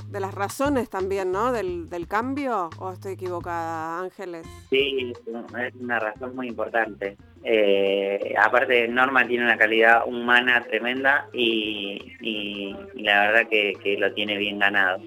de 0.09 0.19
las 0.19 0.33
razones 0.33 0.89
también, 0.89 1.31
¿no? 1.31 1.51
Del, 1.51 1.89
del 1.89 2.07
cambio, 2.07 2.69
¿o 2.79 2.91
estoy 2.91 3.13
equivocada, 3.13 3.99
Ángeles? 3.99 4.47
Sí, 4.69 5.13
es 5.13 5.75
una 5.75 5.99
razón 5.99 6.35
muy 6.35 6.47
importante. 6.47 7.17
Eh, 7.43 8.35
aparte, 8.37 8.87
Norma 8.87 9.25
tiene 9.27 9.45
una 9.45 9.57
calidad 9.57 10.05
humana 10.05 10.63
tremenda 10.63 11.29
y, 11.31 12.17
y, 12.21 12.75
la 12.95 13.27
verdad 13.27 13.49
que, 13.49 13.73
que, 13.81 13.97
lo 13.97 14.13
tiene 14.13 14.37
bien 14.37 14.59
ganado. 14.59 14.99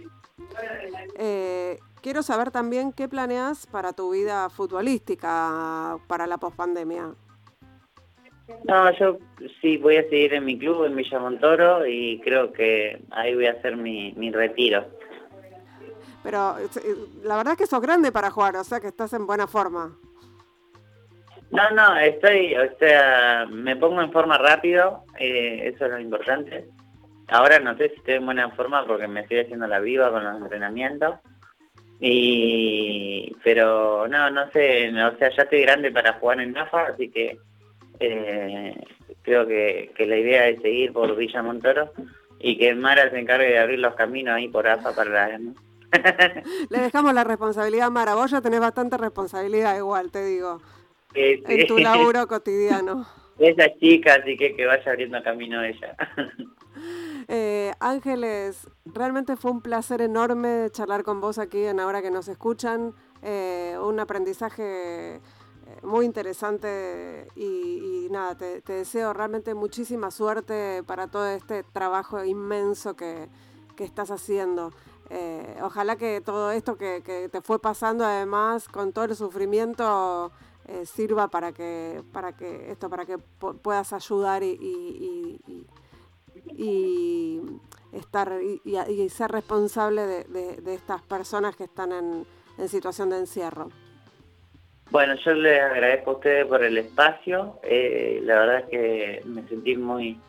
Eh, 1.19 1.79
quiero 2.01 2.23
saber 2.23 2.51
también 2.51 2.93
qué 2.93 3.09
planeas 3.09 3.67
para 3.67 3.93
tu 3.93 4.13
vida 4.13 4.49
futbolística 4.51 5.99
para 6.07 6.27
la 6.27 6.39
pospandemia. 6.39 7.15
No, 8.65 8.91
yo 8.99 9.19
sí 9.61 9.77
voy 9.77 9.97
a 9.97 10.03
seguir 10.05 10.35
en 10.35 10.45
mi 10.45 10.59
club, 10.59 10.85
en 10.85 10.97
Villa 10.97 11.19
Montoro, 11.19 11.87
y 11.87 12.21
creo 12.21 12.53
que 12.53 13.01
ahí 13.11 13.35
voy 13.35 13.47
a 13.47 13.53
hacer 13.53 13.77
mi, 13.77 14.13
mi 14.17 14.31
retiro. 14.31 14.85
Pero 16.23 16.57
eh, 16.59 16.95
la 17.25 17.37
verdad 17.37 17.53
es 17.55 17.59
que 17.59 17.67
sos 17.67 17.81
grande 17.81 18.13
para 18.13 18.31
jugar, 18.31 18.57
o 18.57 18.65
sea 18.65 18.81
que 18.81 18.89
estás 18.89 19.13
en 19.13 19.27
buena 19.27 19.47
forma. 19.47 19.97
No, 21.51 21.71
no, 21.71 21.97
estoy, 21.97 22.55
o 22.57 22.79
sea, 22.79 23.47
me 23.51 23.77
pongo 23.77 24.01
en 24.01 24.13
forma 24.13 24.39
rápido, 24.39 25.05
eh, 25.19 25.71
eso 25.75 25.85
es 25.85 25.93
lo 25.93 26.01
importante. 26.01 26.67
Ahora 27.29 27.59
no 27.59 27.77
sé 27.77 27.91
si 27.91 27.97
estoy 27.97 28.15
en 28.15 28.25
buena 28.25 28.51
forma 28.51 28.87
porque 28.87 29.07
me 29.07 29.21
estoy 29.21 29.41
haciendo 29.41 29.67
la 29.67 29.81
viva 29.81 30.11
con 30.11 30.25
los 30.25 30.41
entrenamientos. 30.41 31.17
Y, 32.01 33.37
pero 33.45 34.09
no, 34.09 34.31
no 34.31 34.51
sé, 34.51 34.89
o 34.89 35.17
sea, 35.19 35.31
ya 35.31 35.43
estoy 35.43 35.63
grande 35.63 35.93
para 35.93 36.15
jugar 36.15 36.41
en 36.41 36.53
NAFA, 36.53 36.89
así 36.89 37.11
que 37.11 37.39
eh, 38.03 38.85
creo 39.23 39.47
que, 39.47 39.93
la 39.99 40.17
idea 40.17 40.49
es 40.49 40.61
seguir 40.61 40.93
por 40.93 41.15
Villa 41.17 41.43
Montoro 41.43 41.93
y 42.39 42.59
que 42.59 42.75
Mara 42.75 43.11
se 43.11 43.19
encargue 43.19 43.47
de 43.47 43.59
abrir 43.59 43.79
los 43.79 43.95
caminos 43.95 44.35
ahí 44.35 44.49
por 44.49 44.67
AFA 44.67 44.95
para 44.95 45.29
la... 45.29 45.41
Le 46.71 46.79
dejamos 46.79 47.15
la 47.15 47.25
responsabilidad 47.25 47.87
a 47.87 47.91
Mara, 47.91 48.15
vos 48.15 48.31
ya 48.31 48.41
tenés 48.41 48.61
bastante 48.61 48.97
responsabilidad 48.97 49.77
igual, 49.77 50.11
te 50.11 50.25
digo, 50.25 50.61
en 51.15 51.67
tu 51.67 51.79
laburo 51.79 52.27
cotidiano. 52.27 53.07
Esa 53.39 53.73
chica, 53.79 54.15
así 54.15 54.37
que 54.37 54.55
que 54.55 54.67
vaya 54.67 54.91
abriendo 54.91 55.23
camino 55.23 55.63
ella. 55.63 55.97
Eh, 57.29 57.73
Ángeles, 57.79 58.69
realmente 58.85 59.37
fue 59.37 59.53
un 59.53 59.63
placer 59.63 60.03
enorme 60.03 60.69
charlar 60.71 61.05
con 61.05 61.21
vos 61.21 61.39
aquí 61.39 61.65
en 61.65 61.79
Ahora 61.79 62.03
que 62.03 62.11
nos 62.11 62.27
escuchan. 62.29 62.95
Eh, 63.23 63.77
un 63.81 64.01
aprendizaje 64.01 65.21
muy 65.83 66.07
interesante 66.07 67.29
y, 67.35 68.09
nada, 68.11 68.37
te, 68.37 68.63
deseo 68.63 69.13
realmente 69.13 69.55
muchísima 69.55 70.11
suerte 70.11 70.83
para 70.87 71.09
todo 71.09 71.27
este 71.27 71.63
trabajo 71.63 72.25
inmenso 72.25 72.95
que, 72.95 73.29
estás 73.79 74.13
haciendo. 74.13 74.71
Eh, 75.11 75.59
ojalá 75.61 75.97
que 75.97 76.21
todo 76.21 76.53
esto 76.53 76.77
que, 76.77 77.29
te 77.33 77.41
fue 77.41 77.59
pasando 77.59 78.05
además 78.05 78.69
con 78.69 78.93
todo 78.93 79.07
el 79.07 79.17
sufrimiento 79.17 80.31
eh, 80.67 80.87
sirva 80.87 81.27
para 81.27 81.51
que 81.51 82.05
para 82.13 82.37
que 82.37 82.71
esto 82.71 82.89
para 82.89 83.05
que 83.05 83.19
puedas 83.19 83.93
ayudar 83.93 84.45
y, 84.45 85.41
y, 86.47 87.43
estar 87.91 88.39
y, 88.41 89.09
ser 89.09 89.33
responsable 89.33 90.07
de, 90.29 90.75
estas 90.75 91.03
personas 91.03 91.57
que 91.57 91.65
están 91.65 91.91
en 91.93 92.69
situación 92.69 93.11
de 93.11 93.19
encierro. 93.19 93.69
Bueno, 94.93 95.15
yo 95.25 95.33
les 95.33 95.59
agradezco 95.59 96.11
a 96.11 96.15
ustedes 96.17 96.45
por 96.45 96.63
el 96.63 96.77
espacio. 96.77 97.59
Eh, 97.63 98.21
la 98.25 98.41
verdad 98.41 98.59
es 98.59 98.67
que 98.67 99.23
me 99.25 99.43
sentí 99.49 99.75
muy, 99.75 100.21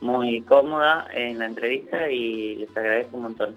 muy 0.00 0.42
cómoda 0.42 1.06
en 1.14 1.38
la 1.38 1.46
entrevista 1.46 2.10
y 2.10 2.56
les 2.56 2.76
agradezco 2.76 3.16
un 3.16 3.22
montón. 3.22 3.54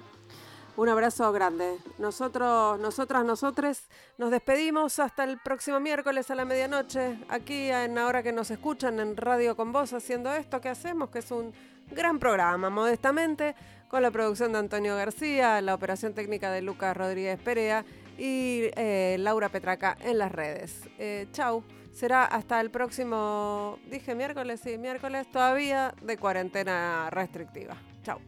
Un 0.78 0.90
abrazo 0.90 1.32
grande. 1.32 1.78
Nosotros, 1.98 2.80
nosotras, 2.80 3.26
nosotres 3.26 3.90
nos 4.20 4.30
despedimos 4.30 5.00
hasta 5.00 5.24
el 5.24 5.40
próximo 5.40 5.80
miércoles 5.80 6.30
a 6.30 6.36
la 6.36 6.46
medianoche, 6.46 7.18
aquí 7.30 7.72
en 7.72 7.98
Ahora 7.98 8.22
que 8.22 8.32
nos 8.32 8.52
escuchan 8.52 9.00
en 9.00 9.18
Radio 9.18 9.56
con 9.56 9.72
Vos 9.72 9.92
haciendo 9.94 10.32
esto 10.36 10.62
que 10.62 10.70
hacemos, 10.70 11.10
que 11.10 11.20
es 11.20 11.32
un 11.32 11.52
gran 11.90 12.20
programa, 12.20 12.70
modestamente, 12.70 13.56
con 13.88 14.04
la 14.04 14.12
producción 14.12 14.52
de 14.52 14.60
Antonio 14.60 14.96
García, 14.96 15.60
la 15.62 15.74
operación 15.74 16.14
técnica 16.14 16.52
de 16.52 16.62
Lucas 16.62 16.96
Rodríguez 16.96 17.40
Perea 17.40 17.84
y 18.18 18.70
eh, 18.76 19.18
Laura 19.20 19.50
Petraca 19.50 19.98
en 20.02 20.18
las 20.18 20.32
redes. 20.32 20.82
Eh, 20.98 21.28
chau. 21.32 21.64
Será 21.94 22.26
hasta 22.26 22.60
el 22.60 22.72
próximo, 22.72 23.78
dije 23.88 24.16
miércoles, 24.16 24.62
sí, 24.64 24.80
miércoles 24.80 25.28
todavía 25.32 25.94
de 26.02 26.18
cuarentena 26.18 27.10
restrictiva. 27.12 27.78
Chau. 28.02 28.20